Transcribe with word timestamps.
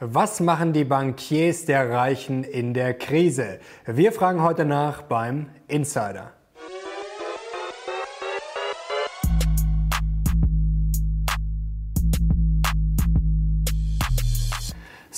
Was 0.00 0.38
machen 0.38 0.72
die 0.72 0.84
Bankiers 0.84 1.64
der 1.64 1.90
Reichen 1.90 2.44
in 2.44 2.72
der 2.72 2.94
Krise? 2.94 3.58
Wir 3.84 4.12
fragen 4.12 4.42
heute 4.42 4.64
nach 4.64 5.02
beim 5.02 5.50
Insider. 5.66 6.37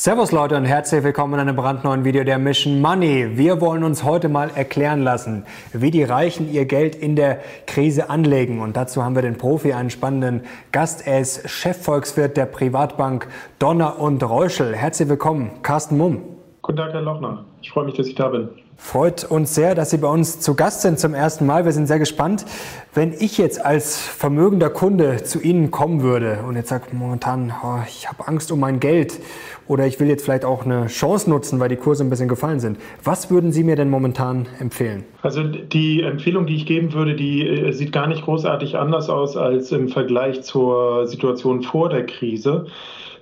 Servus 0.03 0.33
Leute 0.33 0.57
und 0.57 0.65
herzlich 0.65 1.05
willkommen 1.05 1.35
in 1.35 1.41
einem 1.41 1.57
brandneuen 1.57 2.07
Video 2.07 2.25
der 2.25 2.39
Mission 2.39 2.80
Money. 2.80 3.37
Wir 3.37 3.61
wollen 3.61 3.85
uns 3.85 4.03
heute 4.03 4.30
mal 4.30 4.48
erklären 4.48 5.03
lassen, 5.03 5.45
wie 5.75 5.91
die 5.91 6.05
Reichen 6.05 6.51
ihr 6.51 6.65
Geld 6.65 6.95
in 6.95 7.16
der 7.16 7.41
Krise 7.66 8.09
anlegen. 8.09 8.62
Und 8.62 8.79
dazu 8.79 9.05
haben 9.05 9.15
wir 9.15 9.21
den 9.21 9.37
Profi, 9.37 9.75
einen 9.75 9.91
spannenden 9.91 10.45
Gast. 10.73 11.07
Er 11.07 11.21
ist 11.21 11.51
Chefvolkswirt 11.51 12.39
der 12.39 12.47
Privatbank 12.47 13.29
Donner 13.59 13.98
und 13.98 14.23
Reuschel. 14.23 14.75
Herzlich 14.75 15.11
willkommen, 15.11 15.62
Carsten 15.62 15.98
Mumm. 15.98 16.23
Guten 16.62 16.79
Tag, 16.79 16.95
Herr 16.95 17.02
Lochner. 17.02 17.45
Ich 17.60 17.71
freue 17.71 17.85
mich, 17.85 17.95
dass 17.95 18.07
ich 18.07 18.15
da 18.15 18.29
bin. 18.29 18.48
Freut 18.83 19.25
uns 19.30 19.55
sehr, 19.55 19.77
dass 19.77 19.91
Sie 19.91 19.98
bei 19.98 20.09
uns 20.09 20.41
zu 20.41 20.57
Gast 20.57 20.80
sind 20.80 20.98
zum 20.98 21.15
ersten 21.15 21.47
Mal. 21.47 21.65
Wir 21.65 21.71
sind 21.71 21.87
sehr 21.87 22.01
gespannt. 22.01 22.45
Wenn 22.93 23.12
ich 23.12 23.38
jetzt 23.38 23.65
als 23.65 23.97
vermögender 23.98 24.69
Kunde 24.69 25.23
zu 25.23 25.41
Ihnen 25.41 25.71
kommen 25.71 26.02
würde 26.02 26.41
und 26.48 26.57
jetzt 26.57 26.71
sage 26.71 26.87
momentan, 26.93 27.52
oh, 27.62 27.79
ich 27.87 28.09
habe 28.09 28.27
Angst 28.27 28.51
um 28.51 28.59
mein 28.59 28.80
Geld 28.80 29.21
oder 29.69 29.87
ich 29.87 30.01
will 30.01 30.09
jetzt 30.09 30.24
vielleicht 30.24 30.45
auch 30.45 30.65
eine 30.65 30.87
Chance 30.88 31.30
nutzen, 31.30 31.61
weil 31.61 31.69
die 31.69 31.77
Kurse 31.77 32.02
ein 32.02 32.11
bisschen 32.11 32.27
gefallen 32.27 32.59
sind, 32.59 32.79
was 33.05 33.30
würden 33.30 33.52
Sie 33.52 33.62
mir 33.62 33.77
denn 33.77 33.91
momentan 33.91 34.48
empfehlen? 34.59 35.05
Also 35.23 35.45
die 35.45 36.02
Empfehlung, 36.02 36.47
die 36.47 36.57
ich 36.57 36.66
geben 36.66 36.93
würde, 36.93 37.15
die 37.15 37.47
äh, 37.47 37.73
sieht 37.73 37.93
gar 37.93 38.09
nicht 38.09 38.24
großartig 38.24 38.77
anders 38.77 39.09
aus 39.09 39.37
als 39.37 39.71
im 39.71 39.88
Vergleich 39.88 40.43
zur 40.43 41.07
Situation 41.07 41.62
vor 41.62 41.91
der 41.91 42.07
Krise. 42.07 42.66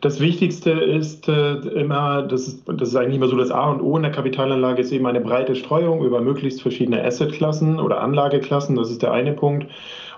Das 0.00 0.20
Wichtigste 0.20 0.70
ist 0.70 1.28
äh, 1.28 1.54
immer, 1.54 2.22
das 2.22 2.46
ist, 2.46 2.62
das 2.68 2.90
ist 2.90 2.96
eigentlich 2.96 3.16
immer 3.16 3.26
so 3.26 3.36
das 3.36 3.50
A 3.50 3.70
und 3.70 3.80
O 3.80 3.96
in 3.96 4.02
der 4.02 4.12
Kapitalanlage, 4.12 4.80
ist 4.82 4.92
eben 4.92 5.06
eine 5.06 5.20
breite 5.20 5.56
Streuung 5.56 6.04
über 6.04 6.20
möglichst 6.20 6.62
verschiedene 6.62 7.04
Assetklassen 7.04 7.80
oder 7.80 8.00
Anlageklassen. 8.00 8.76
Das 8.76 8.90
ist 8.90 9.02
der 9.02 9.12
eine 9.12 9.32
Punkt. 9.32 9.66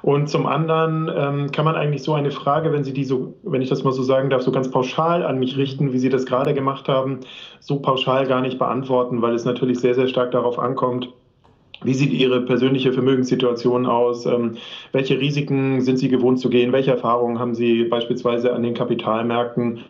Und 0.02 0.28
zum 0.28 0.46
anderen 0.46 1.10
ähm, 1.14 1.52
kann 1.52 1.64
man 1.64 1.76
eigentlich 1.76 2.02
so 2.02 2.14
eine 2.14 2.30
Frage, 2.30 2.72
wenn 2.72 2.84
Sie 2.84 2.92
die 2.92 3.04
so, 3.04 3.34
wenn 3.42 3.62
ich 3.62 3.68
das 3.68 3.84
mal 3.84 3.92
so 3.92 4.02
sagen 4.02 4.30
darf, 4.30 4.42
so 4.42 4.52
ganz 4.52 4.70
pauschal 4.70 5.22
an 5.24 5.38
mich 5.38 5.56
richten, 5.56 5.92
wie 5.92 5.98
Sie 5.98 6.08
das 6.08 6.26
gerade 6.26 6.54
gemacht 6.54 6.88
haben, 6.88 7.20
so 7.60 7.80
pauschal 7.80 8.26
gar 8.26 8.40
nicht 8.40 8.58
beantworten, 8.58 9.22
weil 9.22 9.34
es 9.34 9.44
natürlich 9.44 9.80
sehr, 9.80 9.94
sehr 9.94 10.08
stark 10.08 10.30
darauf 10.30 10.58
ankommt, 10.58 11.10
wie 11.82 11.94
sieht 11.94 12.12
Ihre 12.12 12.42
persönliche 12.42 12.92
Vermögenssituation 12.92 13.86
aus? 13.86 14.26
Ähm, 14.26 14.56
welche 14.92 15.18
Risiken 15.18 15.80
sind 15.80 15.98
Sie 15.98 16.08
gewohnt 16.08 16.40
zu 16.40 16.50
gehen? 16.50 16.72
Welche 16.72 16.90
Erfahrungen 16.90 17.38
haben 17.38 17.54
Sie 17.54 17.84
beispielsweise 17.84 18.52
an 18.52 18.62
den 18.62 18.74
Kapitalmärkten? 18.74 19.80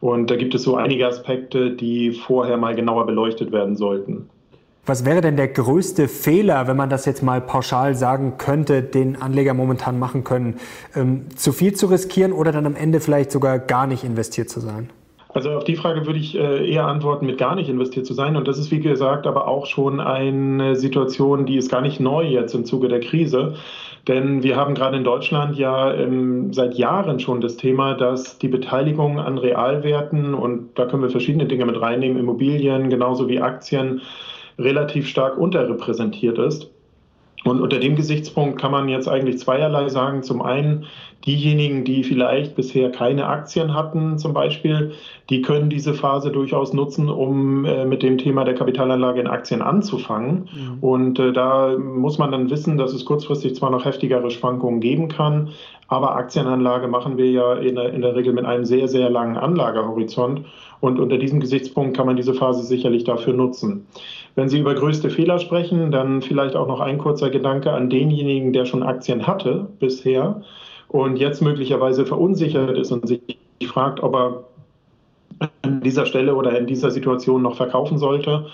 Und 0.00 0.30
da 0.30 0.36
gibt 0.36 0.54
es 0.54 0.62
so 0.62 0.76
einige 0.76 1.06
Aspekte, 1.06 1.70
die 1.70 2.12
vorher 2.12 2.56
mal 2.56 2.74
genauer 2.74 3.06
beleuchtet 3.06 3.52
werden 3.52 3.76
sollten. 3.76 4.28
Was 4.86 5.04
wäre 5.04 5.20
denn 5.20 5.36
der 5.36 5.48
größte 5.48 6.08
Fehler, 6.08 6.66
wenn 6.66 6.76
man 6.76 6.88
das 6.88 7.04
jetzt 7.04 7.22
mal 7.22 7.42
pauschal 7.42 7.94
sagen 7.94 8.38
könnte, 8.38 8.82
den 8.82 9.20
Anleger 9.20 9.52
momentan 9.52 9.98
machen 9.98 10.24
können? 10.24 10.56
Ähm, 10.96 11.26
zu 11.36 11.52
viel 11.52 11.74
zu 11.74 11.86
riskieren 11.86 12.32
oder 12.32 12.52
dann 12.52 12.64
am 12.64 12.74
Ende 12.74 13.00
vielleicht 13.00 13.30
sogar 13.30 13.58
gar 13.58 13.86
nicht 13.86 14.02
investiert 14.02 14.48
zu 14.48 14.60
sein? 14.60 14.88
Also 15.38 15.52
auf 15.52 15.62
die 15.62 15.76
Frage 15.76 16.04
würde 16.04 16.18
ich 16.18 16.36
äh, 16.36 16.68
eher 16.68 16.88
antworten, 16.88 17.24
mit 17.24 17.38
gar 17.38 17.54
nicht 17.54 17.68
investiert 17.68 18.06
zu 18.06 18.12
sein. 18.12 18.36
Und 18.36 18.48
das 18.48 18.58
ist, 18.58 18.72
wie 18.72 18.80
gesagt, 18.80 19.24
aber 19.24 19.46
auch 19.46 19.66
schon 19.66 20.00
eine 20.00 20.74
Situation, 20.74 21.46
die 21.46 21.56
ist 21.56 21.70
gar 21.70 21.80
nicht 21.80 22.00
neu 22.00 22.24
jetzt 22.24 22.56
im 22.56 22.64
Zuge 22.64 22.88
der 22.88 22.98
Krise. 22.98 23.54
Denn 24.08 24.42
wir 24.42 24.56
haben 24.56 24.74
gerade 24.74 24.96
in 24.96 25.04
Deutschland 25.04 25.56
ja 25.56 25.94
ähm, 25.94 26.52
seit 26.52 26.74
Jahren 26.74 27.20
schon 27.20 27.40
das 27.40 27.56
Thema, 27.56 27.94
dass 27.94 28.38
die 28.38 28.48
Beteiligung 28.48 29.20
an 29.20 29.38
Realwerten, 29.38 30.34
und 30.34 30.76
da 30.76 30.86
können 30.86 31.04
wir 31.04 31.10
verschiedene 31.10 31.46
Dinge 31.46 31.66
mit 31.66 31.80
reinnehmen, 31.80 32.18
Immobilien 32.18 32.90
genauso 32.90 33.28
wie 33.28 33.40
Aktien, 33.40 34.00
relativ 34.58 35.06
stark 35.06 35.38
unterrepräsentiert 35.38 36.36
ist. 36.38 36.68
Und 37.44 37.60
unter 37.60 37.78
dem 37.78 37.94
Gesichtspunkt 37.94 38.60
kann 38.60 38.72
man 38.72 38.88
jetzt 38.88 39.08
eigentlich 39.08 39.38
zweierlei 39.38 39.88
sagen. 39.88 40.24
Zum 40.24 40.42
einen, 40.42 40.86
diejenigen, 41.26 41.84
die 41.84 42.04
vielleicht 42.04 42.54
bisher 42.54 42.90
keine 42.90 43.26
Aktien 43.26 43.74
hatten 43.74 44.18
zum 44.18 44.32
Beispiel, 44.32 44.92
die 45.30 45.42
können 45.42 45.68
diese 45.68 45.92
Phase 45.92 46.30
durchaus 46.30 46.72
nutzen, 46.72 47.08
um 47.08 47.64
äh, 47.64 47.84
mit 47.84 48.02
dem 48.02 48.18
Thema 48.18 48.44
der 48.44 48.54
Kapitalanlage 48.54 49.20
in 49.20 49.26
Aktien 49.26 49.60
anzufangen. 49.60 50.48
Mhm. 50.52 50.78
Und 50.80 51.18
äh, 51.18 51.32
da 51.32 51.76
muss 51.76 52.18
man 52.18 52.30
dann 52.30 52.50
wissen, 52.50 52.78
dass 52.78 52.92
es 52.92 53.04
kurzfristig 53.04 53.56
zwar 53.56 53.70
noch 53.70 53.84
heftigere 53.84 54.30
Schwankungen 54.30 54.80
geben 54.80 55.08
kann, 55.08 55.50
aber 55.88 56.16
Aktienanlage 56.16 56.86
machen 56.86 57.16
wir 57.16 57.30
ja 57.30 57.54
in 57.54 57.74
der, 57.74 57.92
in 57.92 58.02
der 58.02 58.14
Regel 58.14 58.32
mit 58.32 58.44
einem 58.44 58.64
sehr, 58.64 58.88
sehr 58.88 59.10
langen 59.10 59.36
Anlagehorizont. 59.36 60.44
Und 60.80 61.00
unter 61.00 61.18
diesem 61.18 61.40
Gesichtspunkt 61.40 61.96
kann 61.96 62.06
man 62.06 62.16
diese 62.16 62.34
Phase 62.34 62.62
sicherlich 62.62 63.04
dafür 63.04 63.32
nutzen. 63.32 63.86
Wenn 64.36 64.48
Sie 64.48 64.60
über 64.60 64.74
größte 64.74 65.10
Fehler 65.10 65.40
sprechen, 65.40 65.90
dann 65.90 66.22
vielleicht 66.22 66.54
auch 66.54 66.68
noch 66.68 66.80
ein 66.80 66.98
kurzer 66.98 67.30
Gedanke 67.30 67.72
an 67.72 67.90
denjenigen, 67.90 68.52
der 68.52 68.66
schon 68.66 68.84
Aktien 68.84 69.26
hatte 69.26 69.66
bisher 69.80 70.42
und 70.88 71.16
jetzt 71.16 71.42
möglicherweise 71.42 72.06
verunsichert 72.06 72.76
ist 72.76 72.90
und 72.92 73.06
sich 73.06 73.20
fragt, 73.66 74.02
ob 74.02 74.14
er 74.14 74.44
an 75.62 75.80
dieser 75.82 76.06
Stelle 76.06 76.34
oder 76.34 76.58
in 76.58 76.66
dieser 76.66 76.90
Situation 76.90 77.42
noch 77.42 77.56
verkaufen 77.56 77.98
sollte. 77.98 78.46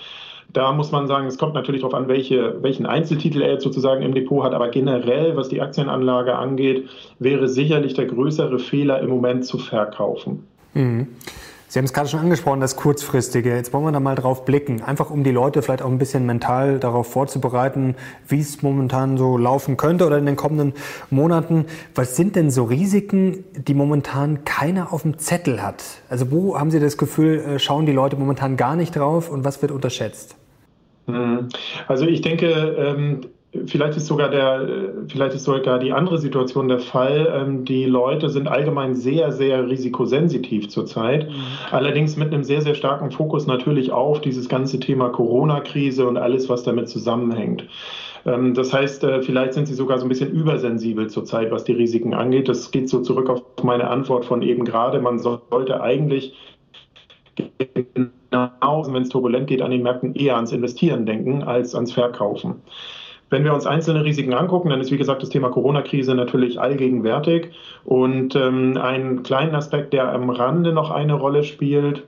Da 0.53 0.71
muss 0.71 0.91
man 0.91 1.07
sagen, 1.07 1.27
es 1.27 1.37
kommt 1.37 1.53
natürlich 1.53 1.81
darauf 1.81 1.95
an, 1.95 2.07
welche, 2.07 2.61
welchen 2.61 2.85
Einzeltitel 2.85 3.41
er 3.41 3.53
jetzt 3.53 3.63
sozusagen 3.63 4.03
im 4.03 4.13
Depot 4.13 4.43
hat. 4.43 4.53
Aber 4.53 4.69
generell, 4.69 5.35
was 5.35 5.49
die 5.49 5.61
Aktienanlage 5.61 6.35
angeht, 6.35 6.87
wäre 7.19 7.47
sicherlich 7.47 7.93
der 7.93 8.05
größere 8.05 8.59
Fehler 8.59 8.99
im 8.99 9.09
Moment 9.09 9.45
zu 9.45 9.57
verkaufen. 9.57 10.45
Mhm. 10.73 11.07
Sie 11.75 11.79
haben 11.79 11.87
es 11.87 11.91
gerade 11.91 12.07
schon 12.07 12.21
angesprochen, 12.21 12.61
das 12.61 12.77
Kurzfristige. 12.77 13.53
Jetzt 13.53 13.73
wollen 13.73 13.83
wir 13.83 13.91
da 13.91 13.99
mal 13.99 14.15
drauf 14.15 14.45
blicken. 14.45 14.81
Einfach 14.81 15.09
um 15.09 15.25
die 15.25 15.31
Leute 15.31 15.61
vielleicht 15.61 15.81
auch 15.81 15.89
ein 15.89 15.97
bisschen 15.97 16.25
mental 16.25 16.79
darauf 16.79 17.11
vorzubereiten, 17.11 17.95
wie 18.29 18.39
es 18.39 18.61
momentan 18.61 19.17
so 19.17 19.37
laufen 19.37 19.75
könnte 19.75 20.07
oder 20.07 20.17
in 20.17 20.25
den 20.25 20.37
kommenden 20.37 20.71
Monaten. 21.09 21.65
Was 21.93 22.15
sind 22.15 22.37
denn 22.37 22.49
so 22.49 22.63
Risiken, 22.63 23.43
die 23.57 23.73
momentan 23.73 24.45
keiner 24.45 24.93
auf 24.93 25.01
dem 25.01 25.17
Zettel 25.17 25.61
hat? 25.61 25.83
Also 26.07 26.31
wo 26.31 26.57
haben 26.57 26.71
Sie 26.71 26.79
das 26.79 26.97
Gefühl, 26.97 27.39
äh, 27.39 27.59
schauen 27.59 27.85
die 27.85 27.91
Leute 27.91 28.15
momentan 28.15 28.55
gar 28.55 28.77
nicht 28.77 28.95
drauf 28.95 29.29
und 29.29 29.43
was 29.43 29.61
wird 29.61 29.73
unterschätzt? 29.73 30.37
Mhm. 31.07 31.49
Also 31.89 32.05
ich 32.05 32.21
denke, 32.21 32.47
ähm, 32.47 33.19
Vielleicht 33.65 33.97
ist 33.97 34.07
sogar 34.07 34.29
der, 34.29 34.67
vielleicht 35.07 35.35
ist 35.35 35.43
sogar 35.43 35.79
die 35.79 35.91
andere 35.91 36.17
Situation 36.17 36.67
der 36.67 36.79
Fall. 36.79 37.31
Ähm, 37.33 37.65
die 37.65 37.85
Leute 37.85 38.29
sind 38.29 38.47
allgemein 38.47 38.95
sehr, 38.95 39.31
sehr 39.31 39.67
risikosensitiv 39.67 40.69
zurzeit. 40.69 41.29
Mhm. 41.29 41.35
Allerdings 41.71 42.17
mit 42.17 42.33
einem 42.33 42.43
sehr, 42.43 42.61
sehr 42.61 42.75
starken 42.75 43.11
Fokus 43.11 43.47
natürlich 43.47 43.91
auf 43.91 44.21
dieses 44.21 44.49
ganze 44.49 44.79
Thema 44.79 45.09
Corona-Krise 45.09 46.07
und 46.07 46.17
alles, 46.17 46.49
was 46.49 46.63
damit 46.63 46.89
zusammenhängt. 46.89 47.67
Ähm, 48.25 48.53
das 48.53 48.73
heißt, 48.73 49.03
äh, 49.03 49.21
vielleicht 49.21 49.53
sind 49.53 49.67
sie 49.67 49.73
sogar 49.73 49.99
so 49.99 50.05
ein 50.05 50.09
bisschen 50.09 50.31
übersensibel 50.31 51.07
zurzeit, 51.09 51.51
was 51.51 51.63
die 51.63 51.73
Risiken 51.73 52.13
angeht. 52.13 52.49
Das 52.49 52.71
geht 52.71 52.89
so 52.89 53.01
zurück 53.01 53.29
auf 53.29 53.43
meine 53.63 53.87
Antwort 53.89 54.25
von 54.25 54.41
eben 54.41 54.65
gerade. 54.65 54.99
Man 54.99 55.19
sollte 55.19 55.81
eigentlich 55.81 56.33
genau, 57.93 58.87
wenn 58.87 59.03
es 59.03 59.09
turbulent 59.09 59.47
geht, 59.47 59.61
an 59.61 59.71
den 59.71 59.83
Märkten 59.83 60.15
eher 60.15 60.35
ans 60.35 60.51
Investieren 60.51 61.05
denken 61.05 61.43
als 61.43 61.75
ans 61.75 61.91
Verkaufen. 61.91 62.61
Wenn 63.29 63.43
wir 63.43 63.53
uns 63.53 63.65
einzelne 63.65 64.03
Risiken 64.03 64.33
angucken, 64.33 64.69
dann 64.69 64.81
ist 64.81 64.91
wie 64.91 64.97
gesagt 64.97 65.21
das 65.21 65.29
Thema 65.29 65.49
Corona-Krise 65.49 66.13
natürlich 66.13 66.59
allgegenwärtig. 66.59 67.51
Und 67.83 68.35
ähm, 68.35 68.77
einen 68.77 69.23
kleinen 69.23 69.55
Aspekt, 69.55 69.93
der 69.93 70.13
am 70.13 70.29
Rande 70.29 70.73
noch 70.73 70.91
eine 70.91 71.13
Rolle 71.13 71.43
spielt, 71.43 72.03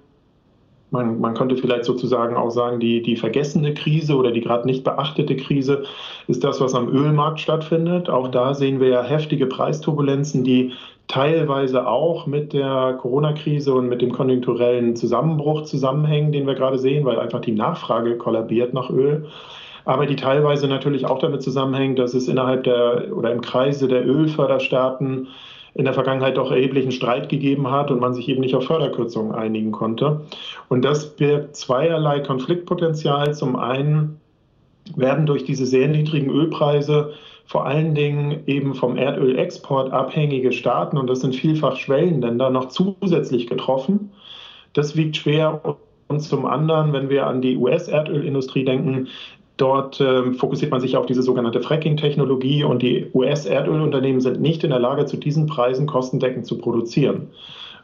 man, 0.89 1.19
man 1.19 1.33
könnte 1.33 1.57
vielleicht 1.57 1.83
sozusagen 1.83 2.37
auch 2.37 2.49
sagen, 2.49 2.79
die, 2.79 3.01
die 3.01 3.17
vergessene 3.17 3.73
Krise 3.73 4.15
oder 4.15 4.31
die 4.31 4.41
gerade 4.41 4.65
nicht 4.65 4.83
beachtete 4.83 5.35
Krise 5.35 5.83
ist 6.27 6.43
das, 6.43 6.61
was 6.61 6.73
am 6.73 6.87
Ölmarkt 6.87 7.39
stattfindet. 7.39 8.09
Auch 8.09 8.29
da 8.29 8.53
sehen 8.53 8.79
wir 8.79 8.87
ja 8.87 9.03
heftige 9.03 9.47
Preisturbulenzen, 9.47 10.43
die 10.43 10.71
teilweise 11.07 11.87
auch 11.87 12.25
mit 12.25 12.53
der 12.53 12.97
Corona-Krise 13.01 13.73
und 13.73 13.89
mit 13.89 14.01
dem 14.01 14.11
konjunkturellen 14.11 14.95
Zusammenbruch 14.95 15.63
zusammenhängen, 15.63 16.31
den 16.31 16.47
wir 16.47 16.55
gerade 16.55 16.77
sehen, 16.77 17.05
weil 17.05 17.19
einfach 17.19 17.41
die 17.41 17.53
Nachfrage 17.53 18.17
kollabiert 18.17 18.73
nach 18.73 18.89
Öl 18.89 19.27
aber 19.87 20.05
die 20.05 20.17
teilweise 20.17 20.67
natürlich 20.67 21.05
auch 21.05 21.19
damit 21.19 21.41
zusammenhängt, 21.41 21.97
dass 21.97 22.13
es 22.13 22.27
innerhalb 22.27 22.65
der 22.65 23.07
oder 23.15 23.31
im 23.31 23.41
Kreise 23.41 23.87
der 23.87 24.05
Ölförderstaaten 24.05 25.27
in 25.75 25.85
der 25.85 25.93
Vergangenheit 25.93 26.37
doch 26.37 26.51
erheblichen 26.51 26.91
Streit 26.91 27.29
gegeben 27.29 27.71
hat 27.71 27.89
und 27.91 28.01
man 28.01 28.13
sich 28.13 28.27
eben 28.27 28.41
nicht 28.41 28.55
auf 28.55 28.65
Förderkürzungen 28.65 29.33
einigen 29.33 29.71
konnte. 29.71 30.21
Und 30.69 30.83
das 30.83 31.15
birgt 31.15 31.55
zweierlei 31.55 32.19
Konfliktpotenzial. 32.19 33.33
Zum 33.33 33.55
einen 33.55 34.19
werden 34.95 35.25
durch 35.25 35.45
diese 35.45 35.65
sehr 35.65 35.87
niedrigen 35.87 36.29
Ölpreise 36.29 37.13
vor 37.45 37.65
allen 37.65 37.95
Dingen 37.95 38.41
eben 38.45 38.73
vom 38.73 38.97
Erdölexport 38.97 39.93
abhängige 39.93 40.51
Staaten, 40.51 40.97
und 40.97 41.07
das 41.07 41.21
sind 41.21 41.33
vielfach 41.33 41.77
Schwellenländer, 41.77 42.49
noch 42.49 42.67
zusätzlich 42.67 43.47
getroffen. 43.47 44.11
Das 44.73 44.97
wiegt 44.97 45.15
schwer. 45.15 45.61
Und 46.09 46.21
zum 46.21 46.45
anderen, 46.45 46.91
wenn 46.91 47.09
wir 47.09 47.25
an 47.25 47.41
die 47.41 47.55
US-Erdölindustrie 47.55 48.65
denken, 48.65 49.07
Dort 49.57 49.99
äh, 49.99 50.33
fokussiert 50.33 50.71
man 50.71 50.81
sich 50.81 50.95
auf 50.95 51.07
diese 51.07 51.23
sogenannte 51.23 51.61
Fracking-Technologie 51.61 52.63
und 52.63 52.81
die 52.83 53.07
US-Erdölunternehmen 53.13 54.21
sind 54.21 54.39
nicht 54.39 54.63
in 54.63 54.69
der 54.69 54.79
Lage, 54.79 55.05
zu 55.05 55.17
diesen 55.17 55.47
Preisen 55.47 55.87
kostendeckend 55.87 56.45
zu 56.45 56.59
produzieren. 56.59 57.29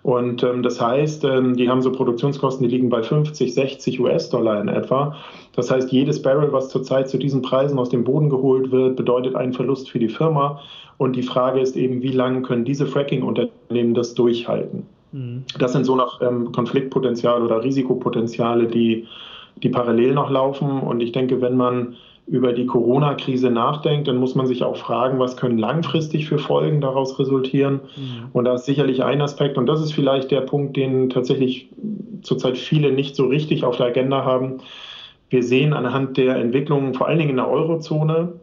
Und 0.04 0.44
ähm, 0.44 0.62
das 0.64 0.80
heißt, 0.80 1.24
ähm, 1.24 1.56
die 1.56 1.70
haben 1.70 1.82
so 1.82 1.92
Produktionskosten, 1.92 2.68
die 2.68 2.76
liegen 2.76 2.90
bei 2.90 3.02
50, 3.02 3.54
60 3.54 4.00
US-Dollar 4.02 4.62
in 4.62 4.68
etwa. 4.68 5.16
Das 5.56 5.72
heißt, 5.72 5.92
jedes 5.92 6.22
Barrel, 6.22 6.52
was 6.52 6.70
zurzeit 6.70 7.10
zu 7.10 7.18
diesen 7.18 7.42
Preisen 7.42 7.80
aus 7.80 7.90
dem 7.90 8.04
Boden 8.04 8.30
geholt 8.30 8.72
wird, 8.72 8.98
bedeutet 8.98 9.36
einen 9.36 9.54
Verlust 9.54 9.90
für 9.90 10.00
die 10.00 10.10
Firma. 10.10 10.60
Und 10.98 11.16
die 11.16 11.24
Frage 11.24 11.62
ist 11.62 11.76
eben, 11.78 12.02
wie 12.04 12.12
lange 12.12 12.42
können 12.42 12.66
diese 12.66 12.86
Fracking-Unternehmen 12.86 13.94
das 13.94 14.14
durchhalten? 14.14 14.86
Mhm. 15.14 15.46
Das 15.58 15.72
sind 15.72 15.86
so 15.86 15.96
noch 15.96 16.22
ähm, 16.22 16.52
Konfliktpotenziale 16.52 17.44
oder 17.44 17.64
Risikopotenziale, 17.64 18.68
die, 18.68 19.08
die 19.58 19.70
parallel 19.70 20.14
noch 20.14 20.30
laufen. 20.30 20.80
Und 20.80 21.02
ich 21.02 21.12
denke, 21.12 21.42
wenn 21.42 21.56
man 21.56 21.96
über 22.26 22.54
die 22.54 22.66
Corona-Krise 22.66 23.50
nachdenkt, 23.50 24.08
dann 24.08 24.18
muss 24.18 24.34
man 24.34 24.48
sich 24.48 24.64
auch 24.64 24.78
fragen, 24.78 25.20
was 25.20 25.36
können 25.36 25.58
langfristig 25.58 26.28
für 26.28 26.38
Folgen 26.38 26.80
daraus 26.80 27.20
resultieren. 27.20 27.82
Mhm. 27.96 28.30
Und 28.32 28.46
da 28.46 28.54
ist 28.54 28.66
sicherlich 28.66 29.04
ein 29.04 29.22
Aspekt, 29.22 29.58
und 29.58 29.66
das 29.66 29.82
ist 29.82 29.94
vielleicht 29.94 30.32
der 30.32 30.42
Punkt, 30.42 30.78
den 30.78 31.10
tatsächlich 31.10 31.70
zurzeit 32.22 32.58
viele 32.58 32.94
nicht 32.94 33.16
so 33.16 33.26
richtig 33.26 33.66
auf 33.66 33.76
der 33.76 33.88
Agenda 33.88 34.24
haben. 34.24 34.60
Wir 35.30 35.44
sehen 35.44 35.74
anhand 35.74 36.16
der 36.16 36.38
Entwicklungen, 36.38 36.94
vor 36.94 37.08
allen 37.08 37.20
Dingen 37.20 37.32
in 37.32 37.38
der 37.38 37.50
Eurozone, 37.50 38.34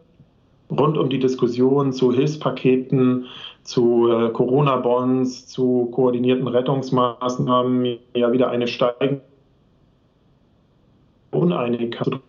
rund 0.70 0.98
um 0.98 1.08
die 1.08 1.18
Diskussion 1.18 1.92
zu 1.92 2.12
Hilfspaketen, 2.12 3.26
zu 3.62 4.10
äh, 4.10 4.30
Corona-Bonds, 4.30 5.46
zu 5.46 5.88
koordinierten 5.92 6.48
Rettungsmaßnahmen 6.48 7.98
ja 8.14 8.32
wieder 8.32 8.50
eine 8.50 8.66
steigende 8.66 9.22
Uneinigkeit 11.30 12.20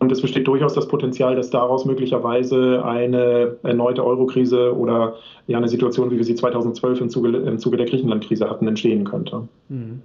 und 0.00 0.10
es 0.10 0.22
besteht 0.22 0.48
durchaus 0.48 0.72
das 0.72 0.88
Potenzial, 0.88 1.36
dass 1.36 1.50
daraus 1.50 1.84
möglicherweise 1.84 2.82
eine 2.84 3.56
erneute 3.62 4.04
Eurokrise 4.04 4.74
oder 4.74 5.16
ja 5.46 5.58
eine 5.58 5.68
Situation, 5.68 6.10
wie 6.10 6.16
wir 6.16 6.24
sie 6.24 6.34
2012 6.34 7.02
im 7.02 7.10
Zuge, 7.10 7.36
im 7.36 7.58
Zuge 7.58 7.76
der 7.76 7.84
Griechenland-Krise 7.84 8.48
hatten, 8.48 8.66
entstehen 8.66 9.04
könnte. 9.04 9.46
Mhm. 9.68 10.00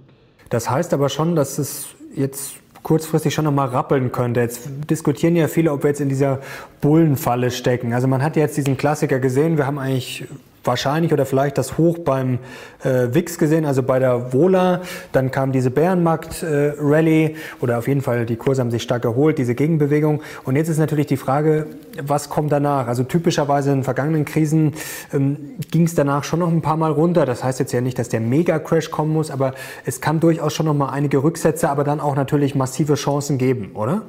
Das 0.50 0.70
heißt 0.70 0.92
aber 0.92 1.08
schon, 1.08 1.34
dass 1.34 1.58
es 1.58 1.88
jetzt 2.14 2.56
kurzfristig 2.82 3.32
schon 3.32 3.46
nochmal 3.46 3.68
rappeln 3.68 4.12
könnte. 4.12 4.40
Jetzt 4.40 4.68
diskutieren 4.90 5.34
ja 5.34 5.48
viele, 5.48 5.72
ob 5.72 5.82
wir 5.82 5.88
jetzt 5.88 6.00
in 6.00 6.10
dieser 6.10 6.40
Bullenfalle 6.82 7.50
stecken. 7.50 7.94
Also 7.94 8.06
man 8.06 8.22
hat 8.22 8.36
jetzt 8.36 8.56
diesen 8.58 8.76
Klassiker 8.76 9.18
gesehen. 9.18 9.56
Wir 9.56 9.66
haben 9.66 9.78
eigentlich 9.78 10.26
wahrscheinlich 10.66 11.12
oder 11.12 11.26
vielleicht 11.26 11.58
das 11.58 11.78
Hoch 11.78 11.98
beim 11.98 12.38
äh, 12.82 13.08
WIX 13.12 13.38
gesehen, 13.38 13.64
also 13.64 13.82
bei 13.82 13.98
der 13.98 14.32
Vola. 14.32 14.82
Dann 15.12 15.30
kam 15.30 15.52
diese 15.52 15.70
Bärenmarkt-Rallye 15.70 17.24
äh, 17.24 17.34
oder 17.60 17.78
auf 17.78 17.88
jeden 17.88 18.00
Fall 18.00 18.26
die 18.26 18.36
Kurse 18.36 18.60
haben 18.60 18.70
sich 18.70 18.82
stark 18.82 19.04
erholt, 19.04 19.38
diese 19.38 19.54
Gegenbewegung. 19.54 20.22
Und 20.44 20.56
jetzt 20.56 20.68
ist 20.68 20.78
natürlich 20.78 21.06
die 21.06 21.16
Frage, 21.16 21.66
was 22.02 22.28
kommt 22.28 22.52
danach? 22.52 22.86
Also 22.88 23.04
typischerweise 23.04 23.72
in 23.72 23.84
vergangenen 23.84 24.24
Krisen 24.24 24.74
ähm, 25.12 25.36
ging 25.70 25.84
es 25.84 25.94
danach 25.94 26.24
schon 26.24 26.40
noch 26.40 26.48
ein 26.48 26.62
paar 26.62 26.76
Mal 26.76 26.92
runter. 26.92 27.26
Das 27.26 27.44
heißt 27.44 27.58
jetzt 27.60 27.72
ja 27.72 27.80
nicht, 27.80 27.98
dass 27.98 28.08
der 28.08 28.20
Mega-Crash 28.20 28.90
kommen 28.90 29.12
muss, 29.12 29.30
aber 29.30 29.54
es 29.84 30.00
kann 30.00 30.20
durchaus 30.20 30.54
schon 30.54 30.66
noch 30.66 30.74
mal 30.74 30.90
einige 30.90 31.22
Rücksätze, 31.22 31.70
aber 31.70 31.84
dann 31.84 32.00
auch 32.00 32.16
natürlich 32.16 32.54
massive 32.54 32.94
Chancen 32.94 33.38
geben, 33.38 33.72
oder? 33.74 34.02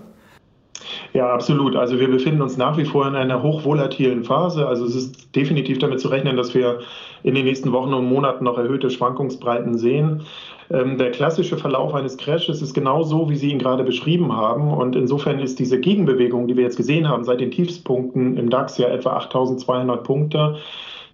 Ja, 1.13 1.33
absolut. 1.33 1.75
Also 1.75 1.99
wir 1.99 2.09
befinden 2.09 2.41
uns 2.41 2.57
nach 2.57 2.77
wie 2.77 2.85
vor 2.85 3.07
in 3.07 3.15
einer 3.15 3.41
hochvolatilen 3.41 4.23
Phase. 4.23 4.67
Also 4.67 4.85
es 4.85 4.95
ist 4.95 5.35
definitiv 5.35 5.79
damit 5.79 5.99
zu 5.99 6.09
rechnen, 6.09 6.37
dass 6.37 6.53
wir 6.53 6.79
in 7.23 7.35
den 7.35 7.45
nächsten 7.45 7.71
Wochen 7.71 7.93
und 7.93 8.05
Monaten 8.05 8.43
noch 8.43 8.57
erhöhte 8.57 8.89
Schwankungsbreiten 8.89 9.77
sehen. 9.77 10.23
Ähm, 10.69 10.97
der 10.97 11.11
klassische 11.11 11.57
Verlauf 11.57 11.93
eines 11.93 12.17
Crashes 12.17 12.61
ist 12.61 12.73
genau 12.73 13.03
so, 13.03 13.29
wie 13.29 13.35
Sie 13.35 13.51
ihn 13.51 13.59
gerade 13.59 13.83
beschrieben 13.83 14.35
haben. 14.35 14.73
Und 14.73 14.95
insofern 14.95 15.39
ist 15.39 15.59
diese 15.59 15.79
Gegenbewegung, 15.79 16.47
die 16.47 16.57
wir 16.57 16.63
jetzt 16.63 16.77
gesehen 16.77 17.07
haben, 17.07 17.23
seit 17.23 17.39
den 17.39 17.51
Tiefspunkten 17.51 18.37
im 18.37 18.49
DAX 18.49 18.77
ja 18.77 18.89
etwa 18.89 19.15
8200 19.17 20.03
Punkte, 20.03 20.57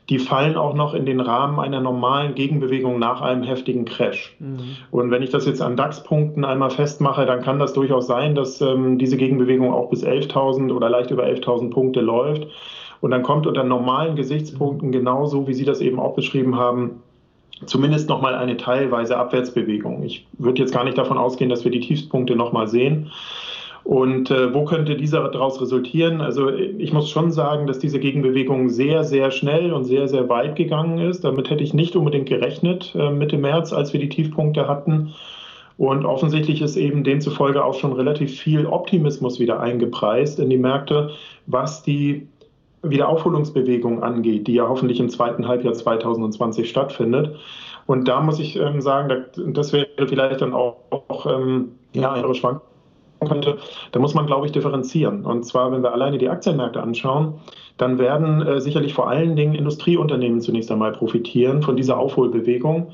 die 0.09 0.19
fallen 0.19 0.57
auch 0.57 0.73
noch 0.73 0.93
in 0.93 1.05
den 1.05 1.21
Rahmen 1.21 1.59
einer 1.59 1.79
normalen 1.79 2.35
Gegenbewegung 2.35 2.99
nach 2.99 3.21
einem 3.21 3.43
heftigen 3.43 3.85
Crash. 3.85 4.35
Mhm. 4.39 4.59
Und 4.91 5.11
wenn 5.11 5.23
ich 5.23 5.29
das 5.29 5.45
jetzt 5.45 5.61
an 5.61 5.77
DAX-Punkten 5.77 6.43
einmal 6.43 6.71
festmache, 6.71 7.25
dann 7.25 7.41
kann 7.41 7.59
das 7.59 7.73
durchaus 7.73 8.07
sein, 8.07 8.35
dass 8.35 8.59
ähm, 8.59 8.97
diese 8.97 9.15
Gegenbewegung 9.15 9.73
auch 9.73 9.89
bis 9.89 10.03
11.000 10.03 10.73
oder 10.73 10.89
leicht 10.89 11.11
über 11.11 11.23
11.000 11.23 11.69
Punkte 11.69 12.01
läuft. 12.01 12.47
Und 12.99 13.11
dann 13.11 13.23
kommt 13.23 13.47
unter 13.47 13.63
normalen 13.63 14.15
Gesichtspunkten 14.15 14.91
genauso, 14.91 15.47
wie 15.47 15.53
Sie 15.53 15.65
das 15.65 15.81
eben 15.81 15.99
auch 15.99 16.15
beschrieben 16.15 16.57
haben, 16.57 17.01
zumindest 17.65 18.09
nochmal 18.09 18.35
eine 18.35 18.57
teilweise 18.57 19.17
Abwärtsbewegung. 19.17 20.03
Ich 20.03 20.27
würde 20.37 20.61
jetzt 20.61 20.73
gar 20.73 20.83
nicht 20.83 20.97
davon 20.97 21.17
ausgehen, 21.17 21.49
dass 21.49 21.63
wir 21.63 21.71
die 21.71 21.79
Tiefspunkte 21.79 22.35
nochmal 22.35 22.67
sehen. 22.67 23.11
Und 23.83 24.31
äh, 24.31 24.53
wo 24.53 24.63
könnte 24.63 24.95
dieser 24.95 25.27
daraus 25.29 25.61
resultieren? 25.61 26.21
Also 26.21 26.49
ich 26.49 26.93
muss 26.93 27.09
schon 27.09 27.31
sagen, 27.31 27.67
dass 27.67 27.79
diese 27.79 27.99
Gegenbewegung 27.99 28.69
sehr, 28.69 29.03
sehr 29.03 29.29
schnell 29.29 29.73
und 29.73 29.83
sehr, 29.83 30.07
sehr 30.07 30.29
weit 30.29 30.55
gegangen 30.55 30.99
ist. 30.99 31.23
Damit 31.25 31.49
hätte 31.49 31.63
ich 31.63 31.73
nicht 31.73 31.95
unbedingt 31.95 32.29
gerechnet 32.29 32.95
äh, 32.97 33.11
Mitte 33.11 33.37
März, 33.37 33.73
als 33.73 33.91
wir 33.91 33.99
die 33.99 34.09
Tiefpunkte 34.09 34.67
hatten. 34.67 35.13
Und 35.77 36.05
offensichtlich 36.05 36.61
ist 36.61 36.77
eben 36.77 37.03
demzufolge 37.03 37.63
auch 37.63 37.73
schon 37.73 37.93
relativ 37.93 38.39
viel 38.39 38.65
Optimismus 38.65 39.39
wieder 39.39 39.59
eingepreist 39.59 40.39
in 40.39 40.49
die 40.49 40.57
Märkte, 40.57 41.09
was 41.47 41.83
die 41.83 42.27
Wiederaufholungsbewegung 42.83 44.03
angeht, 44.03 44.47
die 44.47 44.53
ja 44.53 44.67
hoffentlich 44.67 44.99
im 44.99 45.09
zweiten 45.09 45.47
Halbjahr 45.47 45.73
2020 45.73 46.69
stattfindet. 46.69 47.35
Und 47.85 48.07
da 48.07 48.21
muss 48.21 48.39
ich 48.39 48.55
ähm, 48.55 48.79
sagen, 48.79 49.25
das 49.47 49.73
wäre 49.73 49.87
vielleicht 50.07 50.41
dann 50.41 50.53
auch, 50.53 50.77
auch 50.89 51.25
ähm, 51.25 51.71
ja, 51.93 52.13
eine 52.13 52.33
Schwankung 52.33 52.72
könnte, 53.27 53.57
da 53.91 53.99
muss 53.99 54.13
man, 54.13 54.25
glaube 54.25 54.45
ich, 54.45 54.51
differenzieren. 54.51 55.25
Und 55.25 55.43
zwar, 55.43 55.71
wenn 55.71 55.83
wir 55.83 55.93
alleine 55.93 56.17
die 56.17 56.29
Aktienmärkte 56.29 56.81
anschauen, 56.81 57.35
dann 57.77 57.97
werden 57.97 58.41
äh, 58.41 58.61
sicherlich 58.61 58.93
vor 58.93 59.09
allen 59.09 59.35
Dingen 59.35 59.55
Industrieunternehmen 59.55 60.41
zunächst 60.41 60.71
einmal 60.71 60.91
profitieren 60.91 61.61
von 61.61 61.75
dieser 61.75 61.97
Aufholbewegung, 61.97 62.91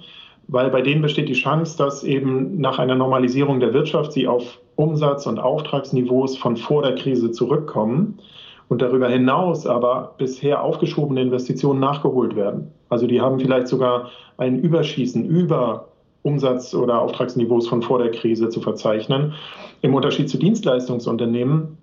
weil 0.47 0.69
bei 0.69 0.81
denen 0.81 1.01
besteht 1.01 1.29
die 1.29 1.33
Chance, 1.33 1.77
dass 1.77 2.03
eben 2.03 2.59
nach 2.59 2.79
einer 2.79 2.95
Normalisierung 2.95 3.59
der 3.59 3.73
Wirtschaft 3.73 4.13
sie 4.13 4.27
auf 4.27 4.59
Umsatz- 4.75 5.27
und 5.27 5.39
Auftragsniveaus 5.39 6.37
von 6.37 6.55
vor 6.57 6.81
der 6.81 6.95
Krise 6.95 7.31
zurückkommen 7.31 8.19
und 8.69 8.81
darüber 8.81 9.09
hinaus 9.09 9.67
aber 9.67 10.15
bisher 10.17 10.63
aufgeschobene 10.63 11.21
Investitionen 11.21 11.79
nachgeholt 11.79 12.35
werden. 12.35 12.71
Also 12.87 13.05
die 13.05 13.19
haben 13.19 13.39
vielleicht 13.39 13.67
sogar 13.67 14.09
ein 14.37 14.59
Überschießen 14.59 15.25
über 15.25 15.88
Umsatz- 16.23 16.73
oder 16.73 17.01
Auftragsniveaus 17.01 17.67
von 17.67 17.81
vor 17.81 17.99
der 17.99 18.11
Krise 18.11 18.49
zu 18.49 18.61
verzeichnen. 18.61 19.33
Im 19.81 19.93
Unterschied 19.93 20.29
zu 20.29 20.37
Dienstleistungsunternehmen, 20.37 21.77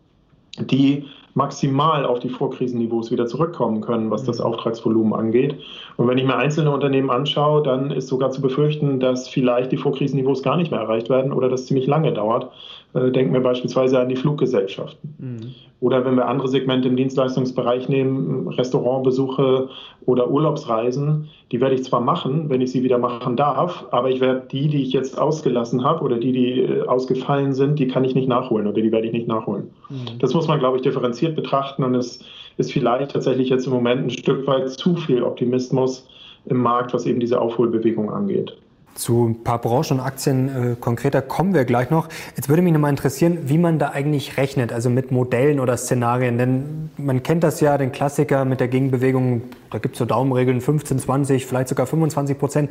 die 0.59 1.05
maximal 1.37 2.07
auf 2.07 2.19
die 2.19 2.31
Vorkrisenniveaus 2.31 3.11
wieder 3.11 3.27
zurückkommen 3.27 3.83
können, 3.83 4.11
was 4.11 4.25
das 4.25 4.39
mhm. 4.39 4.47
Auftragsvolumen 4.47 5.13
angeht. 5.13 5.55
Und 5.97 6.09
wenn 6.09 6.17
ich 6.17 6.25
mir 6.25 6.37
einzelne 6.37 6.71
Unternehmen 6.71 7.11
anschaue, 7.11 7.63
dann 7.63 7.91
ist 7.91 8.09
sogar 8.09 8.31
zu 8.31 8.41
befürchten, 8.41 9.01
dass 9.01 9.29
vielleicht 9.29 9.71
die 9.71 9.77
Vorkrisenniveaus 9.77 10.43
gar 10.43 10.57
nicht 10.57 10.71
mehr 10.71 10.81
erreicht 10.81 11.11
werden 11.11 11.33
oder 11.33 11.51
das 11.51 11.67
ziemlich 11.67 11.87
lange 11.87 12.13
dauert. 12.13 12.51
Äh, 12.97 13.11
denken 13.11 13.35
wir 13.35 13.41
beispielsweise 13.41 14.01
an 14.01 14.09
die 14.09 14.17
Fluggesellschaften. 14.17 15.15
Mhm. 15.19 15.55
Oder 15.81 16.05
wenn 16.07 16.15
wir 16.15 16.27
andere 16.27 16.49
Segmente 16.49 16.89
im 16.89 16.97
Dienstleistungsbereich 16.97 17.91
nehmen, 17.91 18.49
Restaurantbesuche 18.49 19.69
oder 20.07 20.31
Urlaubsreisen, 20.31 21.29
die 21.53 21.61
werde 21.61 21.75
ich 21.75 21.85
zwar 21.85 22.01
machen, 22.01 22.49
wenn 22.49 22.63
ich 22.63 22.73
sie 22.73 22.83
wieder 22.83 22.97
machen 22.97 23.37
darf, 23.37 23.85
aber 23.91 24.09
ich 24.09 24.21
werde 24.21 24.47
die, 24.51 24.69
die 24.69 24.83
ich 24.83 24.95
jetzt 24.95 25.19
ausgelassen 25.19 25.85
habe 25.85 26.03
oder 26.03 26.17
die, 26.17 26.33
die 26.33 26.61
äh, 26.63 26.87
ausgefallen 26.87 27.53
sind, 27.53 27.79
die 27.79 27.89
kann 27.89 28.05
ich 28.05 28.15
nicht 28.15 28.29
nachholen 28.29 28.67
oder 28.67 28.81
die 28.81 28.93
werde 28.93 29.09
ich 29.09 29.13
nicht 29.13 29.29
nachholen. 29.29 29.71
Mhm. 29.91 30.19
Das 30.19 30.33
muss 30.33 30.49
man, 30.49 30.59
glaube 30.59 30.77
ich, 30.79 30.83
differenziert 30.83 31.37
betrachten 31.37 31.85
und 31.85 31.95
es 31.95 32.21
ist 32.57 32.73
vielleicht 32.73 33.11
tatsächlich 33.11 33.51
jetzt 33.51 33.67
im 33.67 33.75
Moment 33.75 34.05
ein 34.05 34.11
Stück 34.11 34.47
weit 34.47 34.71
zu 34.71 34.97
viel 34.97 35.23
Optimismus 35.23 36.09
im 36.47 36.63
Markt, 36.63 36.95
was 36.95 37.05
eben 37.05 37.21
diese 37.21 37.39
Aufholbewegung 37.39 38.11
angeht. 38.11 38.57
Zu 38.97 39.29
ein 39.29 39.45
paar 39.45 39.61
Branchen 39.61 39.99
und 39.99 40.01
Aktien 40.01 40.73
äh, 40.73 40.77
konkreter 40.81 41.23
kommen 41.23 41.55
wir 41.55 41.65
gleich 41.65 41.91
noch. 41.91 42.09
Jetzt 42.35 42.49
würde 42.49 42.63
mich 42.63 42.73
nochmal 42.73 42.91
interessieren, 42.91 43.39
wie 43.45 43.59
man 43.59 43.79
da 43.79 43.91
eigentlich 43.91 44.37
rechnet, 44.37 44.73
also 44.73 44.91
mit 44.91 45.13
Modellen 45.13 45.61
oder 45.61 45.77
Szenarien. 45.77 46.39
Denn 46.39 46.91
man 46.97 47.23
kennt 47.23 47.45
das 47.45 47.61
ja, 47.61 47.77
den 47.79 47.93
Klassiker 47.93 48.45
mit 48.45 48.59
der 48.59 48.69
Gegenbewegung, 48.69 49.43
da 49.71 49.79
gibt 49.79 49.97
es 49.97 49.99
so 49.99 50.07
Daumenregeln, 50.07 50.61
15, 50.61 50.99
20, 50.99 51.47
vielleicht 51.47 51.69
sogar 51.69 51.87
25 51.87 52.39
Prozent. 52.39 52.71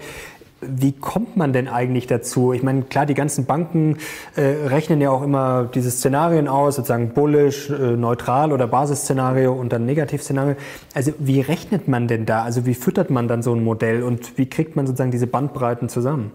Wie 0.70 0.92
kommt 0.92 1.38
man 1.38 1.54
denn 1.54 1.68
eigentlich 1.68 2.08
dazu? 2.08 2.54
Ich 2.54 2.64
meine, 2.64 2.84
klar, 2.84 3.06
die 3.06 3.14
ganzen 3.14 3.46
Banken 3.46 3.98
äh, 4.36 4.42
rechnen 4.68 5.02
ja 5.02 5.12
auch 5.12 5.24
immer 5.24 5.66
diese 5.74 5.92
Szenarien 5.92 6.48
aus, 6.48 6.76
sozusagen 6.76 7.10
bullish, 7.10 7.70
äh, 7.70 7.96
neutral 7.96 8.52
oder 8.52 8.68
Basisszenario 8.68 9.54
und 9.54 9.74
dann 9.74 9.86
Negativszenario. 9.86 10.56
Also 10.94 11.14
wie 11.20 11.42
rechnet 11.42 11.88
man 11.88 12.08
denn 12.08 12.26
da? 12.26 12.44
Also 12.44 12.66
wie 12.66 12.74
füttert 12.74 13.10
man 13.10 13.28
dann 13.28 13.42
so 13.42 13.54
ein 13.54 13.64
Modell 13.64 14.04
und 14.04 14.38
wie 14.38 14.48
kriegt 14.48 14.76
man 14.76 14.88
sozusagen 14.88 15.12
diese 15.12 15.28
Bandbreiten 15.28 15.90
zusammen? 15.90 16.32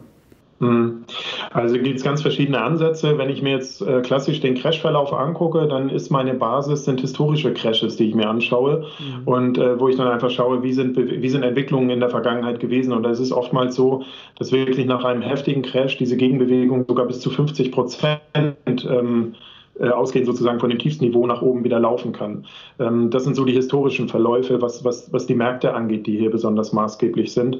Hm. 0.60 1.04
Also 1.52 1.76
gibt 1.76 1.96
es 1.96 2.04
ganz 2.04 2.20
verschiedene 2.20 2.60
Ansätze. 2.60 3.16
Wenn 3.16 3.30
ich 3.30 3.40
mir 3.40 3.52
jetzt 3.52 3.80
äh, 3.80 4.02
klassisch 4.02 4.40
den 4.40 4.54
Crashverlauf 4.54 5.12
angucke, 5.12 5.66
dann 5.66 5.88
ist 5.88 6.10
meine 6.10 6.34
Basis 6.34 6.84
sind 6.84 7.00
historische 7.00 7.54
Crashes, 7.54 7.96
die 7.96 8.10
ich 8.10 8.14
mir 8.14 8.28
anschaue 8.28 8.84
mhm. 8.98 9.26
und 9.26 9.58
äh, 9.58 9.80
wo 9.80 9.88
ich 9.88 9.96
dann 9.96 10.08
einfach 10.08 10.30
schaue, 10.30 10.62
wie 10.62 10.74
sind, 10.74 10.98
wie 10.98 11.28
sind 11.30 11.44
Entwicklungen 11.44 11.88
in 11.88 12.00
der 12.00 12.10
Vergangenheit 12.10 12.60
gewesen. 12.60 12.92
Und 12.92 13.06
es 13.06 13.20
ist 13.20 13.32
oftmals 13.32 13.74
so, 13.74 14.04
dass 14.38 14.52
wirklich 14.52 14.84
nach 14.84 15.02
einem 15.02 15.22
heftigen 15.22 15.62
Crash 15.62 15.96
diese 15.96 16.18
Gegenbewegung 16.18 16.84
sogar 16.86 17.06
bis 17.06 17.20
zu 17.20 17.30
50 17.30 17.72
Prozent 17.72 18.20
ähm, 18.34 18.84
äh, 18.84 19.49
ausgehend 19.88 20.26
sozusagen 20.26 20.60
von 20.60 20.70
dem 20.70 20.78
tiefsten 20.78 21.04
Niveau 21.06 21.26
nach 21.26 21.42
oben 21.42 21.64
wieder 21.64 21.80
laufen 21.80 22.12
kann. 22.12 22.46
Ähm, 22.78 23.10
das 23.10 23.24
sind 23.24 23.34
so 23.34 23.44
die 23.44 23.52
historischen 23.52 24.08
Verläufe, 24.08 24.60
was, 24.60 24.84
was, 24.84 25.12
was 25.12 25.26
die 25.26 25.34
Märkte 25.34 25.72
angeht, 25.72 26.06
die 26.06 26.18
hier 26.18 26.30
besonders 26.30 26.72
maßgeblich 26.72 27.32
sind. 27.32 27.56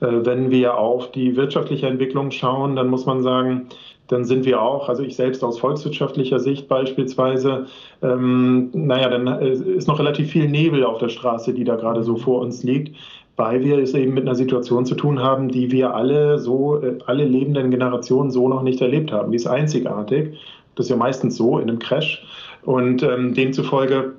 Äh, 0.00 0.24
wenn 0.24 0.50
wir 0.50 0.76
auf 0.76 1.10
die 1.12 1.36
wirtschaftliche 1.36 1.86
Entwicklung 1.86 2.30
schauen, 2.30 2.76
dann 2.76 2.88
muss 2.88 3.06
man 3.06 3.22
sagen, 3.22 3.68
dann 4.08 4.24
sind 4.24 4.44
wir 4.44 4.60
auch, 4.60 4.88
also 4.88 5.02
ich 5.02 5.16
selbst 5.16 5.42
aus 5.42 5.58
volkswirtschaftlicher 5.58 6.38
Sicht 6.38 6.68
beispielsweise, 6.68 7.66
ähm, 8.02 8.68
naja, 8.74 9.08
dann 9.08 9.26
äh, 9.26 9.52
ist 9.52 9.88
noch 9.88 9.98
relativ 9.98 10.30
viel 10.30 10.48
Nebel 10.48 10.84
auf 10.84 10.98
der 10.98 11.08
Straße, 11.08 11.54
die 11.54 11.64
da 11.64 11.76
gerade 11.76 12.02
so 12.02 12.16
vor 12.16 12.42
uns 12.42 12.62
liegt, 12.62 12.94
weil 13.36 13.64
wir 13.64 13.78
es 13.78 13.94
eben 13.94 14.12
mit 14.12 14.24
einer 14.24 14.34
Situation 14.34 14.84
zu 14.84 14.94
tun 14.94 15.20
haben, 15.20 15.48
die 15.48 15.70
wir 15.70 15.94
alle 15.94 16.38
so, 16.38 16.82
alle 17.06 17.24
lebenden 17.24 17.70
Generationen 17.70 18.30
so 18.30 18.48
noch 18.48 18.62
nicht 18.62 18.82
erlebt 18.82 19.10
haben. 19.10 19.32
Die 19.32 19.36
ist 19.36 19.46
einzigartig. 19.46 20.34
Das 20.74 20.86
ist 20.86 20.90
ja 20.90 20.96
meistens 20.96 21.36
so 21.36 21.58
in 21.58 21.68
einem 21.68 21.78
Crash. 21.78 22.24
Und 22.64 23.02
ähm, 23.02 23.34
demzufolge 23.34 24.14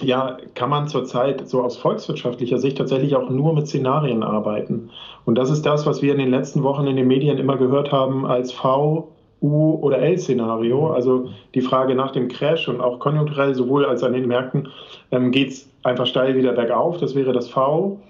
ja, 0.00 0.38
kann 0.54 0.70
man 0.70 0.88
zurzeit 0.88 1.48
so 1.48 1.62
aus 1.62 1.76
volkswirtschaftlicher 1.76 2.58
Sicht 2.58 2.78
tatsächlich 2.78 3.14
auch 3.14 3.28
nur 3.28 3.54
mit 3.54 3.66
Szenarien 3.66 4.22
arbeiten. 4.22 4.90
Und 5.24 5.36
das 5.36 5.50
ist 5.50 5.66
das, 5.66 5.86
was 5.86 6.02
wir 6.02 6.12
in 6.12 6.18
den 6.18 6.30
letzten 6.30 6.62
Wochen 6.62 6.86
in 6.86 6.96
den 6.96 7.06
Medien 7.06 7.38
immer 7.38 7.56
gehört 7.56 7.92
haben 7.92 8.26
als 8.26 8.52
V, 8.52 9.08
U 9.42 9.78
oder 9.80 9.98
L-Szenario. 9.98 10.92
Also 10.92 11.28
die 11.54 11.60
Frage 11.60 11.94
nach 11.94 12.12
dem 12.12 12.28
Crash 12.28 12.68
und 12.68 12.80
auch 12.80 12.98
konjunkturell 13.00 13.54
sowohl 13.54 13.84
als 13.84 14.02
an 14.02 14.12
den 14.12 14.28
Märkten 14.28 14.68
ähm, 15.10 15.30
geht 15.30 15.50
es 15.50 15.68
einfach 15.82 16.06
steil 16.06 16.36
wieder 16.36 16.52
bergauf. 16.52 16.98
Das 16.98 17.14
wäre 17.14 17.32
das 17.32 17.48
V. 17.48 18.00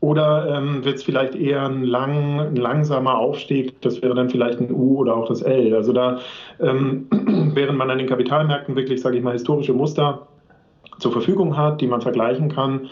Oder 0.00 0.56
ähm, 0.56 0.82
wird 0.84 0.96
es 0.96 1.02
vielleicht 1.02 1.34
eher 1.34 1.62
ein, 1.62 1.84
lang, 1.84 2.40
ein, 2.40 2.56
langsamer 2.56 3.18
Aufstieg? 3.18 3.80
Das 3.82 4.00
wäre 4.00 4.14
dann 4.14 4.30
vielleicht 4.30 4.58
ein 4.58 4.72
U 4.72 4.96
oder 4.96 5.14
auch 5.14 5.28
das 5.28 5.42
L. 5.42 5.74
Also 5.74 5.92
da, 5.92 6.20
ähm, 6.58 7.06
während 7.54 7.76
man 7.76 7.90
an 7.90 7.98
den 7.98 8.06
Kapitalmärkten 8.06 8.76
wirklich, 8.76 9.02
sage 9.02 9.18
ich 9.18 9.22
mal, 9.22 9.34
historische 9.34 9.74
Muster 9.74 10.26
zur 10.98 11.12
Verfügung 11.12 11.56
hat, 11.56 11.82
die 11.82 11.86
man 11.86 12.00
vergleichen 12.00 12.48
kann, 12.48 12.88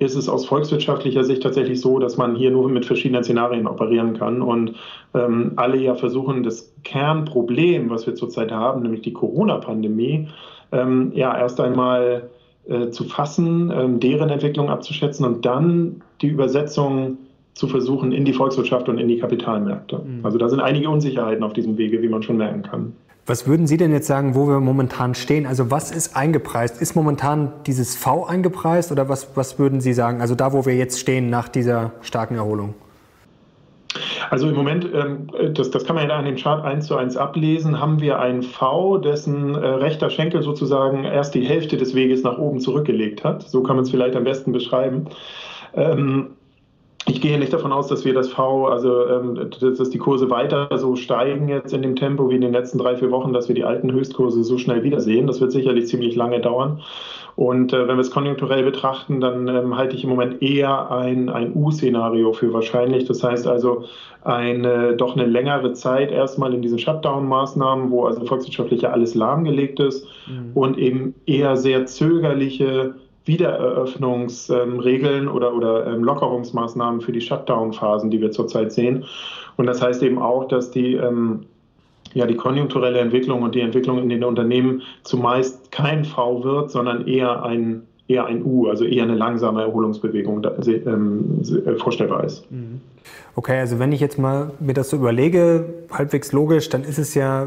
ist 0.00 0.16
es 0.16 0.28
aus 0.28 0.46
volkswirtschaftlicher 0.46 1.24
Sicht 1.24 1.42
tatsächlich 1.42 1.80
so, 1.80 1.98
dass 1.98 2.16
man 2.16 2.34
hier 2.34 2.50
nur 2.50 2.68
mit 2.70 2.86
verschiedenen 2.86 3.22
Szenarien 3.22 3.66
operieren 3.66 4.14
kann 4.14 4.40
und 4.40 4.74
ähm, 5.14 5.52
alle 5.56 5.76
ja 5.76 5.94
versuchen, 5.94 6.42
das 6.42 6.74
Kernproblem, 6.84 7.90
was 7.90 8.06
wir 8.06 8.14
zurzeit 8.14 8.50
haben, 8.50 8.82
nämlich 8.82 9.02
die 9.02 9.12
Corona-Pandemie, 9.12 10.28
ähm, 10.72 11.12
ja 11.14 11.36
erst 11.36 11.60
einmal 11.60 12.30
äh, 12.66 12.88
zu 12.88 13.04
fassen, 13.04 13.70
ähm, 13.74 14.00
deren 14.00 14.30
Entwicklung 14.30 14.70
abzuschätzen 14.70 15.26
und 15.26 15.44
dann 15.44 16.02
die 16.22 16.28
Übersetzung 16.28 17.18
zu 17.54 17.68
versuchen 17.68 18.12
in 18.12 18.24
die 18.24 18.32
Volkswirtschaft 18.32 18.88
und 18.88 18.98
in 18.98 19.08
die 19.08 19.18
Kapitalmärkte. 19.18 19.98
Mhm. 19.98 20.24
Also 20.24 20.38
da 20.38 20.48
sind 20.48 20.60
einige 20.60 20.88
Unsicherheiten 20.88 21.42
auf 21.42 21.52
diesem 21.52 21.76
Wege, 21.76 22.00
wie 22.02 22.08
man 22.08 22.22
schon 22.22 22.36
merken 22.36 22.62
kann. 22.62 22.92
Was 23.26 23.46
würden 23.46 23.66
Sie 23.66 23.76
denn 23.76 23.92
jetzt 23.92 24.06
sagen, 24.06 24.34
wo 24.34 24.48
wir 24.48 24.60
momentan 24.60 25.14
stehen? 25.14 25.46
Also 25.46 25.70
was 25.70 25.90
ist 25.90 26.16
eingepreist? 26.16 26.80
Ist 26.80 26.96
momentan 26.96 27.52
dieses 27.66 27.96
V 27.96 28.24
eingepreist 28.24 28.90
oder 28.90 29.08
was, 29.08 29.36
was 29.36 29.58
würden 29.58 29.80
Sie 29.80 29.92
sagen? 29.92 30.20
Also 30.20 30.34
da, 30.34 30.52
wo 30.52 30.64
wir 30.66 30.74
jetzt 30.74 30.98
stehen 30.98 31.30
nach 31.30 31.48
dieser 31.48 31.92
starken 32.00 32.36
Erholung? 32.36 32.74
Also 34.30 34.48
im 34.48 34.54
Moment, 34.54 34.86
ähm, 34.94 35.28
das, 35.54 35.70
das 35.70 35.84
kann 35.84 35.96
man 35.96 36.08
ja 36.08 36.16
an 36.16 36.24
dem 36.24 36.36
Chart 36.36 36.64
1 36.64 36.86
zu 36.86 36.96
1 36.96 37.16
ablesen, 37.16 37.80
haben 37.80 38.00
wir 38.00 38.20
ein 38.20 38.42
V, 38.42 38.98
dessen 38.98 39.54
äh, 39.54 39.66
rechter 39.66 40.10
Schenkel 40.10 40.42
sozusagen 40.42 41.04
erst 41.04 41.34
die 41.34 41.42
Hälfte 41.42 41.76
des 41.76 41.94
Weges 41.94 42.22
nach 42.22 42.38
oben 42.38 42.60
zurückgelegt 42.60 43.24
hat. 43.24 43.42
So 43.42 43.62
kann 43.62 43.76
man 43.76 43.84
es 43.84 43.90
vielleicht 43.90 44.16
am 44.16 44.24
besten 44.24 44.52
beschreiben. 44.52 45.06
Ähm, 45.74 46.28
ich 47.06 47.20
gehe 47.20 47.38
nicht 47.38 47.52
davon 47.52 47.72
aus, 47.72 47.88
dass 47.88 48.04
wir 48.04 48.14
das 48.14 48.28
V, 48.28 48.66
also 48.66 49.06
ähm, 49.08 49.50
dass 49.60 49.90
die 49.90 49.98
Kurse 49.98 50.30
weiter 50.30 50.68
so 50.76 50.96
steigen 50.96 51.48
jetzt 51.48 51.72
in 51.72 51.82
dem 51.82 51.96
Tempo 51.96 52.30
wie 52.30 52.34
in 52.34 52.40
den 52.40 52.52
letzten 52.52 52.78
drei, 52.78 52.96
vier 52.96 53.10
Wochen, 53.10 53.32
dass 53.32 53.48
wir 53.48 53.54
die 53.54 53.64
alten 53.64 53.90
Höchstkurse 53.90 54.44
so 54.44 54.58
schnell 54.58 54.82
wiedersehen. 54.82 55.26
Das 55.26 55.40
wird 55.40 55.50
sicherlich 55.50 55.88
ziemlich 55.88 56.14
lange 56.14 56.40
dauern. 56.40 56.82
Und 57.36 57.72
äh, 57.72 57.88
wenn 57.88 57.96
wir 57.96 58.02
es 58.02 58.10
konjunkturell 58.10 58.62
betrachten, 58.62 59.20
dann 59.20 59.48
ähm, 59.48 59.76
halte 59.76 59.96
ich 59.96 60.04
im 60.04 60.10
Moment 60.10 60.42
eher 60.42 60.90
ein, 60.90 61.28
ein 61.30 61.54
U-Szenario 61.54 62.32
für 62.32 62.52
wahrscheinlich. 62.52 63.06
Das 63.06 63.24
heißt 63.24 63.46
also 63.46 63.84
eine 64.22 64.94
doch 64.96 65.16
eine 65.16 65.24
längere 65.24 65.72
Zeit 65.72 66.12
erstmal 66.12 66.52
in 66.52 66.60
diesen 66.60 66.78
Shutdown-Maßnahmen, 66.78 67.90
wo 67.90 68.04
also 68.04 68.24
volkswirtschaftlich 68.26 68.82
ja 68.82 68.90
alles 68.90 69.14
lahmgelegt 69.14 69.80
ist 69.80 70.06
mhm. 70.28 70.50
und 70.54 70.78
eben 70.78 71.14
eher 71.24 71.56
sehr 71.56 71.86
zögerliche 71.86 72.94
Wiedereröffnungsregeln 73.24 75.28
oder, 75.28 75.54
oder 75.54 75.86
ähm, 75.86 76.04
Lockerungsmaßnahmen 76.04 77.00
für 77.00 77.12
die 77.12 77.20
Shutdown-Phasen, 77.20 78.10
die 78.10 78.20
wir 78.20 78.30
zurzeit 78.30 78.72
sehen. 78.72 79.04
Und 79.56 79.66
das 79.66 79.82
heißt 79.82 80.02
eben 80.02 80.18
auch, 80.18 80.48
dass 80.48 80.70
die 80.70 80.94
ähm, 80.94 81.46
ja, 82.12 82.26
die 82.26 82.34
konjunkturelle 82.34 82.98
Entwicklung 82.98 83.42
und 83.42 83.54
die 83.54 83.60
Entwicklung 83.60 83.98
in 83.98 84.08
den 84.08 84.24
Unternehmen 84.24 84.82
zumeist 85.04 85.70
kein 85.70 86.04
V 86.04 86.42
wird, 86.42 86.70
sondern 86.70 87.06
eher 87.06 87.44
ein, 87.44 87.82
eher 88.08 88.26
ein 88.26 88.44
U, 88.44 88.68
also 88.68 88.84
eher 88.84 89.04
eine 89.04 89.14
langsame 89.14 89.62
Erholungsbewegung 89.62 90.44
ähm, 90.66 91.40
vorstellbar 91.78 92.24
ist. 92.24 92.50
Mhm. 92.50 92.80
Okay, 93.36 93.60
also 93.60 93.78
wenn 93.78 93.92
ich 93.92 94.00
jetzt 94.00 94.18
mal 94.18 94.50
mir 94.58 94.74
das 94.74 94.90
so 94.90 94.96
überlege, 94.96 95.72
halbwegs 95.92 96.32
logisch, 96.32 96.68
dann 96.68 96.82
ist 96.82 96.98
es 96.98 97.14
ja 97.14 97.46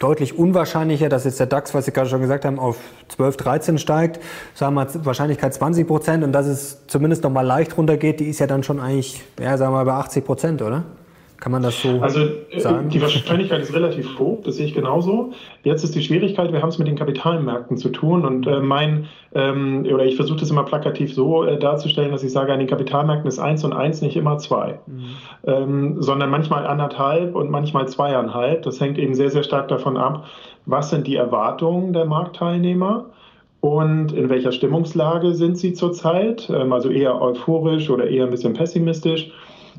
deutlich 0.00 0.36
unwahrscheinlicher, 0.36 1.08
dass 1.08 1.24
jetzt 1.24 1.38
der 1.38 1.46
DAX, 1.46 1.72
was 1.74 1.84
Sie 1.84 1.92
gerade 1.92 2.08
schon 2.08 2.20
gesagt 2.20 2.44
haben, 2.44 2.58
auf 2.58 2.76
12, 3.08 3.36
13 3.36 3.78
steigt. 3.78 4.18
Sagen 4.54 4.74
wir 4.74 4.88
Wahrscheinlichkeit 5.04 5.54
20 5.54 5.86
Prozent 5.86 6.24
und 6.24 6.32
dass 6.32 6.46
es 6.46 6.86
zumindest 6.88 7.22
noch 7.22 7.30
mal 7.30 7.42
leicht 7.42 7.76
runtergeht, 7.76 8.18
die 8.18 8.28
ist 8.28 8.40
ja 8.40 8.48
dann 8.48 8.64
schon 8.64 8.80
eigentlich, 8.80 9.22
ja, 9.38 9.56
sagen 9.56 9.72
wir 9.72 9.84
mal 9.84 9.84
bei 9.84 9.92
80 9.92 10.24
Prozent, 10.24 10.62
oder? 10.62 10.84
Kann 11.40 11.52
man 11.52 11.62
das 11.62 11.80
so 11.80 12.00
also, 12.02 12.20
äh, 12.50 12.60
sagen? 12.60 12.90
Die 12.90 13.00
Wahrscheinlichkeit 13.00 13.62
ist 13.62 13.74
relativ 13.74 14.18
hoch, 14.18 14.40
das 14.44 14.56
sehe 14.56 14.66
ich 14.66 14.74
genauso. 14.74 15.32
Jetzt 15.64 15.82
ist 15.82 15.94
die 15.94 16.02
Schwierigkeit, 16.02 16.52
wir 16.52 16.60
haben 16.60 16.68
es 16.68 16.78
mit 16.78 16.86
den 16.86 16.96
Kapitalmärkten 16.96 17.78
zu 17.78 17.88
tun 17.88 18.26
und 18.26 18.46
äh, 18.46 18.60
mein, 18.60 19.06
ähm, 19.34 19.86
oder 19.90 20.04
ich 20.04 20.16
versuche 20.16 20.38
das 20.40 20.50
immer 20.50 20.64
plakativ 20.64 21.14
so 21.14 21.44
äh, 21.44 21.58
darzustellen, 21.58 22.12
dass 22.12 22.22
ich 22.22 22.32
sage, 22.32 22.52
an 22.52 22.58
den 22.58 22.68
Kapitalmärkten 22.68 23.26
ist 23.26 23.38
eins 23.38 23.64
und 23.64 23.72
eins 23.72 24.02
nicht 24.02 24.16
immer 24.16 24.36
zwei, 24.36 24.80
mhm. 24.86 25.04
ähm, 25.46 26.02
sondern 26.02 26.28
manchmal 26.28 26.66
anderthalb 26.66 27.34
und 27.34 27.50
manchmal 27.50 27.88
zweieinhalb. 27.88 28.62
Das 28.62 28.78
hängt 28.78 28.98
eben 28.98 29.14
sehr, 29.14 29.30
sehr 29.30 29.42
stark 29.42 29.68
davon 29.68 29.96
ab, 29.96 30.26
was 30.66 30.90
sind 30.90 31.06
die 31.06 31.16
Erwartungen 31.16 31.94
der 31.94 32.04
Marktteilnehmer 32.04 33.06
und 33.60 34.12
in 34.12 34.28
welcher 34.28 34.52
Stimmungslage 34.52 35.32
sind 35.32 35.56
sie 35.56 35.72
zurzeit, 35.72 36.50
ähm, 36.54 36.74
also 36.74 36.90
eher 36.90 37.18
euphorisch 37.18 37.88
oder 37.88 38.06
eher 38.08 38.24
ein 38.24 38.30
bisschen 38.30 38.52
pessimistisch 38.52 39.32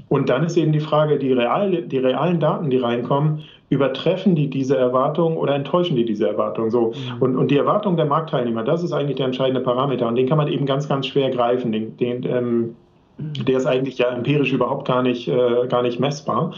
und 0.10 0.30
dann 0.30 0.44
ist 0.44 0.58
eben 0.58 0.72
die 0.72 0.80
Frage, 0.80 1.18
die, 1.18 1.32
real, 1.32 1.84
die 1.84 1.98
realen 1.98 2.40
Daten, 2.40 2.70
die 2.70 2.78
reinkommen, 2.78 3.44
übertreffen 3.70 4.36
die 4.36 4.50
diese 4.50 4.78
Erwartungen 4.78 5.38
oder 5.38 5.56
enttäuschen 5.56 5.96
die 5.96 6.06
diese 6.06 6.28
Erwartungen? 6.28 6.70
So. 6.72 6.88
Mhm. 6.88 7.22
Und, 7.22 7.38
und 7.38 7.52
die 7.52 7.58
Erwartung 7.58 7.96
der 7.96 8.06
Marktteilnehmer, 8.06 8.64
das 8.64 8.84
ist 8.84 8.92
eigentlich 8.92 9.18
der 9.18 9.28
entscheidende 9.28 9.62
Parameter. 9.62 10.08
Und 10.08 10.16
den 10.16 10.28
kann 10.28 10.38
man 10.38 10.48
eben 10.50 10.66
ganz, 10.66 10.90
ganz 10.90 11.08
schwer 11.08 11.30
greifen. 11.30 11.72
Den, 11.72 11.96
den, 11.98 12.24
ähm, 12.24 12.76
der 13.18 13.58
ist 13.58 13.66
eigentlich 13.66 13.98
ja 13.98 14.10
empirisch 14.10 14.52
überhaupt 14.52 14.88
gar 14.88 15.02
nicht, 15.02 15.28
äh, 15.28 15.68
gar 15.70 15.84
nicht 15.84 16.00
messbar. 16.00 16.54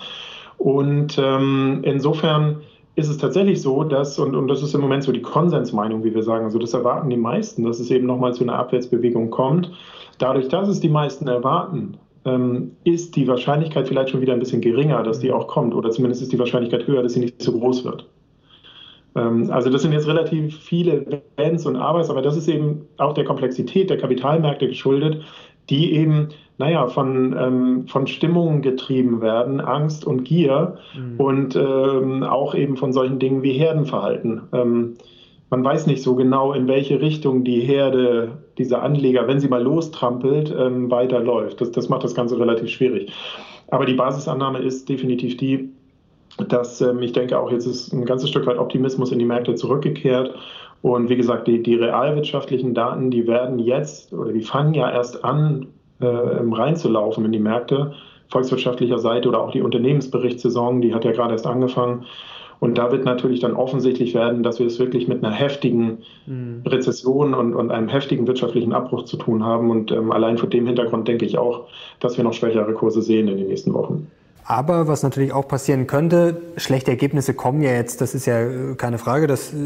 Und 0.58 1.20
ähm, 1.20 1.82
insofern 1.84 2.62
ist 2.96 3.10
es 3.10 3.18
tatsächlich 3.18 3.62
so, 3.62 3.84
dass, 3.84 4.20
und, 4.20 4.36
und 4.36 4.48
das 4.48 4.62
ist 4.62 4.74
im 4.76 4.82
Moment 4.82 5.04
so 5.04 5.12
die 5.12 5.22
Konsensmeinung, 5.22 6.04
wie 6.04 6.14
wir 6.14 6.24
sagen, 6.24 6.46
also 6.46 6.60
das 6.60 6.74
erwarten 6.74 7.10
die 7.10 7.18
meisten, 7.18 7.64
dass 7.64 7.80
es 7.80 7.90
eben 7.90 8.06
nochmal 8.06 8.34
zu 8.34 8.44
einer 8.44 8.58
Abwärtsbewegung 8.58 9.30
kommt. 9.30 9.72
Dadurch, 10.20 10.48
dass 10.48 10.68
es 10.68 10.80
die 10.80 10.90
meisten 10.90 11.28
erwarten, 11.28 11.98
ist 12.86 13.15
die 13.18 13.27
Wahrscheinlichkeit 13.27 13.88
vielleicht 13.88 14.10
schon 14.10 14.22
wieder 14.22 14.34
ein 14.34 14.39
bisschen 14.39 14.62
geringer, 14.62 15.03
dass 15.03 15.20
die 15.20 15.32
auch 15.32 15.48
kommt. 15.48 15.75
Oder 15.75 15.89
zumindest 15.92 16.22
ist 16.22 16.32
die 16.32 16.39
Wahrscheinlichkeit 16.39 16.88
höher, 16.88 17.03
dass 17.03 17.13
sie 17.13 17.20
nicht 17.20 17.42
so 17.42 17.51
groß 17.51 17.84
wird. 17.84 18.08
Ähm, 19.15 19.50
also 19.51 19.70
das 19.70 19.82
sind 19.82 19.92
jetzt 19.92 20.08
relativ 20.08 20.58
viele 20.58 21.22
Wenns 21.38 21.65
und 21.65 21.75
Abers, 21.75 22.10
aber 22.10 22.22
das 22.22 22.38
ist 22.38 22.48
eben 22.48 22.88
auch 22.98 23.13
der 23.13 23.25
Komplexität 23.25 23.89
der 23.89 23.98
Kapitalmärkte 23.98 24.68
geschuldet, 24.68 25.22
die 25.70 25.94
eben, 25.94 26.30
naja, 26.58 26.88
von, 26.88 27.36
ähm, 27.38 27.88
von 27.88 28.08
Stimmungen 28.08 28.62
getrieben 28.62 29.22
werden, 29.22 29.62
Angst 29.62 30.06
und 30.06 30.24
Gier 30.24 30.77
mhm. 30.96 31.20
und 31.20 31.56
ähm, 31.56 32.24
auch 32.24 32.53
eben 32.56 32.77
von 32.77 32.92
solchen 32.92 33.20
Dingen 33.20 33.44
wie 33.44 33.53
Herdenverhalten. 33.53 34.42
Ähm, 34.51 34.96
man 35.53 35.63
weiß 35.63 35.86
nicht 35.86 36.01
so 36.01 36.15
genau, 36.15 36.53
in 36.53 36.67
welche 36.67 37.00
Richtung 37.00 37.43
die 37.43 37.60
Herde 37.60 38.39
dieser 38.57 38.81
Anleger, 38.81 39.27
wenn 39.27 39.39
sie 39.39 39.48
mal 39.48 39.62
lostrampelt, 39.62 40.51
ähm, 40.57 40.89
weiterläuft. 40.89 41.62
Das, 41.62 41.69
das 41.69 41.89
macht 41.89 42.03
das 42.03 42.15
Ganze 42.15 42.39
relativ 42.39 42.72
schwierig. 42.72 43.13
Aber 43.67 43.86
die 43.86 43.93
Basisannahme 43.93 44.57
ist 44.57 44.89
definitiv 44.89 45.38
die, 45.38 45.69
dass 46.50 46.81
ähm, 46.81 47.03
ich 47.03 47.12
denke 47.12 47.38
auch 47.38 47.51
jetzt 47.51 47.67
ist 47.67 47.93
ein 47.93 48.03
ganzes 48.03 48.31
Stück 48.31 48.48
weit 48.48 48.57
Optimismus 48.57 49.12
in 49.12 49.19
die 49.19 49.25
Märkte 49.25 49.53
zurückgekehrt. 49.53 50.33
Und 50.81 51.10
wie 51.10 51.17
gesagt, 51.17 51.48
die, 51.48 51.62
die 51.62 51.75
realwirtschaftlichen 51.75 52.74
Daten, 52.74 53.12
die 53.12 53.27
werden 53.27 53.60
jetzt 53.60 54.12
oder 54.12 54.33
die 54.33 54.41
fangen 54.41 54.74
ja 54.74 54.89
erst 54.89 55.24
an, 55.24 55.67
äh, 56.00 56.07
reinzulaufen 56.07 57.25
in 57.25 57.31
die 57.31 57.38
Märkte, 57.38 57.93
volkswirtschaftlicher 58.29 58.98
Seite 58.98 59.29
oder 59.29 59.43
auch 59.43 59.51
die 59.51 59.62
Unternehmensberichtssaison, 59.62 60.81
die 60.81 60.95
hat 60.95 61.05
ja 61.05 61.12
gerade 61.12 61.33
erst 61.33 61.45
angefangen. 61.45 62.05
Und 62.63 62.77
da 62.77 62.93
wird 62.93 63.03
natürlich 63.03 63.41
dann 63.41 63.58
offensichtlich 63.58 64.13
werden, 64.13 64.41
dass 64.41 64.60
wir 64.60 64.67
es 64.67 64.79
wirklich 64.79 65.10
mit 65.10 65.22
einer 65.22 65.36
heftigen 65.36 65.98
mhm. 66.25 66.62
Rezession 66.65 67.34
und, 67.34 67.53
und, 67.55 67.72
einem 67.72 67.89
heftigen 67.89 68.25
wirtschaftlichen 68.25 68.72
Abbruch 68.72 69.03
zu 69.03 69.17
tun 69.17 69.43
haben. 69.43 69.70
Und 69.70 69.91
ähm, 69.91 70.13
allein 70.13 70.38
vor 70.38 70.48
dem 70.48 70.65
Hintergrund 70.65 71.10
denke 71.10 71.25
ich 71.25 71.38
auch, 71.38 71.67
dass 72.00 72.15
wir 72.15 72.24
noch 72.24 72.32
schwächere 72.32 72.72
Kurse 72.72 73.01
sehen 73.01 73.27
in 73.27 73.36
den 73.36 73.48
nächsten 73.48 73.74
Wochen. 73.74 74.10
Aber 74.46 74.88
was 74.88 75.03
natürlich 75.03 75.34
auch 75.34 75.46
passieren 75.46 75.88
könnte, 75.88 76.41
schlechte 76.55 76.91
Ergebnisse 76.91 77.34
kommen 77.34 77.62
ja 77.62 77.72
jetzt, 77.72 78.00
das 78.00 78.15
ist 78.15 78.27
ja 78.27 78.39
äh, 78.39 78.75
keine 78.77 78.98
Frage, 78.98 79.27
das 79.27 79.51
äh, 79.51 79.58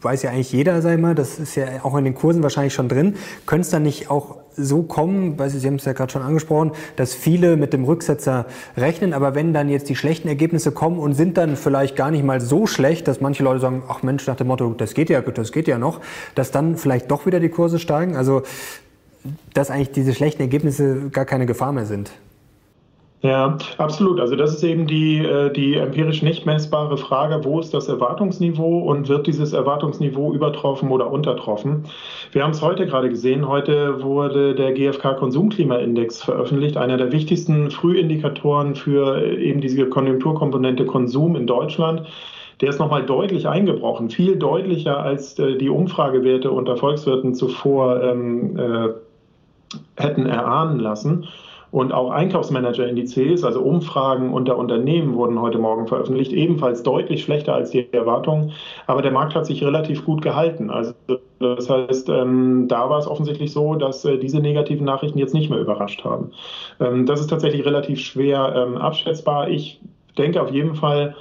weiß 0.00 0.22
ja 0.22 0.30
eigentlich 0.30 0.50
jeder, 0.50 0.80
sei 0.80 0.96
mal, 0.96 1.14
das 1.14 1.38
ist 1.38 1.56
ja 1.56 1.66
auch 1.82 1.94
in 1.98 2.04
den 2.04 2.14
Kursen 2.14 2.42
wahrscheinlich 2.42 2.72
schon 2.72 2.88
drin. 2.88 3.16
Könnte 3.44 3.66
es 3.66 3.70
dann 3.70 3.82
nicht 3.82 4.10
auch 4.10 4.36
so 4.58 4.82
kommen, 4.82 5.38
weil 5.38 5.50
Sie, 5.50 5.58
Sie 5.58 5.66
haben 5.66 5.76
es 5.76 5.84
ja 5.84 5.92
gerade 5.92 6.12
schon 6.12 6.22
angesprochen, 6.22 6.72
dass 6.96 7.14
viele 7.14 7.56
mit 7.56 7.72
dem 7.72 7.84
Rücksetzer 7.84 8.46
rechnen, 8.76 9.12
aber 9.12 9.34
wenn 9.34 9.54
dann 9.54 9.68
jetzt 9.68 9.88
die 9.88 9.96
schlechten 9.96 10.28
Ergebnisse 10.28 10.72
kommen 10.72 10.98
und 10.98 11.14
sind 11.14 11.36
dann 11.36 11.56
vielleicht 11.56 11.96
gar 11.96 12.10
nicht 12.10 12.24
mal 12.24 12.40
so 12.40 12.66
schlecht, 12.66 13.08
dass 13.08 13.20
manche 13.20 13.42
Leute 13.42 13.60
sagen, 13.60 13.82
ach 13.88 14.02
Mensch, 14.02 14.26
nach 14.26 14.36
dem 14.36 14.48
Motto, 14.48 14.74
das 14.76 14.94
geht 14.94 15.10
ja, 15.10 15.20
das 15.20 15.52
geht 15.52 15.68
ja 15.68 15.78
noch, 15.78 16.00
dass 16.34 16.50
dann 16.50 16.76
vielleicht 16.76 17.10
doch 17.10 17.26
wieder 17.26 17.40
die 17.40 17.48
Kurse 17.48 17.78
steigen, 17.78 18.16
also 18.16 18.42
dass 19.54 19.70
eigentlich 19.70 19.92
diese 19.92 20.14
schlechten 20.14 20.42
Ergebnisse 20.42 21.10
gar 21.10 21.24
keine 21.24 21.46
Gefahr 21.46 21.72
mehr 21.72 21.86
sind. 21.86 22.10
Ja, 23.20 23.58
absolut. 23.78 24.20
Also 24.20 24.36
das 24.36 24.54
ist 24.54 24.62
eben 24.62 24.86
die, 24.86 25.18
äh, 25.18 25.50
die 25.52 25.74
empirisch 25.74 26.22
nicht 26.22 26.46
messbare 26.46 26.96
Frage, 26.96 27.44
wo 27.44 27.58
ist 27.58 27.74
das 27.74 27.88
Erwartungsniveau 27.88 28.78
und 28.78 29.08
wird 29.08 29.26
dieses 29.26 29.52
Erwartungsniveau 29.52 30.32
übertroffen 30.32 30.92
oder 30.92 31.10
untertroffen? 31.10 31.84
Wir 32.30 32.44
haben 32.44 32.52
es 32.52 32.62
heute 32.62 32.86
gerade 32.86 33.08
gesehen. 33.08 33.48
Heute 33.48 34.04
wurde 34.04 34.54
der 34.54 34.72
GfK 34.72 35.14
Konsumklimaindex 35.14 36.22
veröffentlicht, 36.22 36.76
einer 36.76 36.96
der 36.96 37.10
wichtigsten 37.10 37.72
Frühindikatoren 37.72 38.76
für 38.76 39.20
äh, 39.20 39.42
eben 39.42 39.60
diese 39.60 39.88
Konjunkturkomponente 39.88 40.86
Konsum 40.86 41.34
in 41.34 41.48
Deutschland. 41.48 42.06
Der 42.60 42.68
ist 42.68 42.78
nochmal 42.78 43.04
deutlich 43.04 43.48
eingebrochen, 43.48 44.10
viel 44.10 44.36
deutlicher 44.36 44.96
als 44.96 45.36
äh, 45.40 45.56
die 45.56 45.70
Umfragewerte 45.70 46.52
unter 46.52 46.76
Volkswirten 46.76 47.34
zuvor 47.34 48.00
ähm, 48.00 48.56
äh, 48.56 48.88
hätten 49.96 50.26
erahnen 50.26 50.78
lassen. 50.78 51.26
Und 51.70 51.92
auch 51.92 52.10
Einkaufsmanager-Indizes, 52.10 53.44
also 53.44 53.60
Umfragen 53.60 54.32
unter 54.32 54.56
Unternehmen, 54.56 55.14
wurden 55.14 55.40
heute 55.40 55.58
Morgen 55.58 55.86
veröffentlicht, 55.86 56.32
ebenfalls 56.32 56.82
deutlich 56.82 57.22
schlechter 57.22 57.54
als 57.54 57.70
die 57.70 57.92
Erwartungen. 57.92 58.52
Aber 58.86 59.02
der 59.02 59.12
Markt 59.12 59.34
hat 59.34 59.46
sich 59.46 59.62
relativ 59.62 60.04
gut 60.04 60.22
gehalten. 60.22 60.70
Also 60.70 60.94
das 61.38 61.68
heißt, 61.68 62.08
ähm, 62.08 62.66
da 62.68 62.88
war 62.88 62.98
es 62.98 63.06
offensichtlich 63.06 63.52
so, 63.52 63.74
dass 63.74 64.04
äh, 64.04 64.18
diese 64.18 64.40
negativen 64.40 64.84
Nachrichten 64.84 65.18
jetzt 65.18 65.34
nicht 65.34 65.50
mehr 65.50 65.60
überrascht 65.60 66.04
haben. 66.04 66.30
Ähm, 66.80 67.06
das 67.06 67.20
ist 67.20 67.28
tatsächlich 67.28 67.64
relativ 67.64 68.00
schwer 68.00 68.54
ähm, 68.56 68.76
abschätzbar. 68.76 69.48
Ich 69.48 69.80
denke 70.16 70.42
auf 70.42 70.50
jeden 70.50 70.74
Fall, 70.74 71.14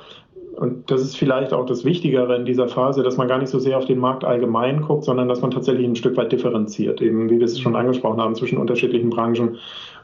und 0.57 0.89
das 0.89 1.01
ist 1.01 1.17
vielleicht 1.17 1.53
auch 1.53 1.67
das 1.67 1.85
Wichtigere 1.85 2.35
in 2.35 2.45
dieser 2.45 2.67
Phase, 2.67 3.03
dass 3.03 3.15
man 3.15 3.27
gar 3.27 3.37
nicht 3.37 3.49
so 3.49 3.59
sehr 3.59 3.77
auf 3.77 3.85
den 3.85 3.99
Markt 3.99 4.23
allgemein 4.23 4.81
guckt, 4.81 5.03
sondern 5.03 5.29
dass 5.29 5.41
man 5.41 5.51
tatsächlich 5.51 5.85
ein 5.85 5.95
Stück 5.95 6.17
weit 6.17 6.31
differenziert, 6.31 6.99
eben 6.99 7.29
wie 7.29 7.37
wir 7.37 7.45
es 7.45 7.59
schon 7.59 7.75
angesprochen 7.75 8.19
haben, 8.19 8.33
zwischen 8.33 8.57
unterschiedlichen 8.57 9.11
Branchen 9.11 9.57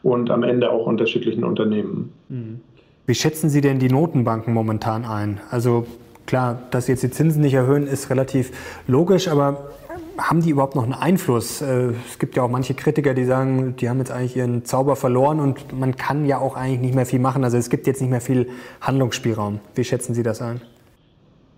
und 0.03 0.29
am 0.29 0.43
Ende 0.43 0.69
auch 0.69 0.85
unterschiedlichen 0.85 1.43
Unternehmen. 1.43 2.13
Mhm. 2.29 2.61
Wie 3.05 3.15
schätzen 3.15 3.49
Sie 3.49 3.61
denn 3.61 3.79
die 3.79 3.89
Notenbanken 3.89 4.53
momentan 4.53 5.03
ein? 5.05 5.41
Also 5.49 5.85
klar, 6.25 6.59
dass 6.71 6.87
jetzt 6.87 7.03
die 7.03 7.09
Zinsen 7.09 7.41
nicht 7.41 7.53
erhöhen, 7.53 7.87
ist 7.87 8.09
relativ 8.09 8.51
logisch, 8.87 9.27
aber 9.27 9.69
haben 10.17 10.41
die 10.41 10.51
überhaupt 10.51 10.75
noch 10.75 10.83
einen 10.83 10.93
Einfluss? 10.93 11.61
Äh, 11.61 11.91
es 12.07 12.19
gibt 12.19 12.35
ja 12.35 12.43
auch 12.43 12.49
manche 12.49 12.75
Kritiker, 12.75 13.13
die 13.13 13.25
sagen, 13.25 13.75
die 13.77 13.89
haben 13.89 13.97
jetzt 13.97 14.11
eigentlich 14.11 14.37
ihren 14.37 14.63
Zauber 14.63 14.95
verloren 14.95 15.39
und 15.39 15.77
man 15.77 15.95
kann 15.95 16.25
ja 16.25 16.37
auch 16.37 16.55
eigentlich 16.55 16.81
nicht 16.81 16.95
mehr 16.95 17.05
viel 17.05 17.19
machen. 17.19 17.43
Also 17.43 17.57
es 17.57 17.69
gibt 17.69 17.87
jetzt 17.87 18.01
nicht 18.01 18.11
mehr 18.11 18.21
viel 18.21 18.49
Handlungsspielraum. 18.81 19.59
Wie 19.75 19.83
schätzen 19.83 20.13
Sie 20.13 20.23
das 20.23 20.41
ein? 20.41 20.61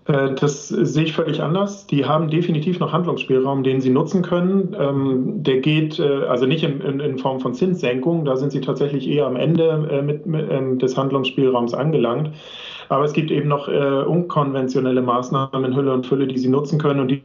Äh, 0.07 0.35
das 0.35 0.69
sehe 0.69 1.03
ich 1.03 1.13
völlig 1.13 1.41
anders. 1.41 1.87
Die 1.87 2.05
haben 2.05 2.29
definitiv 2.29 2.79
noch 2.79 2.91
Handlungsspielraum, 2.91 3.63
den 3.63 3.81
sie 3.81 3.89
nutzen 3.89 4.21
können. 4.21 4.75
Ähm, 4.79 5.43
der 5.43 5.59
geht 5.59 5.99
äh, 5.99 6.25
also 6.25 6.45
nicht 6.45 6.63
in, 6.63 7.17
Form 7.17 7.39
von 7.39 7.53
Zinssenkung, 7.53 8.25
da 8.25 8.35
sind 8.35 8.51
sie 8.51 8.61
tatsächlich 8.61 9.07
eher 9.07 9.25
am 9.25 9.35
Ende 9.35 10.03
mit, 10.03 10.23
ähm, 10.25 10.79
des 10.79 10.97
Handlungsspielraums 10.97 11.73
angelangt. 11.73 12.31
Aber 12.89 13.03
es 13.03 13.13
gibt 13.13 13.31
eben 13.31 13.49
noch 13.49 13.67
unkonventionelle 13.67 15.01
Maßnahmen 15.01 15.65
in 15.65 15.75
Hülle 15.75 15.91
und 15.91 16.05
Fülle, 16.05 16.27
die 16.27 16.37
sie 16.37 16.49
nutzen 16.49 16.77
können 16.77 16.99
und 16.99 17.07
die 17.07 17.23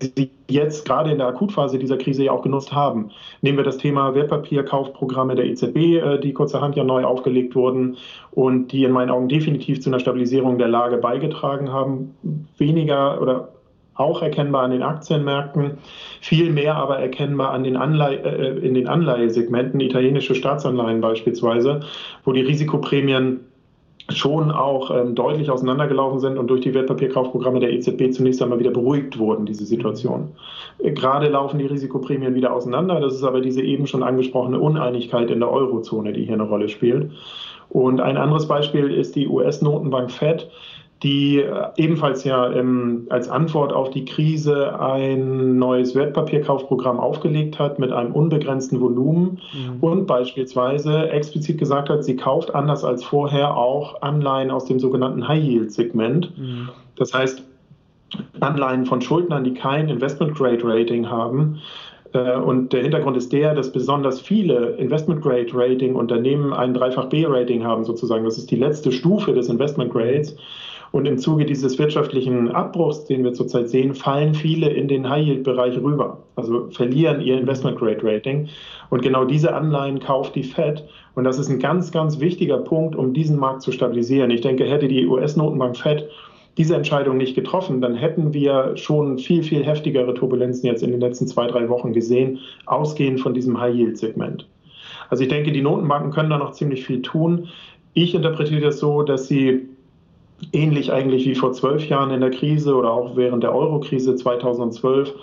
sie 0.00 0.30
jetzt 0.48 0.84
gerade 0.84 1.10
in 1.10 1.18
der 1.18 1.28
Akutphase 1.28 1.78
dieser 1.78 1.96
Krise 1.96 2.24
ja 2.24 2.32
auch 2.32 2.42
genutzt 2.42 2.72
haben. 2.72 3.10
Nehmen 3.40 3.58
wir 3.58 3.64
das 3.64 3.78
Thema 3.78 4.14
Wertpapierkaufprogramme 4.14 5.34
der 5.34 5.46
EZB, 5.46 5.76
äh, 5.76 6.18
die 6.18 6.32
kurzerhand 6.32 6.76
ja 6.76 6.84
neu 6.84 7.04
aufgelegt 7.04 7.54
wurden 7.54 7.96
und 8.30 8.68
die 8.68 8.84
in 8.84 8.92
meinen 8.92 9.10
Augen 9.10 9.28
definitiv 9.28 9.80
zu 9.80 9.90
einer 9.90 10.00
Stabilisierung 10.00 10.58
der 10.58 10.68
Lage 10.68 10.98
beigetragen 10.98 11.72
haben. 11.72 12.14
Weniger 12.58 13.20
oder 13.20 13.48
auch 13.94 14.22
erkennbar 14.22 14.62
an 14.62 14.70
den 14.70 14.82
Aktienmärkten, 14.82 15.78
viel 16.20 16.50
mehr 16.50 16.76
aber 16.76 16.98
erkennbar 16.98 17.50
an 17.50 17.62
den 17.62 17.76
Anleihe, 17.76 18.18
äh, 18.18 18.66
in 18.66 18.74
den 18.74 18.88
Anleihesegmenten, 18.88 19.80
italienische 19.80 20.34
Staatsanleihen 20.34 21.00
beispielsweise, 21.00 21.80
wo 22.24 22.32
die 22.32 22.40
Risikoprämien 22.40 23.40
schon 24.08 24.50
auch 24.50 24.90
ähm, 24.90 25.14
deutlich 25.14 25.50
auseinandergelaufen 25.50 26.18
sind 26.18 26.38
und 26.38 26.48
durch 26.48 26.62
die 26.62 26.74
Wertpapierkaufprogramme 26.74 27.60
der 27.60 27.72
EZB 27.72 28.12
zunächst 28.12 28.42
einmal 28.42 28.58
wieder 28.58 28.70
beruhigt 28.70 29.18
wurden, 29.18 29.46
diese 29.46 29.64
Situation. 29.64 30.32
Äh, 30.78 30.92
gerade 30.92 31.28
laufen 31.28 31.58
die 31.58 31.66
Risikoprämien 31.66 32.34
wieder 32.34 32.52
auseinander. 32.52 33.00
Das 33.00 33.14
ist 33.14 33.24
aber 33.24 33.40
diese 33.40 33.62
eben 33.62 33.86
schon 33.86 34.02
angesprochene 34.02 34.58
Uneinigkeit 34.58 35.30
in 35.30 35.40
der 35.40 35.50
Eurozone, 35.50 36.12
die 36.12 36.24
hier 36.24 36.34
eine 36.34 36.42
Rolle 36.44 36.68
spielt. 36.68 37.12
Und 37.68 38.00
ein 38.00 38.18
anderes 38.18 38.46
Beispiel 38.48 38.90
ist 38.90 39.16
die 39.16 39.28
US-Notenbank 39.28 40.10
Fed, 40.10 40.50
die 41.02 41.38
äh, 41.38 41.68
ebenfalls 41.76 42.24
ja 42.24 42.50
ähm, 42.52 43.06
als 43.10 43.28
Antwort 43.28 43.72
auf 43.72 43.90
die 43.90 44.04
Krise 44.04 44.78
ein 44.78 45.58
neues 45.58 45.94
Wertpapierkaufprogramm 45.94 47.00
aufgelegt 47.00 47.58
hat 47.58 47.78
mit 47.78 47.92
einem 47.92 48.12
unbegrenzten 48.12 48.80
Volumen 48.80 49.40
mhm. 49.52 49.80
und 49.80 50.06
beispielsweise 50.06 51.10
explizit 51.10 51.58
gesagt 51.58 51.88
hat, 51.88 52.04
sie 52.04 52.16
kauft 52.16 52.54
anders 52.54 52.84
als 52.84 53.02
vorher 53.04 53.56
auch 53.56 54.02
Anleihen 54.02 54.50
aus 54.50 54.66
dem 54.66 54.78
sogenannten 54.78 55.26
High-Yield-Segment. 55.26 56.38
Mhm. 56.38 56.68
Das 56.96 57.12
heißt, 57.12 57.42
Anleihen 58.40 58.86
von 58.86 59.00
Schuldnern, 59.00 59.42
die 59.42 59.54
kein 59.54 59.88
Investment-Grade-Rating 59.88 61.08
haben, 61.08 61.60
äh, 62.12 62.36
und 62.36 62.72
der 62.72 62.82
Hintergrund 62.82 63.16
ist 63.16 63.32
der, 63.32 63.54
dass 63.54 63.72
besonders 63.72 64.20
viele 64.20 64.76
Investment-Grade-Rating-Unternehmen 64.76 66.52
ein 66.52 66.74
Dreifach-B-Rating 66.74 67.64
haben, 67.64 67.84
sozusagen. 67.84 68.24
Das 68.24 68.38
ist 68.38 68.50
die 68.50 68.56
letzte 68.56 68.92
Stufe 68.92 69.32
des 69.32 69.48
Investment-Grades. 69.48 70.36
Und 70.92 71.06
im 71.06 71.16
Zuge 71.16 71.46
dieses 71.46 71.78
wirtschaftlichen 71.78 72.50
Abbruchs, 72.50 73.06
den 73.06 73.24
wir 73.24 73.32
zurzeit 73.32 73.70
sehen, 73.70 73.94
fallen 73.94 74.34
viele 74.34 74.68
in 74.68 74.88
den 74.88 75.08
High-Yield-Bereich 75.08 75.78
rüber, 75.78 76.18
also 76.36 76.68
verlieren 76.70 77.22
ihr 77.22 77.38
Investment-Grade-Rating. 77.38 78.48
Und 78.90 79.02
genau 79.02 79.24
diese 79.24 79.54
Anleihen 79.54 80.00
kauft 80.00 80.34
die 80.34 80.42
Fed. 80.42 80.84
Und 81.14 81.24
das 81.24 81.38
ist 81.38 81.48
ein 81.48 81.58
ganz, 81.58 81.92
ganz 81.92 82.20
wichtiger 82.20 82.58
Punkt, 82.58 82.94
um 82.94 83.14
diesen 83.14 83.38
Markt 83.38 83.62
zu 83.62 83.72
stabilisieren. 83.72 84.30
Ich 84.30 84.42
denke, 84.42 84.64
hätte 84.64 84.86
die 84.86 85.06
US-Notenbank 85.06 85.78
Fed 85.78 86.08
diese 86.58 86.76
Entscheidung 86.76 87.16
nicht 87.16 87.34
getroffen, 87.34 87.80
dann 87.80 87.94
hätten 87.94 88.34
wir 88.34 88.76
schon 88.76 89.18
viel, 89.18 89.42
viel 89.42 89.64
heftigere 89.64 90.12
Turbulenzen 90.12 90.66
jetzt 90.66 90.82
in 90.82 90.90
den 90.90 91.00
letzten 91.00 91.26
zwei, 91.26 91.46
drei 91.46 91.70
Wochen 91.70 91.94
gesehen, 91.94 92.40
ausgehend 92.66 93.20
von 93.20 93.32
diesem 93.32 93.58
High-Yield-Segment. 93.58 94.46
Also 95.08 95.22
ich 95.22 95.30
denke, 95.30 95.52
die 95.52 95.62
Notenbanken 95.62 96.10
können 96.10 96.28
da 96.28 96.36
noch 96.36 96.52
ziemlich 96.52 96.84
viel 96.84 97.00
tun. 97.00 97.48
Ich 97.94 98.14
interpretiere 98.14 98.60
das 98.60 98.78
so, 98.78 99.02
dass 99.02 99.28
sie 99.28 99.68
ähnlich 100.52 100.92
eigentlich 100.92 101.26
wie 101.26 101.34
vor 101.34 101.52
zwölf 101.52 101.88
Jahren 101.88 102.10
in 102.10 102.20
der 102.20 102.30
Krise 102.30 102.74
oder 102.74 102.92
auch 102.92 103.16
während 103.16 103.42
der 103.42 103.54
Euro-Krise 103.54 104.16
2012 104.16 105.14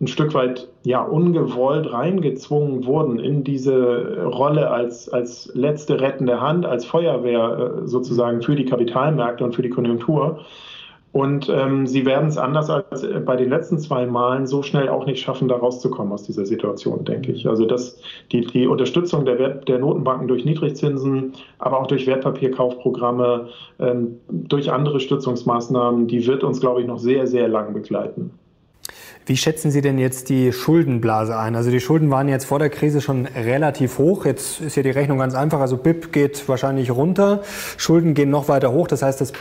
ein 0.00 0.06
Stück 0.06 0.34
weit 0.34 0.68
ja 0.82 1.02
ungewollt 1.02 1.90
reingezwungen 1.90 2.84
wurden 2.84 3.18
in 3.18 3.44
diese 3.44 4.24
Rolle 4.24 4.70
als, 4.70 5.08
als 5.08 5.50
letzte 5.54 6.00
rettende 6.00 6.40
Hand, 6.40 6.66
als 6.66 6.84
Feuerwehr 6.84 7.82
äh, 7.84 7.88
sozusagen 7.88 8.42
für 8.42 8.56
die 8.56 8.66
Kapitalmärkte 8.66 9.44
und 9.44 9.54
für 9.54 9.62
die 9.62 9.70
Konjunktur. 9.70 10.40
Und 11.16 11.48
ähm, 11.48 11.86
sie 11.86 12.04
werden 12.04 12.28
es 12.28 12.36
anders 12.36 12.68
als 12.68 13.06
bei 13.24 13.36
den 13.36 13.48
letzten 13.48 13.78
zwei 13.78 14.04
Malen 14.04 14.46
so 14.46 14.62
schnell 14.62 14.90
auch 14.90 15.06
nicht 15.06 15.22
schaffen, 15.22 15.48
da 15.48 15.56
rauszukommen 15.56 16.12
aus 16.12 16.24
dieser 16.24 16.44
Situation, 16.44 17.06
denke 17.06 17.32
ich. 17.32 17.48
Also 17.48 17.64
das, 17.64 17.98
die, 18.32 18.42
die 18.42 18.66
Unterstützung 18.66 19.24
der, 19.24 19.38
Wert, 19.38 19.66
der 19.66 19.78
Notenbanken 19.78 20.28
durch 20.28 20.44
Niedrigzinsen, 20.44 21.32
aber 21.58 21.80
auch 21.80 21.86
durch 21.86 22.06
Wertpapierkaufprogramme, 22.06 23.48
ähm, 23.78 24.18
durch 24.28 24.70
andere 24.70 25.00
Stützungsmaßnahmen, 25.00 26.06
die 26.06 26.26
wird 26.26 26.44
uns, 26.44 26.60
glaube 26.60 26.82
ich, 26.82 26.86
noch 26.86 26.98
sehr, 26.98 27.26
sehr 27.26 27.48
lang 27.48 27.72
begleiten. 27.72 28.32
Wie 29.28 29.36
schätzen 29.36 29.72
Sie 29.72 29.80
denn 29.80 29.98
jetzt 29.98 30.28
die 30.28 30.52
Schuldenblase 30.52 31.36
ein? 31.36 31.56
Also 31.56 31.72
die 31.72 31.80
Schulden 31.80 32.10
waren 32.10 32.28
jetzt 32.28 32.44
vor 32.44 32.60
der 32.60 32.70
Krise 32.70 33.00
schon 33.00 33.26
relativ 33.26 33.98
hoch. 33.98 34.24
Jetzt 34.24 34.60
ist 34.60 34.76
ja 34.76 34.84
die 34.84 34.90
Rechnung 34.90 35.18
ganz 35.18 35.34
einfach. 35.34 35.58
Also 35.58 35.76
BIP 35.76 36.12
geht 36.12 36.48
wahrscheinlich 36.48 36.92
runter, 36.92 37.42
Schulden 37.76 38.14
gehen 38.14 38.30
noch 38.30 38.46
weiter 38.48 38.70
hoch. 38.70 38.86
Das 38.86 39.02
heißt, 39.02 39.20
das 39.20 39.32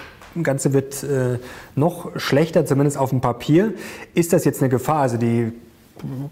Ganze 0.42 0.74
wird 0.74 1.04
äh, 1.04 1.38
noch 1.76 2.20
schlechter, 2.20 2.66
zumindest 2.66 2.98
auf 2.98 3.12
dem 3.12 3.22
Papier. 3.22 3.76
Ist 4.16 4.34
das 4.34 4.44
jetzt 4.44 4.60
eine 4.64 4.70
Gefahr? 4.70 5.02
Also 5.02 5.18
die 5.18 5.54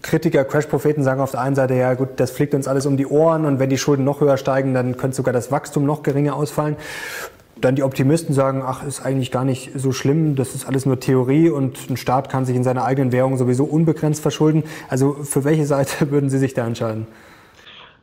Kritiker, 0.02 0.44
Crash-Propheten 0.44 1.04
sagen 1.04 1.20
auf 1.20 1.30
der 1.30 1.40
einen 1.40 1.54
Seite, 1.54 1.74
ja 1.74 1.94
gut, 1.94 2.08
das 2.16 2.32
fliegt 2.32 2.54
uns 2.54 2.66
alles 2.66 2.86
um 2.86 2.96
die 2.96 3.06
Ohren 3.06 3.44
und 3.44 3.60
wenn 3.60 3.70
die 3.70 3.78
Schulden 3.78 4.02
noch 4.02 4.20
höher 4.20 4.36
steigen, 4.36 4.74
dann 4.74 4.96
könnte 4.96 5.16
sogar 5.16 5.32
das 5.32 5.52
Wachstum 5.52 5.86
noch 5.86 6.02
geringer 6.02 6.34
ausfallen. 6.34 6.74
Dann 7.64 7.76
die 7.76 7.82
Optimisten 7.82 8.34
sagen, 8.34 8.62
ach, 8.62 8.86
ist 8.86 9.00
eigentlich 9.00 9.30
gar 9.30 9.46
nicht 9.46 9.70
so 9.74 9.90
schlimm, 9.90 10.36
das 10.36 10.54
ist 10.54 10.68
alles 10.68 10.84
nur 10.84 11.00
Theorie 11.00 11.48
und 11.48 11.88
ein 11.88 11.96
Staat 11.96 12.28
kann 12.28 12.44
sich 12.44 12.54
in 12.56 12.62
seiner 12.62 12.84
eigenen 12.84 13.10
Währung 13.10 13.38
sowieso 13.38 13.64
unbegrenzt 13.64 14.20
verschulden. 14.20 14.64
Also 14.90 15.14
für 15.22 15.44
welche 15.44 15.64
Seite 15.64 16.10
würden 16.10 16.28
Sie 16.28 16.36
sich 16.36 16.52
da 16.52 16.66
entscheiden? 16.66 17.06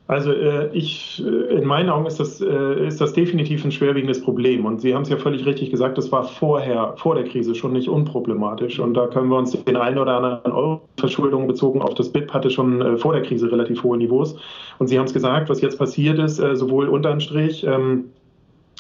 Also 0.08 0.32
äh, 0.32 0.76
ich, 0.76 1.24
äh, 1.24 1.60
in 1.60 1.66
meinen 1.66 1.90
Augen 1.92 2.08
ist 2.08 2.20
das, 2.20 2.42
äh, 2.42 2.88
ist 2.88 3.00
das 3.00 3.14
definitiv 3.14 3.64
ein 3.64 3.72
schwerwiegendes 3.72 4.24
Problem. 4.24 4.66
Und 4.66 4.82
Sie 4.82 4.96
haben 4.96 5.04
es 5.04 5.10
ja 5.10 5.18
völlig 5.18 5.46
richtig 5.46 5.70
gesagt, 5.70 5.96
das 5.96 6.12
war 6.12 6.24
vorher, 6.24 6.96
vor 6.98 7.14
der 7.14 7.26
Krise 7.26 7.54
schon 7.54 7.74
nicht 7.74 7.88
unproblematisch. 7.88 8.80
Und 8.80 8.96
da 8.96 9.06
können 9.06 9.30
wir 9.30 9.38
uns 9.38 9.52
den 9.52 9.78
einen 9.78 10.00
oder 10.00 10.18
anderen 10.18 10.52
Euro-Verschuldung 10.54 11.46
bezogen 11.46 11.84
auf 11.84 11.94
das 11.94 12.10
BIP 12.10 12.34
hatte 12.34 12.50
schon 12.50 12.98
vor 12.98 13.14
der 13.14 13.22
Krise 13.22 13.52
relativ 13.52 13.84
hohe 13.84 13.98
Niveaus. 13.98 14.36
Und 14.80 14.88
Sie 14.88 14.98
haben 14.98 15.06
es 15.06 15.14
gesagt, 15.14 15.50
was 15.50 15.62
jetzt 15.62 15.78
passiert 15.78 16.18
ist, 16.18 16.38
sowohl 16.38 16.90
unterm 16.90 17.20
Strich, 17.20 17.66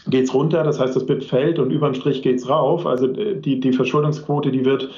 geht 0.07 0.25
es 0.25 0.33
runter, 0.33 0.63
das 0.63 0.79
heißt, 0.79 0.95
das 0.95 1.05
BIP 1.05 1.23
fällt 1.23 1.59
und 1.59 1.71
überm 1.71 1.93
Strich 1.93 2.21
geht 2.21 2.37
es 2.37 2.49
rauf. 2.49 2.85
Also 2.85 3.07
äh, 3.07 3.35
die, 3.35 3.59
die 3.59 3.73
Verschuldungsquote, 3.73 4.51
die 4.51 4.65
wird, 4.65 4.89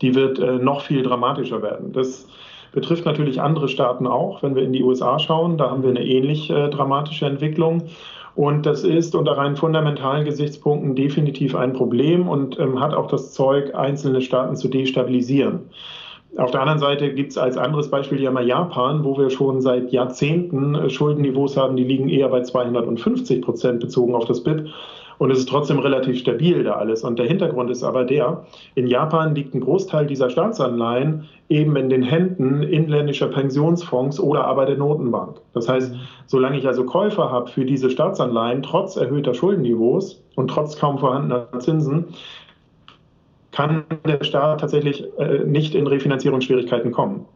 die 0.00 0.14
wird 0.14 0.38
noch 0.62 0.80
viel 0.80 1.02
dramatischer 1.02 1.62
werden. 1.62 1.92
Das 1.92 2.26
Betrifft 2.72 3.04
natürlich 3.04 3.40
andere 3.40 3.68
Staaten 3.68 4.06
auch. 4.06 4.42
Wenn 4.42 4.54
wir 4.54 4.62
in 4.62 4.72
die 4.72 4.82
USA 4.82 5.18
schauen, 5.18 5.58
da 5.58 5.70
haben 5.70 5.82
wir 5.82 5.90
eine 5.90 6.04
ähnlich 6.04 6.50
äh, 6.50 6.70
dramatische 6.70 7.26
Entwicklung. 7.26 7.82
Und 8.34 8.64
das 8.64 8.82
ist 8.82 9.14
unter 9.14 9.36
rein 9.36 9.56
fundamentalen 9.56 10.24
Gesichtspunkten 10.24 10.96
definitiv 10.96 11.54
ein 11.54 11.74
Problem 11.74 12.28
und 12.28 12.58
ähm, 12.58 12.80
hat 12.80 12.94
auch 12.94 13.08
das 13.08 13.34
Zeug, 13.34 13.74
einzelne 13.74 14.22
Staaten 14.22 14.56
zu 14.56 14.68
destabilisieren. 14.68 15.60
Auf 16.38 16.50
der 16.50 16.60
anderen 16.60 16.78
Seite 16.78 17.12
gibt 17.12 17.32
es 17.32 17.38
als 17.38 17.58
anderes 17.58 17.90
Beispiel 17.90 18.20
ja 18.20 18.30
mal 18.30 18.46
Japan, 18.46 19.04
wo 19.04 19.18
wir 19.18 19.28
schon 19.28 19.60
seit 19.60 19.92
Jahrzehnten 19.92 20.74
äh, 20.74 20.88
Schuldenniveaus 20.88 21.56
haben, 21.58 21.76
die 21.76 21.84
liegen 21.84 22.08
eher 22.08 22.28
bei 22.28 22.40
250 22.40 23.42
Prozent 23.42 23.80
bezogen 23.80 24.14
auf 24.14 24.24
das 24.24 24.42
BIP. 24.42 24.68
Und 25.18 25.30
es 25.30 25.38
ist 25.38 25.48
trotzdem 25.48 25.78
relativ 25.78 26.18
stabil 26.18 26.64
da 26.64 26.72
alles. 26.72 27.04
Und 27.04 27.18
der 27.18 27.26
Hintergrund 27.26 27.70
ist 27.70 27.84
aber 27.84 28.04
der, 28.04 28.44
in 28.74 28.86
Japan 28.86 29.34
liegt 29.34 29.54
ein 29.54 29.60
Großteil 29.60 30.06
dieser 30.06 30.30
Staatsanleihen 30.30 31.28
eben 31.48 31.76
in 31.76 31.90
den 31.90 32.02
Händen 32.02 32.62
inländischer 32.62 33.28
Pensionsfonds 33.28 34.18
oder 34.18 34.46
aber 34.46 34.64
der 34.64 34.78
Notenbank. 34.78 35.36
Das 35.52 35.68
heißt, 35.68 35.94
solange 36.26 36.58
ich 36.58 36.66
also 36.66 36.84
Käufer 36.84 37.30
habe 37.30 37.50
für 37.50 37.64
diese 37.64 37.90
Staatsanleihen, 37.90 38.62
trotz 38.62 38.96
erhöhter 38.96 39.34
Schuldenniveaus 39.34 40.24
und 40.34 40.48
trotz 40.48 40.78
kaum 40.78 40.98
vorhandener 40.98 41.46
Zinsen, 41.58 42.06
kann 43.52 43.84
der 44.06 44.24
Staat 44.24 44.60
tatsächlich 44.60 45.04
äh, 45.18 45.44
nicht 45.44 45.74
in 45.74 45.86
Refinanzierungsschwierigkeiten 45.86 46.90
kommen. 46.90 47.26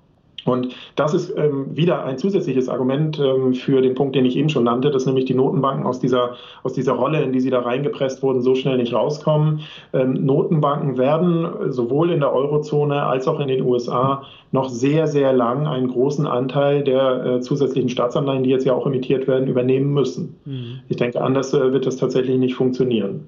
Und 0.46 0.74
das 0.94 1.12
ist 1.12 1.37
ähm, 1.37 1.76
wieder 1.76 2.05
ein 2.05 2.18
zusätzliches 2.18 2.68
Argument 2.68 3.18
ähm, 3.18 3.52
für 3.55 3.83
den 3.83 3.94
Punkt, 3.94 4.14
den 4.14 4.24
ich 4.24 4.37
eben 4.37 4.48
schon 4.48 4.64
nannte, 4.64 4.90
dass 4.90 5.05
nämlich 5.05 5.24
die 5.24 5.35
Notenbanken 5.35 5.85
aus 5.85 5.98
dieser, 5.98 6.37
aus 6.62 6.72
dieser 6.72 6.92
Rolle, 6.92 7.22
in 7.22 7.33
die 7.33 7.40
sie 7.40 7.50
da 7.50 7.61
reingepresst 7.61 8.22
wurden, 8.22 8.40
so 8.42 8.55
schnell 8.55 8.76
nicht 8.76 8.94
rauskommen. 8.94 9.61
Ähm, 9.92 10.24
Notenbanken 10.24 10.96
werden 10.98 11.72
sowohl 11.72 12.12
in 12.12 12.20
der 12.20 12.33
Eurozone 12.33 13.02
als 13.02 13.26
auch 13.26 13.40
in 13.40 13.48
den 13.48 13.62
USA 13.62 14.22
noch 14.52 14.68
sehr, 14.68 15.07
sehr 15.09 15.33
lang 15.33 15.66
einen 15.66 15.88
großen 15.88 16.26
Anteil 16.26 16.85
der 16.85 17.26
äh, 17.26 17.40
zusätzlichen 17.40 17.88
Staatsanleihen, 17.88 18.44
die 18.44 18.50
jetzt 18.50 18.64
ja 18.64 18.72
auch 18.72 18.87
emittiert 18.87 19.26
werden, 19.26 19.48
übernehmen 19.48 19.92
müssen. 19.92 20.37
Mhm. 20.44 20.81
Ich 20.88 20.96
denke, 20.96 21.20
anders 21.20 21.52
äh, 21.52 21.72
wird 21.72 21.87
das 21.87 21.96
tatsächlich 21.96 22.38
nicht 22.38 22.55
funktionieren. 22.55 23.26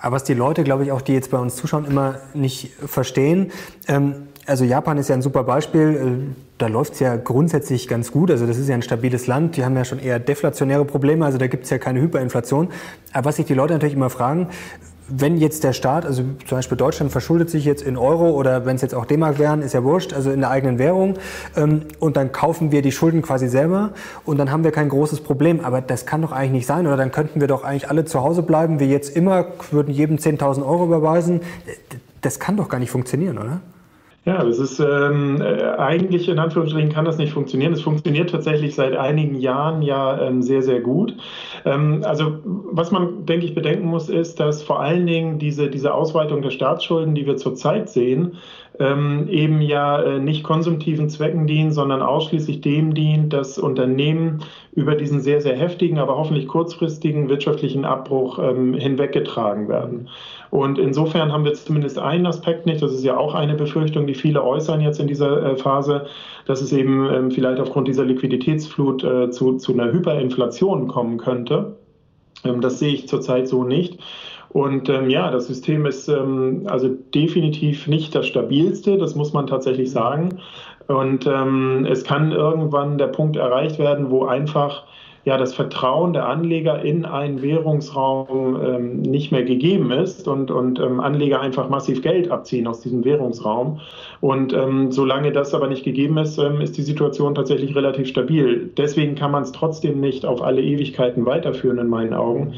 Aber 0.00 0.16
was 0.16 0.24
die 0.24 0.34
Leute, 0.34 0.64
glaube 0.64 0.84
ich, 0.84 0.92
auch 0.92 1.00
die 1.00 1.12
jetzt 1.12 1.30
bei 1.30 1.38
uns 1.38 1.56
zuschauen, 1.56 1.84
immer 1.84 2.16
nicht 2.34 2.72
verstehen, 2.86 3.52
ähm, 3.86 4.28
also 4.46 4.64
Japan 4.64 4.98
ist 4.98 5.08
ja 5.08 5.14
ein 5.14 5.22
super 5.22 5.44
Beispiel. 5.44 5.80
Äh, 5.80 6.34
da 6.58 6.66
läuft 6.66 6.94
es 6.94 7.00
ja 7.00 7.16
grundsätzlich 7.16 7.88
ganz 7.88 8.10
gut. 8.10 8.30
Also 8.30 8.46
das 8.46 8.58
ist 8.58 8.68
ja 8.68 8.74
ein 8.74 8.82
stabiles 8.82 9.26
Land. 9.26 9.56
Die 9.56 9.64
haben 9.64 9.76
ja 9.76 9.84
schon 9.84 9.98
eher 9.98 10.18
deflationäre 10.18 10.84
Probleme. 10.84 11.24
Also 11.24 11.38
da 11.38 11.46
gibt 11.46 11.64
es 11.64 11.70
ja 11.70 11.78
keine 11.78 12.00
Hyperinflation. 12.00 12.68
Aber 13.12 13.26
was 13.26 13.36
sich 13.36 13.46
die 13.46 13.54
Leute 13.54 13.72
natürlich 13.74 13.94
immer 13.94 14.10
fragen, 14.10 14.48
wenn 15.08 15.36
jetzt 15.36 15.64
der 15.64 15.72
Staat, 15.72 16.06
also 16.06 16.22
zum 16.46 16.58
Beispiel 16.58 16.76
Deutschland 16.76 17.12
verschuldet 17.12 17.50
sich 17.50 17.64
jetzt 17.64 17.82
in 17.82 17.96
Euro 17.96 18.30
oder 18.30 18.64
wenn 18.66 18.76
es 18.76 18.82
jetzt 18.82 18.94
auch 18.94 19.04
D-Mark 19.04 19.38
wären, 19.38 19.62
ist 19.62 19.74
ja 19.74 19.82
wurscht, 19.82 20.12
also 20.12 20.30
in 20.30 20.40
der 20.40 20.50
eigenen 20.50 20.78
Währung 20.78 21.14
ähm, 21.56 21.82
und 21.98 22.16
dann 22.16 22.32
kaufen 22.32 22.72
wir 22.72 22.82
die 22.82 22.92
Schulden 22.92 23.22
quasi 23.22 23.48
selber 23.48 23.90
und 24.24 24.38
dann 24.38 24.50
haben 24.50 24.64
wir 24.64 24.70
kein 24.70 24.88
großes 24.88 25.20
Problem. 25.20 25.60
Aber 25.60 25.80
das 25.80 26.06
kann 26.06 26.22
doch 26.22 26.32
eigentlich 26.32 26.52
nicht 26.52 26.66
sein 26.66 26.86
oder 26.86 26.96
dann 26.96 27.10
könnten 27.10 27.40
wir 27.40 27.48
doch 27.48 27.64
eigentlich 27.64 27.90
alle 27.90 28.04
zu 28.04 28.22
Hause 28.22 28.42
bleiben, 28.42 28.80
wie 28.80 28.86
jetzt 28.86 29.16
immer, 29.16 29.46
würden 29.70 29.92
jedem 29.92 30.16
10.000 30.16 30.64
Euro 30.64 30.84
überweisen. 30.84 31.40
Das 32.20 32.38
kann 32.38 32.56
doch 32.56 32.68
gar 32.68 32.78
nicht 32.78 32.90
funktionieren, 32.90 33.38
oder? 33.38 33.60
Ja, 34.24 34.44
das 34.44 34.60
ist 34.60 34.78
ähm, 34.78 35.40
äh, 35.40 35.64
eigentlich 35.78 36.28
in 36.28 36.38
Anführungsstrichen 36.38 36.92
kann 36.92 37.04
das 37.04 37.18
nicht 37.18 37.32
funktionieren. 37.32 37.72
Es 37.72 37.82
funktioniert 37.82 38.30
tatsächlich 38.30 38.76
seit 38.76 38.94
einigen 38.94 39.34
Jahren 39.34 39.82
ja 39.82 40.20
ähm, 40.20 40.42
sehr, 40.42 40.62
sehr 40.62 40.80
gut. 40.80 41.16
Ähm, 41.64 42.02
also 42.04 42.38
was 42.44 42.92
man, 42.92 43.26
denke 43.26 43.46
ich, 43.46 43.54
bedenken 43.54 43.86
muss, 43.86 44.08
ist, 44.08 44.38
dass 44.38 44.62
vor 44.62 44.78
allen 44.78 45.08
Dingen 45.08 45.40
diese, 45.40 45.68
diese 45.68 45.92
Ausweitung 45.92 46.40
der 46.40 46.50
Staatsschulden, 46.50 47.16
die 47.16 47.26
wir 47.26 47.36
zurzeit 47.36 47.88
sehen, 47.88 48.36
ähm, 48.78 49.26
eben 49.28 49.60
ja 49.60 50.00
äh, 50.00 50.18
nicht 50.20 50.44
konsumtiven 50.44 51.08
Zwecken 51.08 51.48
dient, 51.48 51.74
sondern 51.74 52.00
ausschließlich 52.00 52.60
dem 52.60 52.94
dient, 52.94 53.32
dass 53.32 53.58
Unternehmen 53.58 54.44
über 54.72 54.94
diesen 54.94 55.20
sehr, 55.20 55.40
sehr 55.40 55.56
heftigen, 55.56 55.98
aber 55.98 56.16
hoffentlich 56.16 56.46
kurzfristigen 56.46 57.28
wirtschaftlichen 57.28 57.84
Abbruch 57.84 58.38
ähm, 58.38 58.74
hinweggetragen 58.74 59.68
werden. 59.68 60.08
Und 60.52 60.78
insofern 60.78 61.32
haben 61.32 61.46
wir 61.46 61.54
zumindest 61.54 61.98
einen 61.98 62.26
Aspekt 62.26 62.66
nicht, 62.66 62.82
das 62.82 62.92
ist 62.92 63.02
ja 63.02 63.16
auch 63.16 63.34
eine 63.34 63.54
Befürchtung, 63.54 64.06
die 64.06 64.14
viele 64.14 64.44
äußern 64.44 64.82
jetzt 64.82 65.00
in 65.00 65.06
dieser 65.06 65.42
äh, 65.42 65.56
Phase, 65.56 66.04
dass 66.44 66.60
es 66.60 66.74
eben 66.74 67.08
ähm, 67.10 67.30
vielleicht 67.30 67.58
aufgrund 67.58 67.88
dieser 67.88 68.04
Liquiditätsflut 68.04 69.02
äh, 69.02 69.30
zu, 69.30 69.56
zu 69.56 69.72
einer 69.72 69.90
Hyperinflation 69.90 70.88
kommen 70.88 71.16
könnte. 71.16 71.78
Ähm, 72.44 72.60
das 72.60 72.78
sehe 72.78 72.92
ich 72.92 73.08
zurzeit 73.08 73.48
so 73.48 73.64
nicht. 73.64 73.98
Und 74.50 74.90
ähm, 74.90 75.08
ja, 75.08 75.30
das 75.30 75.46
System 75.46 75.86
ist 75.86 76.08
ähm, 76.08 76.64
also 76.66 76.90
definitiv 77.14 77.86
nicht 77.86 78.14
das 78.14 78.26
stabilste, 78.26 78.98
das 78.98 79.14
muss 79.14 79.32
man 79.32 79.46
tatsächlich 79.46 79.90
sagen. 79.90 80.38
Und 80.86 81.26
ähm, 81.26 81.86
es 81.90 82.04
kann 82.04 82.30
irgendwann 82.30 82.98
der 82.98 83.06
Punkt 83.06 83.36
erreicht 83.36 83.78
werden, 83.78 84.10
wo 84.10 84.26
einfach 84.26 84.84
ja, 85.24 85.36
das 85.36 85.54
Vertrauen 85.54 86.12
der 86.12 86.28
Anleger 86.28 86.82
in 86.82 87.04
einen 87.04 87.42
Währungsraum 87.42 88.60
ähm, 88.60 89.02
nicht 89.02 89.30
mehr 89.30 89.44
gegeben 89.44 89.92
ist 89.92 90.26
und, 90.26 90.50
und 90.50 90.80
ähm, 90.80 90.98
Anleger 90.98 91.40
einfach 91.40 91.68
massiv 91.68 92.02
Geld 92.02 92.30
abziehen 92.30 92.66
aus 92.66 92.80
diesem 92.80 93.04
Währungsraum. 93.04 93.80
Und 94.20 94.52
ähm, 94.52 94.90
solange 94.90 95.30
das 95.30 95.54
aber 95.54 95.68
nicht 95.68 95.84
gegeben 95.84 96.18
ist, 96.18 96.38
ähm, 96.38 96.60
ist 96.60 96.76
die 96.76 96.82
Situation 96.82 97.36
tatsächlich 97.36 97.76
relativ 97.76 98.08
stabil. 98.08 98.72
Deswegen 98.76 99.14
kann 99.14 99.30
man 99.30 99.44
es 99.44 99.52
trotzdem 99.52 100.00
nicht 100.00 100.26
auf 100.26 100.42
alle 100.42 100.60
Ewigkeiten 100.60 101.24
weiterführen, 101.24 101.78
in 101.78 101.88
meinen 101.88 102.14
Augen. 102.14 102.54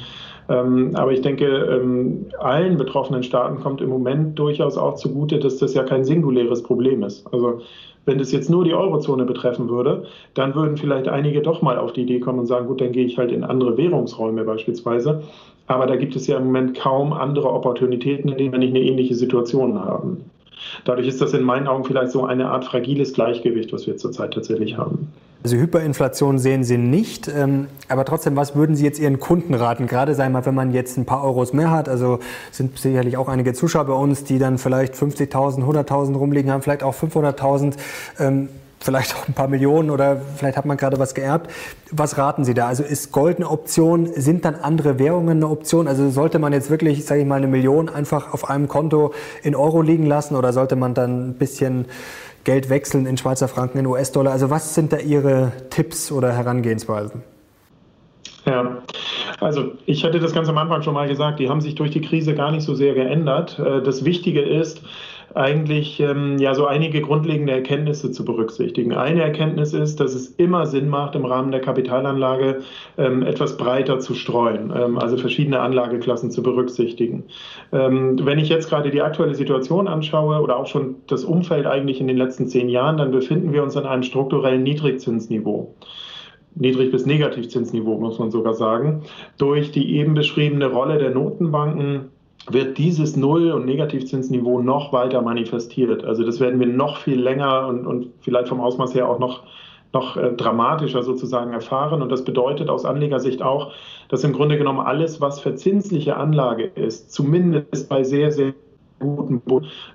Ähm, 0.48 0.90
aber 0.94 1.12
ich 1.12 1.20
denke, 1.20 1.46
ähm, 1.46 2.26
allen 2.38 2.76
betroffenen 2.76 3.22
Staaten 3.22 3.60
kommt 3.60 3.80
im 3.80 3.88
Moment 3.88 4.38
durchaus 4.38 4.76
auch 4.76 4.94
zugute, 4.94 5.38
dass 5.38 5.58
das 5.58 5.74
ja 5.74 5.82
kein 5.82 6.04
singuläres 6.04 6.62
Problem 6.62 7.02
ist. 7.02 7.26
Also 7.32 7.60
wenn 8.06 8.18
das 8.18 8.32
jetzt 8.32 8.50
nur 8.50 8.64
die 8.64 8.74
Eurozone 8.74 9.24
betreffen 9.24 9.68
würde, 9.68 10.04
dann 10.34 10.54
würden 10.54 10.76
vielleicht 10.76 11.08
einige 11.08 11.40
doch 11.40 11.62
mal 11.62 11.78
auf 11.78 11.92
die 11.92 12.02
Idee 12.02 12.20
kommen 12.20 12.40
und 12.40 12.46
sagen, 12.46 12.66
gut, 12.66 12.80
dann 12.80 12.92
gehe 12.92 13.06
ich 13.06 13.18
halt 13.18 13.32
in 13.32 13.44
andere 13.44 13.76
Währungsräume 13.76 14.44
beispielsweise. 14.44 15.22
Aber 15.66 15.86
da 15.86 15.96
gibt 15.96 16.14
es 16.14 16.26
ja 16.26 16.36
im 16.36 16.44
Moment 16.44 16.76
kaum 16.76 17.12
andere 17.12 17.50
Opportunitäten, 17.50 18.30
in 18.30 18.38
denen 18.38 18.52
wir 18.52 18.58
nicht 18.58 18.74
eine 18.74 18.84
ähnliche 18.84 19.14
Situation 19.14 19.78
haben. 19.78 20.30
Dadurch 20.84 21.08
ist 21.08 21.20
das 21.20 21.32
in 21.32 21.42
meinen 21.42 21.66
Augen 21.66 21.84
vielleicht 21.84 22.12
so 22.12 22.24
eine 22.24 22.50
Art 22.50 22.64
fragiles 22.64 23.12
Gleichgewicht, 23.14 23.72
was 23.72 23.86
wir 23.86 23.96
zurzeit 23.96 24.34
tatsächlich 24.34 24.76
haben. 24.76 25.08
Also 25.44 25.58
Hyperinflation 25.58 26.38
sehen 26.38 26.64
Sie 26.64 26.78
nicht, 26.78 27.28
ähm, 27.28 27.66
aber 27.88 28.06
trotzdem, 28.06 28.34
was 28.34 28.56
würden 28.56 28.76
Sie 28.76 28.84
jetzt 28.84 28.98
Ihren 28.98 29.20
Kunden 29.20 29.52
raten? 29.52 29.86
Gerade 29.86 30.14
sagen 30.14 30.32
wir, 30.32 30.46
wenn 30.46 30.54
man 30.54 30.72
jetzt 30.72 30.96
ein 30.96 31.04
paar 31.04 31.22
Euros 31.22 31.52
mehr 31.52 31.70
hat, 31.70 31.86
also 31.86 32.18
sind 32.50 32.78
sicherlich 32.78 33.18
auch 33.18 33.28
einige 33.28 33.52
Zuschauer 33.52 33.84
bei 33.84 33.92
uns, 33.92 34.24
die 34.24 34.38
dann 34.38 34.56
vielleicht 34.56 34.94
50.000, 34.94 35.62
100.000 35.62 36.16
rumliegen 36.16 36.50
haben, 36.50 36.62
vielleicht 36.62 36.82
auch 36.82 36.94
500.000, 36.94 37.74
ähm, 38.20 38.48
vielleicht 38.80 39.14
auch 39.14 39.28
ein 39.28 39.34
paar 39.34 39.48
Millionen 39.48 39.90
oder 39.90 40.18
vielleicht 40.36 40.56
hat 40.56 40.64
man 40.64 40.78
gerade 40.78 40.98
was 40.98 41.14
geerbt. 41.14 41.50
Was 41.90 42.16
raten 42.16 42.46
Sie 42.46 42.54
da? 42.54 42.68
Also 42.68 42.82
ist 42.82 43.12
Gold 43.12 43.36
eine 43.36 43.50
Option? 43.50 44.08
Sind 44.14 44.46
dann 44.46 44.54
andere 44.54 44.98
Währungen 44.98 45.36
eine 45.36 45.48
Option? 45.48 45.88
Also 45.88 46.08
sollte 46.08 46.38
man 46.38 46.54
jetzt 46.54 46.70
wirklich, 46.70 47.04
sage 47.04 47.20
ich 47.20 47.26
mal, 47.26 47.36
eine 47.36 47.48
Million 47.48 47.90
einfach 47.90 48.32
auf 48.32 48.48
einem 48.48 48.66
Konto 48.66 49.12
in 49.42 49.54
Euro 49.54 49.82
liegen 49.82 50.06
lassen 50.06 50.36
oder 50.36 50.54
sollte 50.54 50.74
man 50.74 50.94
dann 50.94 51.28
ein 51.28 51.34
bisschen 51.34 51.84
Geld 52.44 52.68
wechseln 52.68 53.06
in 53.06 53.16
Schweizer 53.16 53.48
Franken, 53.48 53.78
in 53.78 53.86
US-Dollar. 53.86 54.32
Also 54.32 54.50
was 54.50 54.74
sind 54.74 54.92
da 54.92 54.98
Ihre 54.98 55.52
Tipps 55.70 56.12
oder 56.12 56.32
Herangehensweisen? 56.32 57.22
Ja, 58.46 58.82
also 59.40 59.72
ich 59.86 60.04
hatte 60.04 60.20
das 60.20 60.34
ganz 60.34 60.48
am 60.48 60.58
Anfang 60.58 60.82
schon 60.82 60.94
mal 60.94 61.08
gesagt, 61.08 61.40
die 61.40 61.48
haben 61.48 61.62
sich 61.62 61.74
durch 61.74 61.90
die 61.90 62.02
Krise 62.02 62.34
gar 62.34 62.50
nicht 62.50 62.62
so 62.62 62.74
sehr 62.74 62.94
geändert. 62.94 63.58
Äh, 63.58 63.82
das 63.82 64.04
Wichtige 64.04 64.42
ist, 64.42 64.82
eigentlich 65.34 66.00
ähm, 66.00 66.38
ja 66.38 66.54
so 66.54 66.66
einige 66.66 67.00
grundlegende 67.00 67.52
Erkenntnisse 67.52 68.10
zu 68.10 68.24
berücksichtigen. 68.24 68.92
Eine 68.92 69.22
Erkenntnis 69.22 69.72
ist, 69.72 70.00
dass 70.00 70.14
es 70.14 70.28
immer 70.28 70.66
Sinn 70.66 70.88
macht, 70.88 71.14
im 71.14 71.24
Rahmen 71.24 71.50
der 71.50 71.60
Kapitalanlage 71.60 72.60
ähm, 72.98 73.22
etwas 73.22 73.56
breiter 73.56 73.98
zu 73.98 74.14
streuen, 74.14 74.72
ähm, 74.76 74.98
also 74.98 75.16
verschiedene 75.16 75.60
Anlageklassen 75.60 76.30
zu 76.30 76.42
berücksichtigen. 76.42 77.24
Ähm, 77.72 78.18
wenn 78.24 78.38
ich 78.38 78.48
jetzt 78.48 78.68
gerade 78.68 78.90
die 78.90 79.02
aktuelle 79.02 79.34
Situation 79.34 79.88
anschaue 79.88 80.40
oder 80.40 80.56
auch 80.56 80.66
schon 80.66 80.96
das 81.06 81.24
Umfeld 81.24 81.66
eigentlich 81.66 82.00
in 82.00 82.06
den 82.06 82.16
letzten 82.16 82.46
zehn 82.46 82.68
Jahren, 82.68 82.96
dann 82.96 83.10
befinden 83.10 83.52
wir 83.52 83.62
uns 83.62 83.76
an 83.76 83.86
einem 83.86 84.02
strukturellen 84.02 84.62
Niedrigzinsniveau. 84.62 85.74
Niedrig- 86.56 86.92
bis 86.92 87.04
Negativzinsniveau, 87.04 87.98
muss 87.98 88.20
man 88.20 88.30
sogar 88.30 88.54
sagen, 88.54 89.02
durch 89.38 89.72
die 89.72 89.96
eben 89.96 90.14
beschriebene 90.14 90.66
Rolle 90.66 90.98
der 90.98 91.10
Notenbanken 91.10 92.10
wird 92.50 92.78
dieses 92.78 93.16
Null- 93.16 93.52
und 93.52 93.64
Negativzinsniveau 93.64 94.60
noch 94.60 94.92
weiter 94.92 95.22
manifestiert. 95.22 96.04
Also 96.04 96.24
das 96.24 96.40
werden 96.40 96.60
wir 96.60 96.66
noch 96.66 96.98
viel 96.98 97.20
länger 97.20 97.66
und, 97.68 97.86
und 97.86 98.10
vielleicht 98.20 98.48
vom 98.48 98.60
Ausmaß 98.60 98.94
her 98.94 99.08
auch 99.08 99.18
noch 99.18 99.42
noch 99.94 100.16
äh, 100.16 100.32
dramatischer 100.32 101.02
sozusagen 101.02 101.52
erfahren. 101.52 102.02
Und 102.02 102.10
das 102.10 102.24
bedeutet 102.24 102.68
aus 102.68 102.84
Anlegersicht 102.84 103.42
auch, 103.42 103.72
dass 104.08 104.24
im 104.24 104.32
Grunde 104.32 104.58
genommen 104.58 104.80
alles, 104.80 105.20
was 105.20 105.40
verzinsliche 105.40 106.16
Anlage 106.16 106.64
ist, 106.64 107.12
zumindest 107.12 107.88
bei 107.88 108.02
sehr, 108.02 108.30
sehr 108.32 108.54
guten 109.04 109.42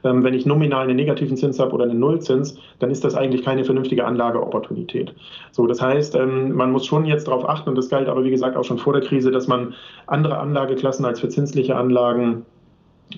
ähm, 0.04 0.24
wenn 0.24 0.34
ich 0.34 0.46
nominal 0.46 0.84
einen 0.84 0.96
negativen 0.96 1.36
Zins 1.36 1.60
habe 1.60 1.74
oder 1.74 1.86
einen 1.86 2.00
Nullzins, 2.00 2.58
dann 2.80 2.92
ist 2.92 3.04
das 3.04 3.16
eigentlich 3.16 3.44
keine 3.44 3.66
vernünftige 3.66 4.06
Anlageopportunität. 4.06 5.14
So, 5.52 5.68
das 5.68 5.82
heißt, 5.82 6.16
ähm, 6.16 6.54
man 6.54 6.72
muss 6.72 6.86
schon 6.86 7.06
jetzt 7.06 7.28
darauf 7.28 7.48
achten, 7.48 7.70
und 7.70 7.78
das 7.78 7.90
galt 7.90 8.08
aber 8.08 8.24
wie 8.24 8.32
gesagt 8.32 8.56
auch 8.56 8.64
schon 8.64 8.78
vor 8.78 8.94
der 8.94 9.02
Krise, 9.02 9.32
dass 9.32 9.48
man 9.48 9.74
andere 10.08 10.38
Anlageklassen 10.38 11.06
als 11.06 11.20
verzinsliche 11.20 11.76
Anlagen 11.76 12.46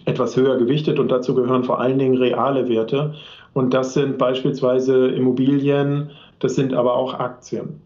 etwas 0.06 0.38
höher 0.38 0.58
gewichtet 0.58 1.00
und 1.00 1.12
dazu 1.12 1.36
gehören 1.36 1.64
vor 1.64 1.80
allen 1.80 2.00
Dingen 2.00 2.18
reale 2.18 2.70
Werte. 2.70 3.14
Und 3.54 3.74
das 3.74 3.94
sind 3.94 4.18
beispielsweise 4.18 5.08
Immobilien, 5.10 6.12
das 6.40 6.56
sind 6.56 6.74
aber 6.74 6.96
auch 6.96 7.14
Aktien. 7.14 7.82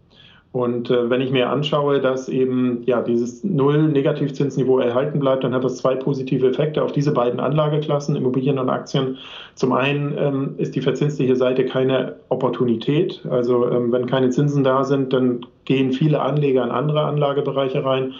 Und 0.55 0.89
äh, 0.89 1.09
wenn 1.09 1.19
ich 1.19 1.31
mir 1.31 1.49
anschaue, 1.49 1.99
dass 1.99 2.29
eben 2.29 2.83
ja 2.85 3.01
dieses 3.01 3.43
Null-Negativzinsniveau 3.43 4.79
erhalten 4.79 5.19
bleibt, 5.19 5.43
dann 5.43 5.53
hat 5.53 5.65
das 5.65 5.75
zwei 5.75 5.95
positive 5.95 6.47
Effekte 6.47 6.81
auf 6.81 6.93
diese 6.93 7.11
beiden 7.11 7.41
Anlageklassen, 7.41 8.15
Immobilien 8.15 8.57
und 8.57 8.69
Aktien. 8.69 9.17
Zum 9.55 9.73
einen 9.73 10.17
ähm, 10.17 10.55
ist 10.57 10.73
die 10.77 10.79
verzinsliche 10.79 11.35
Seite 11.35 11.65
keine 11.65 12.15
Opportunität. 12.29 13.21
Also 13.29 13.69
ähm, 13.69 13.91
wenn 13.91 14.05
keine 14.05 14.29
Zinsen 14.29 14.63
da 14.63 14.85
sind, 14.85 15.11
dann 15.11 15.45
gehen 15.65 15.91
viele 15.91 16.21
Anleger 16.21 16.63
in 16.63 16.71
andere 16.71 17.01
Anlagebereiche 17.01 17.83
rein. 17.83 18.13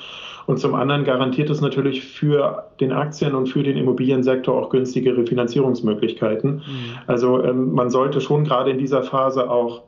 Und 0.45 0.59
zum 0.59 0.75
anderen 0.75 1.05
garantiert 1.05 1.49
es 1.49 1.61
natürlich 1.61 2.03
für 2.03 2.65
den 2.81 2.91
Aktien- 2.91 3.33
und 3.33 3.47
für 3.47 3.63
den 3.63 3.77
Immobiliensektor 3.77 4.61
auch 4.61 4.69
günstigere 4.71 5.25
Finanzierungsmöglichkeiten. 5.25 6.55
Mhm. 6.55 6.61
Also 7.07 7.41
ähm, 7.41 7.71
man 7.71 7.89
sollte 7.89 8.19
schon 8.19 8.43
gerade 8.43 8.71
in 8.71 8.77
dieser 8.77 9.03
Phase 9.03 9.49
auch 9.49 9.83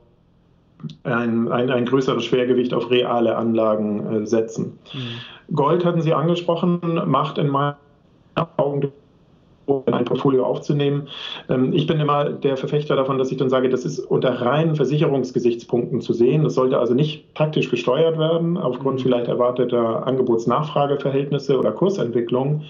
ein, 1.02 1.50
ein, 1.50 1.70
ein 1.70 1.84
größeres 1.86 2.24
Schwergewicht 2.24 2.72
auf 2.74 2.90
reale 2.90 3.36
Anlagen 3.36 4.22
äh, 4.22 4.26
setzen. 4.26 4.78
Mhm. 4.92 5.54
Gold 5.54 5.84
hatten 5.84 6.00
Sie 6.00 6.14
angesprochen, 6.14 6.80
macht 7.06 7.38
in 7.38 7.48
meinen 7.48 7.76
Augen 8.56 8.92
in 9.86 9.92
ein 9.92 10.04
Portfolio 10.04 10.44
aufzunehmen. 10.44 11.08
Ähm, 11.48 11.72
ich 11.72 11.86
bin 11.86 12.00
immer 12.00 12.30
der 12.30 12.56
Verfechter 12.56 12.96
davon, 12.96 13.18
dass 13.18 13.30
ich 13.30 13.36
dann 13.38 13.50
sage, 13.50 13.68
das 13.68 13.84
ist 13.84 13.98
unter 13.98 14.40
reinen 14.40 14.76
Versicherungsgesichtspunkten 14.76 16.00
zu 16.00 16.12
sehen. 16.12 16.44
Das 16.44 16.54
sollte 16.54 16.78
also 16.78 16.94
nicht 16.94 17.34
praktisch 17.34 17.70
gesteuert 17.70 18.18
werden, 18.18 18.56
aufgrund 18.56 19.00
mhm. 19.00 19.02
vielleicht 19.02 19.28
erwarteter 19.28 20.06
Angebots-Nachfrageverhältnisse 20.06 21.58
oder 21.58 21.72
Kursentwicklung, 21.72 22.62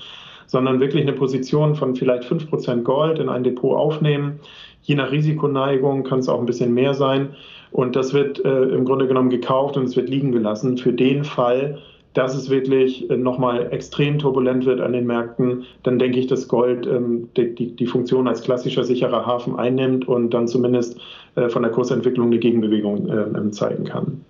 sondern 0.47 0.81
wirklich 0.81 1.03
eine 1.03 1.13
Position 1.13 1.75
von 1.75 1.95
vielleicht 1.95 2.25
5% 2.25 2.83
Gold 2.83 3.19
in 3.19 3.29
ein 3.29 3.45
Depot 3.45 3.77
aufnehmen. 3.77 4.41
Je 4.89 4.95
nach 4.95 5.13
Risikoneigung 5.13 6.03
kann 6.03 6.21
es 6.21 6.31
auch 6.31 6.41
ein 6.41 6.47
bisschen 6.47 6.73
mehr 6.73 6.95
sein. 6.95 7.37
Und 7.71 7.95
das 7.95 8.15
wird 8.15 8.43
äh, 8.43 8.63
im 8.63 8.87
Grunde 8.87 9.07
genommen 9.07 9.29
gekauft 9.29 9.77
und 9.77 9.85
es 9.85 9.97
wird 9.97 10.09
liegen 10.09 10.33
gelassen 10.33 10.79
für 10.79 10.95
den 10.95 11.25
Fall, 11.25 11.77
dass 12.15 12.35
es 12.35 12.49
wirklich 12.49 13.11
äh, 13.11 13.17
nochmal 13.19 13.71
extrem 13.71 14.19
turbulent 14.19 14.65
wird 14.65 14.81
an 14.81 14.95
den 14.95 15.07
Märkten, 15.07 15.65
dann 15.83 15.99
denke 15.99 16.19
ich, 16.19 16.27
dass 16.27 16.49
Gold 16.49 16.87
ähm, 16.87 17.29
die, 17.37 17.77
die, 17.77 17.87
Funktion 17.87 18.27
als 18.27 18.41
klassischer 18.41 18.83
sicherer 18.83 19.27
Hafen 19.27 19.59
einnimmt 19.59 20.09
und 20.09 20.31
dann 20.31 20.49
zumindest 20.49 20.99
äh, 21.35 21.51
von 21.51 21.63
der 21.63 21.71
Kursentwicklung 21.71 22.29
eine 22.29 22.39
Gegenbewegung 22.39 23.11
äh, 23.11 23.51
zeigen 23.51 23.85
kann. 23.85 24.25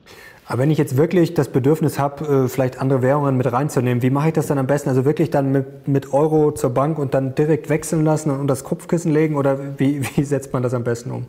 Aber 0.50 0.62
wenn 0.62 0.70
ich 0.70 0.78
jetzt 0.78 0.96
wirklich 0.96 1.34
das 1.34 1.50
Bedürfnis 1.50 1.98
habe, 1.98 2.24
äh, 2.24 2.48
vielleicht 2.48 2.80
andere 2.80 3.02
Währungen 3.02 3.36
mit 3.36 3.52
reinzunehmen, 3.52 4.02
wie 4.02 4.08
mache 4.08 4.28
ich 4.28 4.34
das 4.34 4.46
dann 4.46 4.56
am 4.56 4.66
besten? 4.66 4.88
Also 4.88 5.04
wirklich 5.04 5.28
dann 5.28 5.52
mit, 5.52 5.86
mit 5.86 6.14
Euro 6.14 6.52
zur 6.52 6.70
Bank 6.70 6.98
und 6.98 7.12
dann 7.12 7.34
direkt 7.34 7.68
wechseln 7.68 8.02
lassen 8.02 8.30
und 8.30 8.46
das 8.46 8.64
Kopfkissen 8.64 9.12
legen 9.12 9.36
oder 9.36 9.78
wie, 9.78 10.00
wie 10.16 10.22
setzt 10.22 10.54
man 10.54 10.62
das 10.62 10.72
am 10.72 10.84
besten 10.84 11.10
um? 11.10 11.26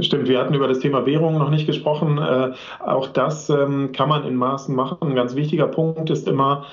Stimmt, 0.00 0.28
wir 0.28 0.40
hatten 0.40 0.54
über 0.54 0.66
das 0.66 0.80
Thema 0.80 1.06
Währung 1.06 1.38
noch 1.38 1.50
nicht 1.50 1.66
gesprochen. 1.66 2.18
Äh, 2.18 2.50
auch 2.84 3.06
das 3.08 3.48
ähm, 3.48 3.92
kann 3.92 4.08
man 4.08 4.24
in 4.24 4.34
Maßen 4.34 4.74
machen. 4.74 4.98
Ein 5.00 5.14
ganz 5.14 5.36
wichtiger 5.36 5.68
Punkt 5.68 6.10
ist 6.10 6.26
immer, 6.26 6.66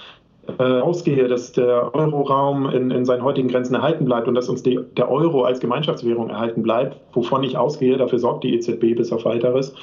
äh, 0.59 0.63
ausgehe, 0.63 1.27
dass 1.27 1.51
der 1.51 1.93
Euroraum 1.93 2.67
in, 2.69 2.89
in 2.91 3.05
seinen 3.05 3.23
heutigen 3.23 3.47
Grenzen 3.47 3.75
erhalten 3.75 4.05
bleibt 4.05 4.27
und 4.27 4.35
dass 4.35 4.49
uns 4.49 4.63
die, 4.63 4.79
der 4.97 5.09
Euro 5.09 5.43
als 5.43 5.59
Gemeinschaftswährung 5.59 6.29
erhalten 6.29 6.63
bleibt, 6.63 6.97
wovon 7.13 7.43
ich 7.43 7.57
ausgehe, 7.57 7.97
dafür 7.97 8.19
sorgt 8.19 8.43
die 8.43 8.55
EZB 8.55 8.95
bis 8.95 9.11
auf 9.11 9.25
weiteres. 9.25 9.73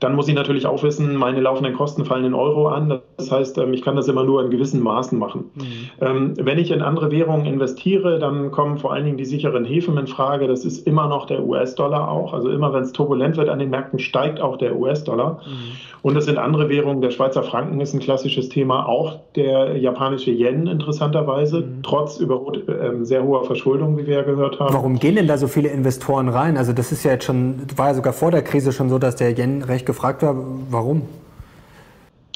Dann 0.00 0.14
muss 0.14 0.28
ich 0.28 0.34
natürlich 0.34 0.66
auch 0.66 0.82
wissen, 0.82 1.16
meine 1.16 1.40
laufenden 1.40 1.74
Kosten 1.74 2.04
fallen 2.04 2.24
in 2.24 2.34
Euro 2.34 2.68
an. 2.68 3.00
Das 3.16 3.30
heißt, 3.30 3.58
ähm, 3.58 3.72
ich 3.72 3.82
kann 3.82 3.96
das 3.96 4.08
immer 4.08 4.24
nur 4.24 4.44
in 4.44 4.50
gewissen 4.50 4.82
Maßen 4.82 5.18
machen. 5.18 5.50
Mhm. 5.54 5.62
Ähm, 6.00 6.34
wenn 6.36 6.58
ich 6.58 6.70
in 6.70 6.82
andere 6.82 7.10
Währungen 7.10 7.46
investiere, 7.46 8.18
dann 8.18 8.50
kommen 8.50 8.78
vor 8.78 8.92
allen 8.92 9.04
Dingen 9.04 9.16
die 9.16 9.24
sicheren 9.24 9.64
Häfen 9.64 9.96
in 9.96 10.06
Frage. 10.06 10.48
Das 10.48 10.64
ist 10.64 10.86
immer 10.86 11.08
noch 11.08 11.26
der 11.26 11.44
US-Dollar 11.44 12.10
auch. 12.10 12.34
Also 12.34 12.50
immer 12.50 12.72
wenn 12.72 12.82
es 12.82 12.92
turbulent 12.92 13.36
wird 13.36 13.48
an 13.48 13.58
den 13.58 13.70
Märkten, 13.70 13.98
steigt 13.98 14.40
auch 14.40 14.58
der 14.58 14.76
US-Dollar. 14.76 15.40
Mhm. 15.46 15.76
Und 16.02 16.14
das 16.14 16.26
sind 16.26 16.38
andere 16.38 16.68
Währungen. 16.68 17.00
Der 17.00 17.10
Schweizer 17.10 17.42
Franken 17.42 17.80
ist 17.80 17.94
ein 17.94 18.00
klassisches 18.00 18.48
Thema. 18.48 18.86
Auch 18.86 19.18
der 19.34 19.76
japanische 19.78 20.30
Yen 20.30 20.66
interessanterweise, 20.66 21.62
mhm. 21.62 21.82
trotz 21.82 22.18
über, 22.18 22.42
äh, 22.68 23.04
sehr 23.04 23.24
hoher 23.24 23.44
Verschuldung, 23.44 23.96
wie 23.96 24.06
wir 24.06 24.16
ja 24.16 24.22
gehört 24.22 24.60
haben. 24.60 24.74
Warum 24.74 24.98
gehen 24.98 25.16
denn 25.16 25.26
da 25.26 25.38
so 25.38 25.48
viele 25.48 25.68
Investoren 25.68 26.28
rein? 26.28 26.56
Also 26.58 26.72
das 26.72 26.92
ist 26.92 27.04
ja 27.04 27.12
jetzt 27.12 27.24
schon, 27.24 27.62
war 27.76 27.88
ja 27.88 27.94
sogar 27.94 28.12
vor 28.12 28.30
der 28.30 28.42
Krise 28.42 28.72
schon 28.72 28.88
so, 28.88 28.98
dass 28.98 29.16
der 29.16 29.36
Yen 29.36 29.62
recht 29.62 29.85
gefragt 29.86 30.22
war, 30.22 30.34
warum? 30.70 31.02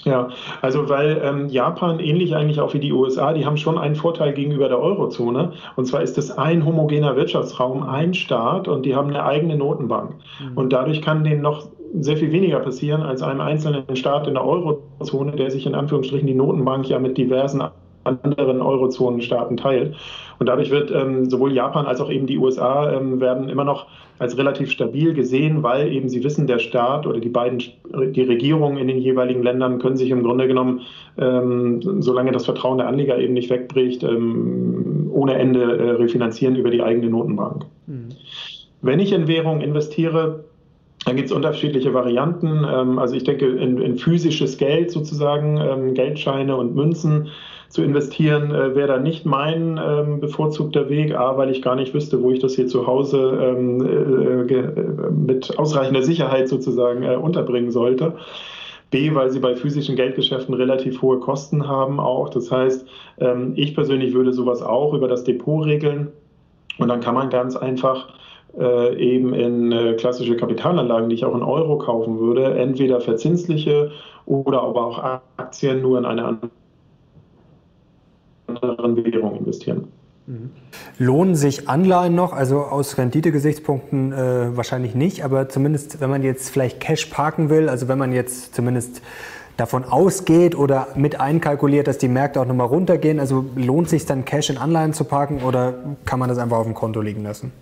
Ja, 0.04 0.28
also 0.62 0.88
weil 0.88 1.20
ähm, 1.22 1.48
Japan 1.48 2.00
ähnlich 2.00 2.34
eigentlich 2.34 2.60
auch 2.60 2.72
wie 2.72 2.78
die 2.78 2.92
USA, 2.92 3.32
die 3.32 3.44
haben 3.44 3.56
schon 3.56 3.76
einen 3.76 3.96
Vorteil 3.96 4.32
gegenüber 4.32 4.68
der 4.68 4.78
Eurozone. 4.78 5.52
Und 5.76 5.84
zwar 5.86 6.02
ist 6.02 6.16
es 6.16 6.30
ein 6.30 6.64
homogener 6.64 7.16
Wirtschaftsraum, 7.16 7.82
ein 7.82 8.14
Staat 8.14 8.66
und 8.66 8.86
die 8.86 8.94
haben 8.94 9.08
eine 9.08 9.24
eigene 9.24 9.56
Notenbank. 9.56 10.14
Mhm. 10.40 10.56
Und 10.56 10.72
dadurch 10.72 11.02
kann 11.02 11.24
denen 11.24 11.42
noch 11.42 11.66
sehr 11.98 12.16
viel 12.16 12.32
weniger 12.32 12.60
passieren 12.60 13.02
als 13.02 13.22
einem 13.22 13.40
einzelnen 13.40 13.96
Staat 13.96 14.26
in 14.26 14.34
der 14.34 14.44
Eurozone, 14.44 15.32
der 15.32 15.50
sich 15.50 15.66
in 15.66 15.74
Anführungsstrichen 15.74 16.26
die 16.26 16.34
Notenbank 16.34 16.88
ja 16.88 16.98
mit 16.98 17.18
diversen 17.18 17.62
anderen 18.04 18.62
Eurozonenstaaten 18.62 19.56
teilt. 19.56 19.94
Und 20.38 20.48
dadurch 20.48 20.70
wird 20.70 20.90
ähm, 20.90 21.28
sowohl 21.28 21.52
Japan 21.52 21.86
als 21.86 22.00
auch 22.00 22.10
eben 22.10 22.26
die 22.26 22.38
USA 22.38 22.92
ähm, 22.92 23.20
werden 23.20 23.48
immer 23.48 23.64
noch 23.64 23.86
als 24.18 24.36
relativ 24.36 24.70
stabil 24.70 25.14
gesehen, 25.14 25.62
weil 25.62 25.92
eben 25.92 26.08
sie 26.08 26.22
wissen, 26.22 26.46
der 26.46 26.58
Staat 26.58 27.06
oder 27.06 27.20
die 27.20 27.28
beiden, 27.28 27.58
die 27.58 28.22
Regierungen 28.22 28.78
in 28.78 28.88
den 28.88 28.98
jeweiligen 28.98 29.42
Ländern 29.42 29.78
können 29.78 29.96
sich 29.96 30.10
im 30.10 30.22
Grunde 30.22 30.46
genommen, 30.46 30.82
ähm, 31.18 31.80
solange 32.02 32.30
das 32.30 32.44
Vertrauen 32.44 32.78
der 32.78 32.88
Anleger 32.88 33.18
eben 33.18 33.32
nicht 33.32 33.50
wegbricht, 33.50 34.02
ähm, 34.02 35.10
ohne 35.12 35.34
Ende 35.34 35.62
äh, 35.62 35.90
refinanzieren 35.92 36.54
über 36.56 36.70
die 36.70 36.82
eigene 36.82 37.08
Notenbank. 37.08 37.64
Mhm. 37.86 38.08
Wenn 38.82 39.00
ich 39.00 39.12
in 39.12 39.26
Währung 39.26 39.60
investiere, 39.60 40.44
dann 41.06 41.16
gibt 41.16 41.30
es 41.30 41.32
unterschiedliche 41.34 41.94
Varianten. 41.94 42.64
Ähm, 42.70 42.98
also 42.98 43.14
ich 43.14 43.24
denke 43.24 43.46
in, 43.46 43.78
in 43.78 43.96
physisches 43.96 44.58
Geld 44.58 44.90
sozusagen, 44.90 45.58
ähm, 45.58 45.94
Geldscheine 45.94 46.56
und 46.56 46.74
Münzen 46.74 47.28
zu 47.70 47.82
investieren, 47.82 48.50
äh, 48.50 48.74
wäre 48.74 48.88
da 48.88 48.98
nicht 48.98 49.24
mein 49.24 49.80
ähm, 49.82 50.20
bevorzugter 50.20 50.90
Weg. 50.90 51.14
A, 51.14 51.36
weil 51.38 51.50
ich 51.50 51.62
gar 51.62 51.76
nicht 51.76 51.94
wüsste, 51.94 52.20
wo 52.20 52.32
ich 52.32 52.40
das 52.40 52.56
hier 52.56 52.66
zu 52.66 52.86
Hause 52.86 53.38
ähm, 53.40 53.80
äh, 53.86 54.54
äh, 54.54 55.10
mit 55.10 55.56
ausreichender 55.58 56.02
Sicherheit 56.02 56.48
sozusagen 56.48 57.04
äh, 57.04 57.14
unterbringen 57.14 57.70
sollte. 57.70 58.14
B, 58.90 59.14
weil 59.14 59.30
sie 59.30 59.38
bei 59.38 59.54
physischen 59.54 59.94
Geldgeschäften 59.94 60.52
relativ 60.52 61.00
hohe 61.00 61.20
Kosten 61.20 61.68
haben 61.68 62.00
auch. 62.00 62.28
Das 62.28 62.50
heißt, 62.50 62.86
ähm, 63.20 63.52
ich 63.54 63.76
persönlich 63.76 64.14
würde 64.14 64.32
sowas 64.32 64.62
auch 64.62 64.92
über 64.92 65.06
das 65.06 65.22
Depot 65.22 65.64
regeln. 65.64 66.08
Und 66.78 66.88
dann 66.88 67.00
kann 67.00 67.14
man 67.14 67.30
ganz 67.30 67.54
einfach 67.54 68.08
äh, 68.58 68.96
eben 68.96 69.32
in 69.32 69.70
äh, 69.70 69.94
klassische 69.94 70.36
Kapitalanlagen, 70.36 71.08
die 71.08 71.14
ich 71.14 71.24
auch 71.24 71.36
in 71.36 71.44
Euro 71.44 71.78
kaufen 71.78 72.18
würde, 72.18 72.54
entweder 72.58 73.00
verzinsliche 73.00 73.92
oder 74.26 74.62
aber 74.62 74.86
auch 74.86 75.20
Aktien 75.36 75.82
nur 75.82 75.98
in 75.98 76.04
einer 76.04 76.26
anderen 76.26 76.50
anderen 78.56 78.96
Währung 78.96 79.38
investieren. 79.38 79.88
Mhm. 80.26 80.50
Lohnen 80.98 81.34
sich 81.34 81.68
Anleihen 81.68 82.14
noch? 82.14 82.32
Also 82.32 82.60
aus 82.60 82.98
Renditegesichtspunkten 82.98 84.12
äh, 84.12 84.56
wahrscheinlich 84.56 84.94
nicht, 84.94 85.24
aber 85.24 85.48
zumindest, 85.48 86.00
wenn 86.00 86.10
man 86.10 86.22
jetzt 86.22 86.50
vielleicht 86.50 86.80
Cash 86.80 87.06
parken 87.06 87.50
will, 87.50 87.68
also 87.68 87.88
wenn 87.88 87.98
man 87.98 88.12
jetzt 88.12 88.54
zumindest 88.54 89.02
davon 89.56 89.84
ausgeht 89.84 90.56
oder 90.56 90.88
mit 90.94 91.20
einkalkuliert, 91.20 91.86
dass 91.86 91.98
die 91.98 92.08
Märkte 92.08 92.40
auch 92.40 92.46
nochmal 92.46 92.66
runtergehen, 92.66 93.20
also 93.20 93.44
lohnt 93.56 93.88
sich 93.88 94.06
dann 94.06 94.24
Cash 94.24 94.50
in 94.50 94.58
Anleihen 94.58 94.94
zu 94.94 95.04
parken 95.04 95.42
oder 95.42 95.74
kann 96.04 96.18
man 96.18 96.28
das 96.28 96.38
einfach 96.38 96.58
auf 96.58 96.64
dem 96.64 96.74
Konto 96.74 97.00
liegen 97.00 97.22
lassen? 97.22 97.52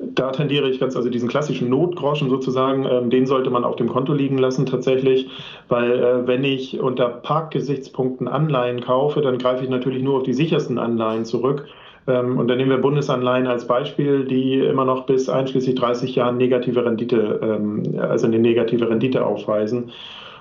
Da 0.00 0.30
tendiere 0.30 0.68
ich 0.68 0.80
ganz, 0.80 0.96
also 0.96 1.08
diesen 1.08 1.28
klassischen 1.28 1.70
Notgroschen 1.70 2.30
sozusagen, 2.30 2.84
ähm, 2.84 3.10
den 3.10 3.26
sollte 3.26 3.50
man 3.50 3.64
auf 3.64 3.76
dem 3.76 3.88
Konto 3.88 4.12
liegen 4.12 4.38
lassen 4.38 4.66
tatsächlich, 4.66 5.28
weil 5.68 5.92
äh, 5.92 6.26
wenn 6.26 6.44
ich 6.44 6.80
unter 6.80 7.08
Parkgesichtspunkten 7.08 8.28
Anleihen 8.28 8.80
kaufe, 8.80 9.20
dann 9.20 9.38
greife 9.38 9.64
ich 9.64 9.70
natürlich 9.70 10.02
nur 10.02 10.18
auf 10.18 10.22
die 10.22 10.34
sichersten 10.34 10.78
Anleihen 10.78 11.24
zurück. 11.24 11.66
Ähm, 12.06 12.38
und 12.38 12.48
dann 12.48 12.58
nehmen 12.58 12.70
wir 12.70 12.78
Bundesanleihen 12.78 13.46
als 13.46 13.66
Beispiel, 13.66 14.24
die 14.24 14.54
immer 14.54 14.84
noch 14.84 15.06
bis 15.06 15.28
einschließlich 15.28 15.74
30 15.74 16.14
Jahren 16.14 16.36
negative 16.36 16.84
Rendite, 16.84 17.40
ähm, 17.42 17.82
also 18.00 18.26
eine 18.26 18.38
negative 18.38 18.88
Rendite 18.88 19.24
aufweisen. 19.24 19.92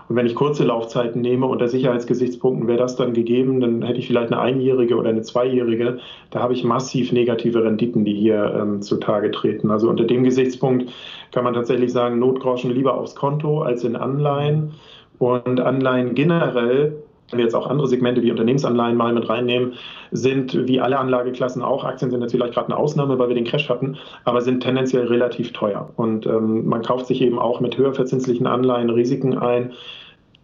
Und 0.10 0.16
wenn 0.16 0.26
ich 0.26 0.36
kurze 0.36 0.64
Laufzeiten 0.64 1.22
nehme, 1.22 1.48
unter 1.48 1.68
Sicherheitsgesichtspunkten 1.68 2.68
wäre 2.68 2.78
das 2.78 2.96
dann 2.96 3.14
gegeben, 3.14 3.60
dann 3.60 3.82
hätte 3.82 4.00
ich 4.00 4.08
vielleicht 4.08 4.32
eine 4.32 4.42
einjährige 4.42 4.96
oder 4.96 5.10
eine 5.10 5.22
zweijährige. 5.22 6.00
Da 6.32 6.40
habe 6.40 6.54
ich 6.54 6.64
massiv 6.64 7.12
negative 7.12 7.64
Renditen, 7.64 8.06
die 8.06 8.14
hier 8.14 8.56
ähm, 8.58 8.82
zutage 8.82 9.32
treten. 9.32 9.70
Also 9.70 9.90
unter 9.90 10.06
dem 10.06 10.24
Gesichtspunkt 10.24 10.90
kann 11.32 11.44
man 11.44 11.54
tatsächlich 11.54 11.92
sagen, 11.92 12.20
Notgroschen 12.20 12.72
lieber 12.72 12.98
aufs 12.98 13.16
Konto 13.16 13.62
als 13.62 13.84
in 13.84 13.96
Anleihen. 13.96 14.72
Und 15.20 15.60
Anleihen 15.60 16.14
generell 16.16 17.04
wenn 17.30 17.40
wir 17.40 17.46
jetzt 17.46 17.56
auch 17.56 17.68
andere 17.68 17.88
Segmente 17.88 18.22
wie 18.22 18.32
Unternehmensanleihen 18.32 18.96
mal 18.96 19.14
mit 19.14 19.28
reinnehmen, 19.28 19.74
sind 20.12 20.68
wie 20.68 20.80
alle 20.80 20.98
Anlageklassen 20.98 21.62
auch, 21.62 21.84
Aktien 21.84 22.10
sind 22.10 22.22
jetzt 22.22 22.32
vielleicht 22.32 22.54
gerade 22.54 22.68
eine 22.68 22.78
Ausnahme, 22.78 23.20
weil 23.20 23.28
wir 23.28 23.36
den 23.36 23.46
Crash 23.46 23.70
hatten, 23.70 23.98
aber 24.24 24.42
sind 24.42 24.62
tendenziell 24.62 25.08
relativ 25.08 25.54
teuer. 25.54 25.90
Und 25.96 26.26
ähm, 26.26 26.66
man 26.68 26.82
kauft 26.82 27.08
sich 27.08 27.22
eben 27.22 27.40
auch 27.40 27.60
mit 27.60 27.78
höher 27.78 27.94
verzinslichen 27.94 28.48
Anleihen 28.48 28.90
Risiken 28.90 29.38
ein, 29.38 29.74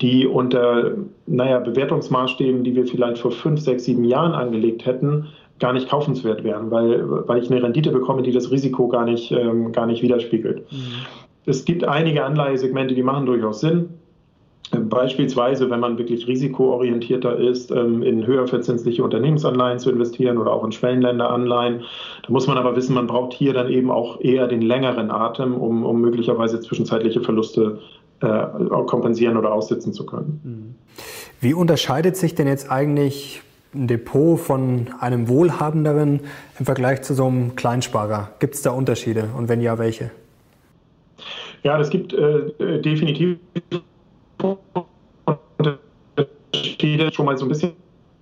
die 0.02 0.28
unter 0.28 0.92
naja, 1.28 1.60
Bewertungsmaßstäben, 1.60 2.64
die 2.64 2.76
wir 2.76 2.86
vielleicht 2.86 3.20
vor 3.20 3.32
fünf, 3.32 3.62
sechs, 3.62 3.86
sieben 3.86 4.04
Jahren 4.04 4.34
angelegt 4.34 4.86
hätten, 4.86 5.28
gar 5.60 5.72
nicht 5.72 5.88
kaufenswert 5.88 6.44
wären, 6.44 6.72
weil, 6.72 7.28
weil 7.28 7.42
ich 7.42 7.50
eine 7.50 7.64
Rendite 7.64 7.92
bekomme, 7.92 8.24
die 8.24 8.32
das 8.32 8.52
Risiko 8.52 8.90
gar 8.90 9.06
nicht, 9.06 9.32
ähm, 9.32 9.72
gar 9.72 9.86
nicht 9.86 10.02
widerspiegelt. 10.02 10.70
Mhm. 10.72 10.78
Es 11.46 11.64
gibt 11.64 11.84
einige 11.84 12.24
Anleihesegmente, 12.24 12.96
die 12.96 13.04
machen 13.04 13.26
durchaus 13.26 13.62
Sinn. 13.62 13.90
Beispielsweise, 14.80 15.70
wenn 15.70 15.80
man 15.80 15.98
wirklich 15.98 16.28
risikoorientierter 16.28 17.38
ist, 17.38 17.72
ähm, 17.72 18.04
in 18.04 18.26
höher 18.26 18.48
verzinsliche 18.48 19.04
Unternehmensanleihen 19.04 19.80
zu 19.80 19.92
investieren 19.92 20.38
oder 20.38 20.52
auch 20.52 20.64
in 20.64 20.72
Schwellenländeranleihen. 20.72 21.82
Da 22.26 22.32
muss 22.32 22.48
man 22.48 22.58
aber 22.58 22.76
wissen, 22.76 22.96
man 22.96 23.08
braucht 23.08 23.34
hier 23.34 23.54
dann 23.54 23.70
eben 23.70 23.92
auch 23.92 24.22
eher 24.22 24.48
den 24.48 24.62
längeren 24.62 25.12
Atem, 25.12 25.56
um, 25.56 25.86
um 25.86 26.02
möglicherweise 26.02 26.60
zwischenzeitliche 26.60 27.22
Verluste 27.22 27.80
äh, 28.22 28.44
kompensieren 28.86 29.38
oder 29.38 29.54
aussitzen 29.54 29.94
zu 29.94 30.06
können. 30.06 30.42
Mhm. 30.44 30.76
Wie 31.42 31.54
unterscheidet 31.54 32.16
sich 32.16 32.36
denn 32.36 32.48
jetzt 32.48 32.72
eigentlich 32.72 33.42
ein 33.76 33.88
Depot 33.88 34.40
von 34.40 34.88
einem 35.00 35.28
Wohlhabenderen 35.28 36.22
im 36.58 36.66
Vergleich 36.66 37.02
zu 37.02 37.14
so 37.14 37.26
einem 37.26 37.56
Kleinsparer? 37.56 38.30
Gibt 38.40 38.56
es 38.56 38.62
da 38.62 38.72
Unterschiede 38.72 39.30
und 39.38 39.50
wenn 39.50 39.62
ja, 39.62 39.78
welche? 39.78 40.12
Ja, 41.64 41.78
das 41.78 41.90
gibt 41.90 42.14
äh, 42.14 42.82
definitiv 42.82 43.38
steht 46.56 47.16
schon 47.16 47.26
mal 47.26 47.38
so 47.38 47.46
ein 47.46 47.50
bisschen 47.50 47.74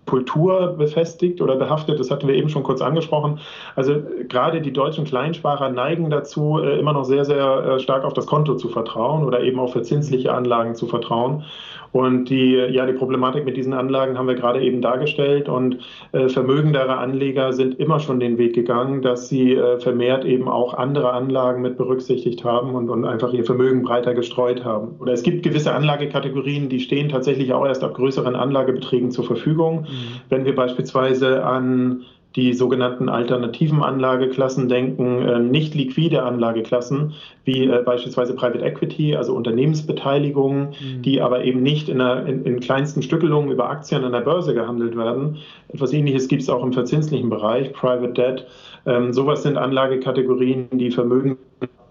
Kultur 0.06 0.76
befestigt 0.78 1.42
oder 1.42 1.56
behaftet. 1.56 2.00
Das 2.00 2.12
hatten 2.12 2.28
wir 2.28 2.36
eben 2.36 2.50
schon 2.50 2.64
kurz 2.64 2.82
angesprochen. 2.82 3.40
Also 3.78 3.96
gerade 4.28 4.62
die 4.62 4.74
deutschen 4.74 5.06
Kleinsparer 5.06 5.70
neigen 5.70 6.10
dazu, 6.10 6.60
äh, 6.60 6.78
immer 6.80 6.92
noch 6.92 7.06
sehr, 7.06 7.24
sehr 7.24 7.46
äh, 7.64 7.80
stark 7.80 8.04
auf 8.04 8.14
das 8.14 8.26
Konto 8.26 8.56
zu 8.56 8.68
vertrauen 8.68 9.24
oder 9.24 9.42
eben 9.42 9.60
auf 9.60 9.72
verzinsliche 9.72 10.34
Anlagen 10.34 10.76
zu 10.76 10.88
vertrauen. 10.88 11.46
Und 11.92 12.30
die, 12.30 12.54
ja, 12.54 12.86
die 12.86 12.94
Problematik 12.94 13.46
mit 13.46 13.58
diesen 13.58 13.74
Anlagen 13.74 14.18
haben 14.18 14.28
wir 14.28 14.36
gerade 14.36 14.62
eben 14.62 14.82
dargestellt. 14.82 15.50
Und 15.50 15.80
äh, 16.14 16.30
vermögendere 16.30 16.98
Anleger 16.98 17.54
sind 17.54 17.80
immer 17.80 18.00
schon 18.00 18.20
den 18.20 18.38
Weg 18.38 18.54
gegangen, 18.54 19.02
dass 19.02 19.28
sie 19.28 19.56
äh, 19.56 19.80
vermehrt 19.80 20.24
eben 20.26 20.48
auch 20.48 20.74
andere 20.74 21.12
Anlagen 21.12 21.62
mit 21.62 21.78
berücksichtigt 21.78 22.44
haben 22.44 22.76
und, 22.76 22.90
und 22.90 23.06
einfach 23.06 23.34
ihr 23.34 23.44
Vermögen 23.44 23.84
breiter 23.84 24.14
gestreut 24.14 24.64
haben. 24.64 24.96
Oder 25.00 25.14
es 25.14 25.24
gibt 25.24 25.44
gewisse 25.44 25.74
Anlagekategorien, 25.74 26.70
die 26.70 26.80
stehen 26.80 27.10
tatsächlich 27.10 27.54
auch 27.54 27.66
erst 27.66 27.84
ab 27.84 27.94
größeren 27.94 28.36
Anlagebeträgen 28.36 29.12
zur 29.12 29.26
Verfügung. 29.26 29.82
Mhm. 29.82 29.86
Wenn 30.30 30.46
wir 30.46 30.56
beispielsweise 30.56 31.44
an 31.44 32.04
die 32.36 32.54
sogenannten 32.54 33.10
alternativen 33.10 33.84
Anlageklassen 33.84 34.70
denken, 34.70 35.22
äh, 35.22 35.39
nicht 35.39 35.76
liquide 35.76 36.24
Anlageklassen, 36.24 37.13
wie 37.44 37.65
äh, 37.65 37.82
beispielsweise 37.84 38.34
Private 38.34 38.63
Equity, 38.63 39.15
also 39.15 39.36
Unternehmensbeteiligungen, 39.36 40.70
mhm. 40.70 41.02
die 41.02 41.22
aber 41.22 41.44
eben 41.44 41.62
nicht 41.62 41.89
in, 41.89 42.00
der, 42.00 42.26
in, 42.26 42.46
in, 42.46 42.60
kleinsten 42.62 43.02
Stückelungen 43.02 43.52
über 43.52 43.70
Aktien 43.70 44.04
an 44.04 44.13
der 44.13 44.22
Börse 44.22 44.54
gehandelt 44.54 44.96
werden. 44.96 45.39
Etwas 45.67 45.91
Ähnliches 45.91 46.28
gibt 46.28 46.44
es 46.44 46.50
auch 46.50 46.63
im 46.63 46.72
verzinslichen 46.72 47.30
Bereich, 47.30 47.74
Private 47.74 48.13
Debt. 48.13 48.48
Ähm, 48.86 49.13
sowas 49.13 49.44
sind 49.44 49.58
Anlagekategorien, 49.58 50.70
die 50.72 50.91
Vermögen 50.91 51.38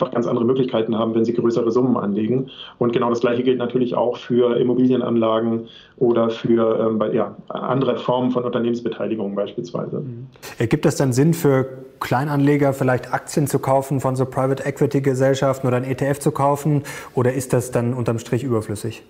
ganz 0.08 0.26
andere 0.26 0.44
Möglichkeiten 0.44 0.98
haben, 0.98 1.14
wenn 1.14 1.24
sie 1.24 1.34
größere 1.34 1.70
Summen 1.70 1.96
anlegen. 1.96 2.50
Und 2.78 2.92
genau 2.92 3.10
das 3.10 3.20
Gleiche 3.20 3.42
gilt 3.42 3.58
natürlich 3.58 3.94
auch 3.94 4.16
für 4.16 4.56
Immobilienanlagen 4.56 5.68
oder 5.98 6.30
für 6.30 6.80
ähm, 6.80 7.14
ja, 7.14 7.36
andere 7.48 7.98
Formen 7.98 8.30
von 8.30 8.44
Unternehmensbeteiligung 8.44 9.34
beispielsweise. 9.34 10.00
Mhm. 10.00 10.28
Ergibt 10.58 10.84
das 10.84 10.96
dann 10.96 11.12
Sinn 11.12 11.34
für 11.34 11.66
Kleinanleger, 12.00 12.72
vielleicht 12.72 13.12
Aktien 13.12 13.46
zu 13.46 13.58
kaufen 13.58 14.00
von 14.00 14.16
so 14.16 14.24
Private 14.24 14.64
Equity 14.64 15.02
Gesellschaften 15.02 15.66
oder 15.66 15.76
ein 15.76 15.84
ETF 15.84 16.18
zu 16.18 16.32
kaufen? 16.32 16.82
Oder 17.14 17.34
ist 17.34 17.52
das 17.52 17.70
dann 17.70 17.92
unterm 17.92 18.18
Strich 18.18 18.42
überflüssig? 18.42 19.02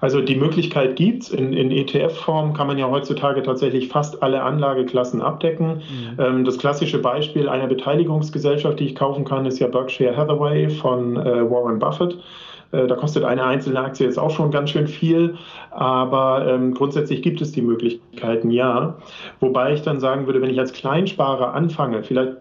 Also 0.00 0.20
die 0.20 0.36
Möglichkeit 0.36 0.96
gibt 0.96 1.24
es. 1.24 1.30
In, 1.30 1.52
in 1.52 1.70
ETF-Form 1.70 2.54
kann 2.54 2.66
man 2.66 2.78
ja 2.78 2.88
heutzutage 2.88 3.42
tatsächlich 3.42 3.88
fast 3.88 4.22
alle 4.22 4.42
Anlageklassen 4.42 5.20
abdecken. 5.20 5.76
Mhm. 5.76 6.18
Ähm, 6.18 6.44
das 6.44 6.58
klassische 6.58 6.98
Beispiel 6.98 7.48
einer 7.48 7.66
Beteiligungsgesellschaft, 7.66 8.80
die 8.80 8.86
ich 8.86 8.94
kaufen 8.94 9.24
kann, 9.24 9.46
ist 9.46 9.58
ja 9.58 9.68
Berkshire 9.68 10.16
Hathaway 10.16 10.70
von 10.70 11.16
äh, 11.16 11.50
Warren 11.50 11.78
Buffett. 11.78 12.18
Äh, 12.72 12.86
da 12.86 12.94
kostet 12.94 13.24
eine 13.24 13.44
einzelne 13.44 13.80
Aktie 13.80 14.06
jetzt 14.06 14.18
auch 14.18 14.30
schon 14.30 14.50
ganz 14.50 14.70
schön 14.70 14.86
viel, 14.86 15.36
aber 15.70 16.46
ähm, 16.48 16.74
grundsätzlich 16.74 17.22
gibt 17.22 17.40
es 17.40 17.52
die 17.52 17.62
Möglichkeiten, 17.62 18.50
ja. 18.50 18.96
Wobei 19.40 19.74
ich 19.74 19.82
dann 19.82 20.00
sagen 20.00 20.26
würde, 20.26 20.40
wenn 20.40 20.50
ich 20.50 20.58
als 20.58 20.72
Kleinsparer 20.72 21.54
anfange, 21.54 22.02
vielleicht 22.02 22.36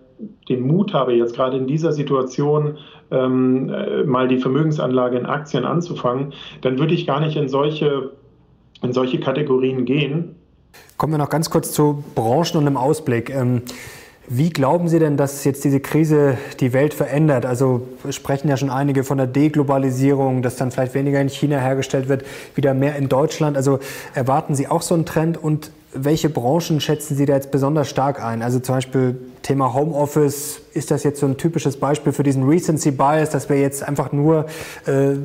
den 0.49 0.61
Mut 0.61 0.93
habe, 0.93 1.13
jetzt 1.13 1.35
gerade 1.35 1.57
in 1.57 1.67
dieser 1.67 1.93
Situation 1.93 2.77
ähm, 3.11 3.69
äh, 3.69 4.03
mal 4.03 4.27
die 4.27 4.37
Vermögensanlage 4.37 5.17
in 5.17 5.25
Aktien 5.25 5.65
anzufangen, 5.65 6.33
dann 6.61 6.79
würde 6.79 6.93
ich 6.93 7.07
gar 7.07 7.19
nicht 7.19 7.35
in 7.35 7.49
solche, 7.49 8.11
in 8.81 8.93
solche 8.93 9.19
Kategorien 9.19 9.85
gehen. 9.85 10.35
Kommen 10.97 11.13
wir 11.13 11.17
noch 11.17 11.29
ganz 11.29 11.49
kurz 11.49 11.71
zu 11.71 12.03
Branchen 12.15 12.57
und 12.57 12.67
im 12.67 12.77
Ausblick. 12.77 13.29
Ähm, 13.29 13.63
wie 14.31 14.51
glauben 14.51 14.87
Sie 14.87 14.99
denn, 14.99 15.17
dass 15.17 15.43
jetzt 15.43 15.63
diese 15.63 15.79
Krise 15.79 16.37
die 16.59 16.71
Welt 16.71 16.93
verändert? 16.93 17.47
Also 17.47 17.87
sprechen 18.11 18.47
ja 18.47 18.57
schon 18.57 18.69
einige 18.69 19.03
von 19.03 19.17
der 19.17 19.25
Deglobalisierung, 19.25 20.43
dass 20.43 20.55
dann 20.55 20.69
vielleicht 20.69 20.93
weniger 20.93 21.19
in 21.19 21.29
China 21.29 21.57
hergestellt 21.57 22.09
wird, 22.09 22.23
wieder 22.53 22.75
mehr 22.75 22.95
in 22.95 23.09
Deutschland. 23.09 23.57
Also 23.57 23.79
erwarten 24.13 24.53
Sie 24.53 24.67
auch 24.67 24.83
so 24.83 24.93
einen 24.93 25.07
Trend 25.07 25.35
und 25.41 25.71
welche 25.93 26.29
Branchen 26.29 26.79
schätzen 26.79 27.15
Sie 27.15 27.25
da 27.25 27.33
jetzt 27.33 27.51
besonders 27.51 27.89
stark 27.89 28.23
ein? 28.23 28.41
Also 28.41 28.59
zum 28.59 28.75
Beispiel 28.75 29.19
Thema 29.41 29.73
Homeoffice, 29.73 30.61
ist 30.73 30.91
das 30.91 31.03
jetzt 31.03 31.19
so 31.19 31.25
ein 31.25 31.37
typisches 31.37 31.77
Beispiel 31.77 32.13
für 32.13 32.23
diesen 32.23 32.47
Recency 32.47 32.91
Bias, 32.91 33.31
dass 33.31 33.49
wir 33.49 33.59
jetzt 33.59 33.83
einfach 33.83 34.11
nur 34.11 34.45
äh, 34.85 35.15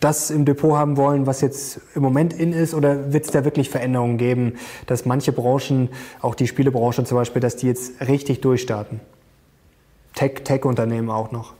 das 0.00 0.30
im 0.30 0.44
Depot 0.44 0.76
haben 0.76 0.96
wollen, 0.96 1.26
was 1.26 1.40
jetzt 1.40 1.80
im 1.94 2.02
Moment 2.02 2.32
in 2.32 2.52
ist? 2.52 2.74
Oder 2.74 3.12
wird 3.12 3.24
es 3.24 3.30
da 3.30 3.44
wirklich 3.44 3.70
Veränderungen 3.70 4.18
geben, 4.18 4.54
dass 4.86 5.06
manche 5.06 5.32
Branchen, 5.32 5.88
auch 6.20 6.34
die 6.34 6.46
Spielebranche 6.46 7.04
zum 7.04 7.16
Beispiel, 7.16 7.40
dass 7.40 7.56
die 7.56 7.66
jetzt 7.66 8.00
richtig 8.06 8.40
durchstarten? 8.42 9.00
Tech-Unternehmen 10.14 11.08
Tech 11.08 11.16
auch 11.16 11.32
noch, 11.32 11.54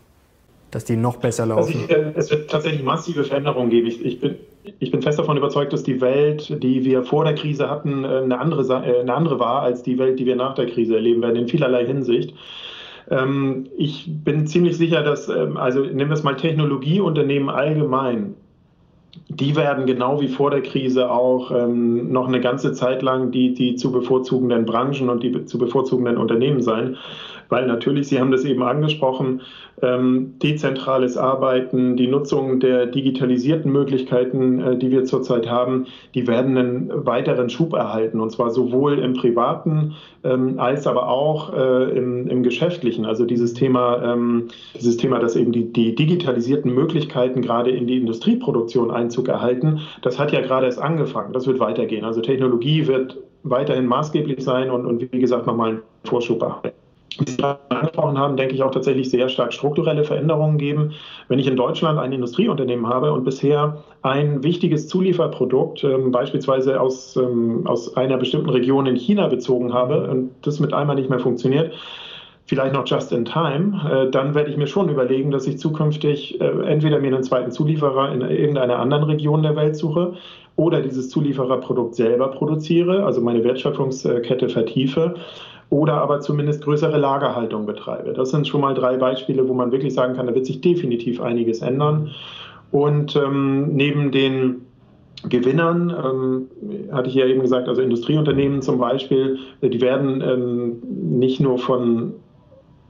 dass 0.71 0.85
die 0.85 0.97
noch 0.97 1.17
besser 1.17 1.47
laufen? 1.47 1.73
Also 1.73 1.85
ich, 1.85 1.91
äh, 1.91 2.13
es 2.15 2.31
wird 2.31 2.51
tatsächlich 2.51 2.83
massive 2.85 3.25
Veränderungen 3.25 3.71
geben. 3.71 3.89
Ich, 3.89 4.05
ich 4.05 4.21
bin 4.21 4.37
ich 4.79 4.91
bin 4.91 5.03
fest 5.03 5.19
davon 5.19 5.37
überzeugt, 5.37 5.73
dass 5.73 5.83
die 5.83 6.01
Welt, 6.01 6.63
die 6.63 6.85
wir 6.85 7.03
vor 7.03 7.25
der 7.25 7.35
Krise 7.35 7.69
hatten, 7.69 8.05
äh, 8.05 8.23
eine 8.23 8.39
andere, 8.39 8.63
äh, 8.63 9.01
eine 9.01 9.15
andere 9.15 9.39
war 9.39 9.63
als 9.63 9.83
die 9.83 9.99
Welt, 9.99 10.19
die 10.19 10.27
wir 10.27 10.37
nach 10.37 10.55
der 10.55 10.67
Krise 10.67 10.97
erleben 10.97 11.23
werden, 11.23 11.37
in 11.37 11.49
vielerlei 11.49 11.87
Hinsicht. 11.87 12.35
Ähm, 13.11 13.67
ich 13.77 14.09
bin 14.09 14.47
ziemlich 14.47 14.77
sicher, 14.77 15.03
dass, 15.03 15.29
ähm, 15.29 15.57
also 15.57 15.81
nehmen 15.81 16.11
wir 16.11 16.15
es 16.15 16.23
mal 16.23 16.37
Technologieunternehmen 16.37 17.51
allgemein, 17.51 18.35
die 19.29 19.55
werden 19.55 19.87
genau 19.87 20.21
wie 20.21 20.29
vor 20.29 20.51
der 20.51 20.63
Krise 20.63 21.11
auch 21.11 21.51
ähm, 21.51 22.11
noch 22.11 22.27
eine 22.27 22.41
ganze 22.41 22.73
Zeit 22.73 23.03
lang 23.03 23.31
die, 23.31 23.55
die 23.55 23.77
zu 23.77 23.93
bevorzugenden 23.93 24.65
Branchen 24.65 25.09
und 25.09 25.23
die 25.23 25.45
zu 25.45 25.59
bevorzugenden 25.59 26.17
Unternehmen 26.17 26.63
sein 26.63 26.97
weil 27.49 27.67
natürlich, 27.67 28.09
Sie 28.09 28.21
haben 28.21 28.31
das 28.31 28.45
eben 28.45 28.63
angesprochen, 28.63 29.43
ähm, 29.83 30.35
dezentrales 30.43 31.17
Arbeiten, 31.17 31.97
die 31.97 32.07
Nutzung 32.07 32.61
der 32.61 32.87
digitalisierten 32.87 33.71
Möglichkeiten, 33.71 34.61
äh, 34.61 34.77
die 34.77 34.91
wir 34.91 35.05
zurzeit 35.05 35.49
haben, 35.49 35.87
die 36.15 36.27
werden 36.27 36.57
einen 36.57 37.07
weiteren 37.07 37.51
Schub 37.51 37.73
erhalten 37.73 38.21
und 38.21 38.31
zwar 38.31 38.51
sowohl 38.51 38.99
im 38.99 39.15
privaten 39.15 39.95
ähm, 40.23 40.59
als 40.59 40.87
aber 40.87 41.09
auch 41.09 41.53
äh, 41.53 41.97
im, 41.97 42.29
im, 42.29 42.43
geschäftlichen. 42.43 43.05
Also 43.05 43.25
dieses 43.25 43.53
Thema, 43.53 44.03
ähm, 44.03 44.49
dieses 44.75 44.97
Thema, 44.97 45.19
dass 45.19 45.37
eben 45.37 45.53
die, 45.53 45.73
die 45.73 45.95
digitalisierten 45.95 46.73
Möglichkeiten 46.73 47.43
gerade 47.43 47.71
in 47.71 47.87
die 47.87 47.99
Industrieproduktion 47.99 48.91
Einzug 48.91 49.29
erhalten, 49.29 49.81
das 50.03 50.19
hat 50.19 50.33
ja 50.33 50.41
gerade 50.41 50.67
erst 50.67 50.81
angefangen. 50.81 51.33
Das 51.33 51.47
wird 51.47 51.61
weitergehen. 51.61 52.05
Also 52.05 52.21
Technologie 52.21 52.87
wird 52.87 53.19
weiterhin 53.43 53.87
maßgeblich 53.87 54.43
sein 54.43 54.71
und, 54.71 54.87
und 54.87 55.13
wie 55.13 55.19
gesagt 55.19 55.47
nochmal 55.47 55.71
einen 55.71 55.83
Vorschub 56.05 56.43
erhalten 56.43 56.84
Sie 57.27 57.43
angesprochen 57.69 58.19
haben, 58.19 58.37
denke 58.37 58.55
ich 58.55 58.63
auch 58.63 58.71
tatsächlich 58.71 59.11
sehr 59.11 59.29
stark 59.29 59.53
strukturelle 59.53 60.05
Veränderungen 60.05 60.59
geben. 60.59 60.93
Wenn 61.29 61.39
ich 61.39 61.47
in 61.47 61.57
Deutschland 61.57 61.99
ein 61.99 62.13
Industrieunternehmen 62.13 62.89
habe 62.89 63.13
und 63.13 63.25
bisher 63.25 63.85
ein 64.03 64.43
wichtiges 64.43 64.89
Zulieferprodukt 64.89 65.85
ähm, 65.85 66.11
beispielsweise 66.11 66.81
aus, 66.81 67.17
ähm, 67.17 67.67
aus 67.67 67.97
einer 67.97 68.17
bestimmten 68.17 68.51
Region 68.51 68.87
in 68.87 68.97
China 68.97 69.29
bezogen 69.29 69.73
habe 69.73 70.09
und 70.11 70.31
das 70.43 70.61
mit 70.61 70.73
einmal 70.73 70.97
nicht 70.97 71.11
mehr 71.11 71.21
funktioniert, 71.21 71.73
vielleicht 72.47 72.75
noch 72.75 72.87
just 72.87 73.13
in 73.13 73.25
time, 73.25 73.81
äh, 73.91 74.11
dann 74.11 74.35
werde 74.35 74.51
ich 74.51 74.57
mir 74.57 74.67
schon 74.67 74.89
überlegen, 74.89 75.31
dass 75.31 75.47
ich 75.47 75.59
zukünftig 75.59 76.41
äh, 76.41 76.45
entweder 76.67 76.99
mir 76.99 77.15
einen 77.15 77.23
zweiten 77.23 77.51
Zulieferer 77.51 78.13
in 78.13 78.21
irgendeiner 78.21 78.79
anderen 78.79 79.05
Region 79.05 79.43
der 79.43 79.57
Welt 79.57 79.77
suche 79.77 80.15
oder 80.57 80.81
dieses 80.83 81.09
Zuliefererprodukt 81.09 81.95
selber 81.95 82.29
produziere, 82.29 83.05
also 83.05 83.21
meine 83.21 83.43
Wertschöpfungskette 83.43 84.49
vertiefe 84.49 85.15
oder 85.71 85.95
aber 85.95 86.21
zumindest 86.21 86.63
größere 86.63 86.99
Lagerhaltung 86.99 87.67
betreibe. 87.67 88.13
Das 88.13 88.31
sind 88.31 88.47
schon 88.47 88.61
mal 88.61 88.75
drei 88.75 88.97
Beispiele, 88.97 89.49
wo 89.49 89.55
man 89.55 89.73
wirklich 89.73 89.95
sagen 89.95 90.15
kann, 90.15 90.27
da 90.27 90.35
wird 90.35 90.47
sich 90.47 90.61
definitiv 90.61 91.21
einiges 91.21 91.63
ändern. 91.63 92.11
Und 92.71 93.17
ähm, 93.17 93.75
neben 93.75 94.11
den 94.11 94.63
Gewinnern, 95.29 95.91
ähm, 95.91 96.93
hatte 96.93 97.09
ich 97.09 97.15
ja 97.15 97.27
eben 97.27 97.41
gesagt, 97.41 97.69
also 97.69 97.81
Industrieunternehmen 97.81 98.63
zum 98.63 98.79
Beispiel, 98.79 99.39
die 99.63 99.81
werden 99.81 100.21
ähm, 100.21 100.83
nicht 101.19 101.41
nur 101.41 101.59
von 101.59 102.15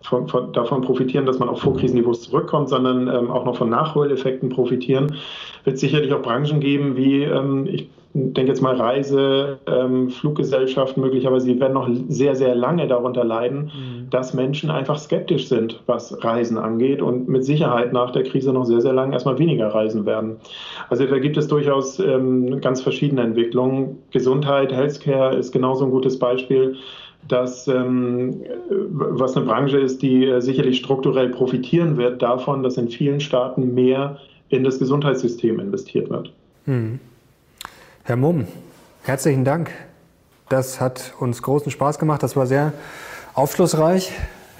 von, 0.05 0.28
von, 0.28 0.52
davon 0.52 0.82
profitieren, 0.82 1.26
dass 1.26 1.38
man 1.38 1.48
auf 1.48 1.61
Vorkrisenniveaus 1.61 2.22
zurückkommt, 2.22 2.68
sondern 2.68 3.09
ähm, 3.09 3.30
auch 3.30 3.44
noch 3.44 3.57
von 3.57 3.70
Nachholeffekten 3.70 4.50
profitieren. 4.50 5.16
Wird 5.64 5.78
sicherlich 5.78 6.12
auch 6.12 6.22
Branchen 6.22 6.61
geben, 6.61 6.96
wie 6.96 7.22
ähm, 7.22 7.66
ich 7.66 7.88
denke 8.14 8.52
jetzt 8.52 8.61
mal 8.61 8.76
Reise, 8.76 9.59
ähm, 9.66 10.09
Fluggesellschaften 10.09 11.02
möglicherweise, 11.02 11.48
die 11.48 11.59
werden 11.59 11.72
noch 11.72 11.88
sehr, 12.09 12.36
sehr 12.36 12.55
lange 12.55 12.86
darunter 12.86 13.24
leiden, 13.24 13.64
mhm. 13.64 14.11
dass 14.11 14.34
Menschen 14.34 14.70
einfach 14.70 14.98
skeptisch 14.98 15.48
sind, 15.48 15.82
was 15.86 16.22
Reisen 16.22 16.57
angeht 16.57 17.02
und 17.02 17.28
mit 17.28 17.44
Sicherheit 17.44 17.92
nach 17.92 18.12
der 18.12 18.22
Krise 18.22 18.52
noch 18.52 18.66
sehr, 18.66 18.80
sehr 18.82 18.92
lange 18.92 19.14
erstmal 19.14 19.38
weniger 19.38 19.66
reisen 19.68 20.07
werden. 20.07 20.36
Also 20.90 21.07
da 21.07 21.18
gibt 21.18 21.36
es 21.36 21.48
durchaus 21.48 21.98
ähm, 21.98 22.61
ganz 22.61 22.82
verschiedene 22.82 23.22
Entwicklungen. 23.22 23.98
Gesundheit, 24.12 24.72
Healthcare 24.72 25.34
ist 25.34 25.50
genauso 25.50 25.86
ein 25.86 25.90
gutes 25.90 26.18
Beispiel 26.18 26.76
dass 27.29 27.68
ähm, 27.68 28.43
was 28.68 29.37
eine 29.37 29.47
Branche 29.47 29.79
ist, 29.79 30.03
die 30.03 30.27
äh, 30.27 30.41
sicherlich 30.41 30.79
strukturell 30.79 31.31
profitieren 31.31 31.97
wird 31.97 32.22
davon, 32.22 32.62
dass 32.62 32.77
in 32.77 32.89
vielen 32.89 33.20
Staaten 33.20 33.75
mehr 33.75 34.18
in 34.49 34.64
das 34.64 34.79
Gesundheitssystem 34.79 35.59
investiert 35.59 36.11
wird. 36.11 36.33
Hm. 36.66 37.01
Herr 38.05 38.16
Mumm, 38.16 38.47
herzlichen 39.03 39.45
Dank. 39.45 39.70
Das 40.49 40.81
hat 40.81 41.14
uns 41.20 41.43
großen 41.43 41.72
Spaß 41.72 41.99
gemacht. 41.99 42.22
Das 42.22 42.37
war 42.37 42.47
sehr 42.47 42.72
aufschlussreich. 43.35 44.12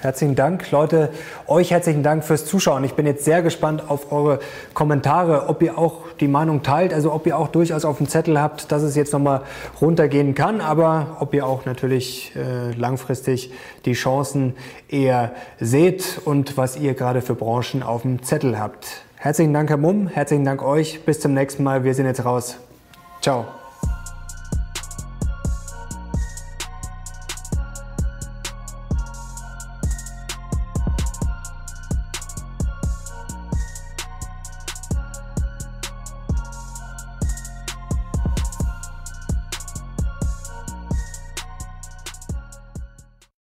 Herzlichen 0.05 0.35
Dank, 0.35 0.69
Leute. 0.69 1.09
Euch 1.47 1.71
herzlichen 1.71 2.03
Dank 2.03 2.23
fürs 2.23 2.45
Zuschauen. 2.45 2.83
Ich 2.83 2.93
bin 2.93 3.07
jetzt 3.07 3.25
sehr 3.25 3.41
gespannt 3.41 3.89
auf 3.89 4.11
eure 4.11 4.37
Kommentare, 4.75 5.49
ob 5.49 5.63
ihr 5.63 5.79
auch 5.79 6.01
die 6.19 6.27
Meinung 6.27 6.61
teilt, 6.61 6.93
also 6.93 7.11
ob 7.11 7.25
ihr 7.25 7.35
auch 7.35 7.47
durchaus 7.47 7.85
auf 7.85 7.97
dem 7.97 8.07
Zettel 8.07 8.39
habt, 8.39 8.71
dass 8.71 8.83
es 8.83 8.95
jetzt 8.95 9.13
nochmal 9.13 9.41
runtergehen 9.81 10.35
kann, 10.35 10.61
aber 10.61 11.17
ob 11.21 11.33
ihr 11.33 11.47
auch 11.47 11.65
natürlich 11.65 12.33
äh, 12.35 12.71
langfristig 12.73 13.51
die 13.85 13.93
Chancen 13.93 14.53
eher 14.89 15.31
seht 15.59 16.21
und 16.23 16.55
was 16.55 16.77
ihr 16.77 16.93
gerade 16.93 17.23
für 17.23 17.33
Branchen 17.33 17.81
auf 17.81 18.03
dem 18.03 18.21
Zettel 18.21 18.59
habt. 18.59 18.85
Herzlichen 19.15 19.55
Dank, 19.55 19.71
Herr 19.71 19.77
Mumm. 19.77 20.07
Herzlichen 20.07 20.45
Dank 20.45 20.61
euch. 20.61 21.03
Bis 21.03 21.19
zum 21.19 21.33
nächsten 21.33 21.63
Mal. 21.63 21.83
Wir 21.83 21.95
sind 21.95 22.05
jetzt 22.05 22.23
raus. 22.23 22.57
Ciao. 23.21 23.64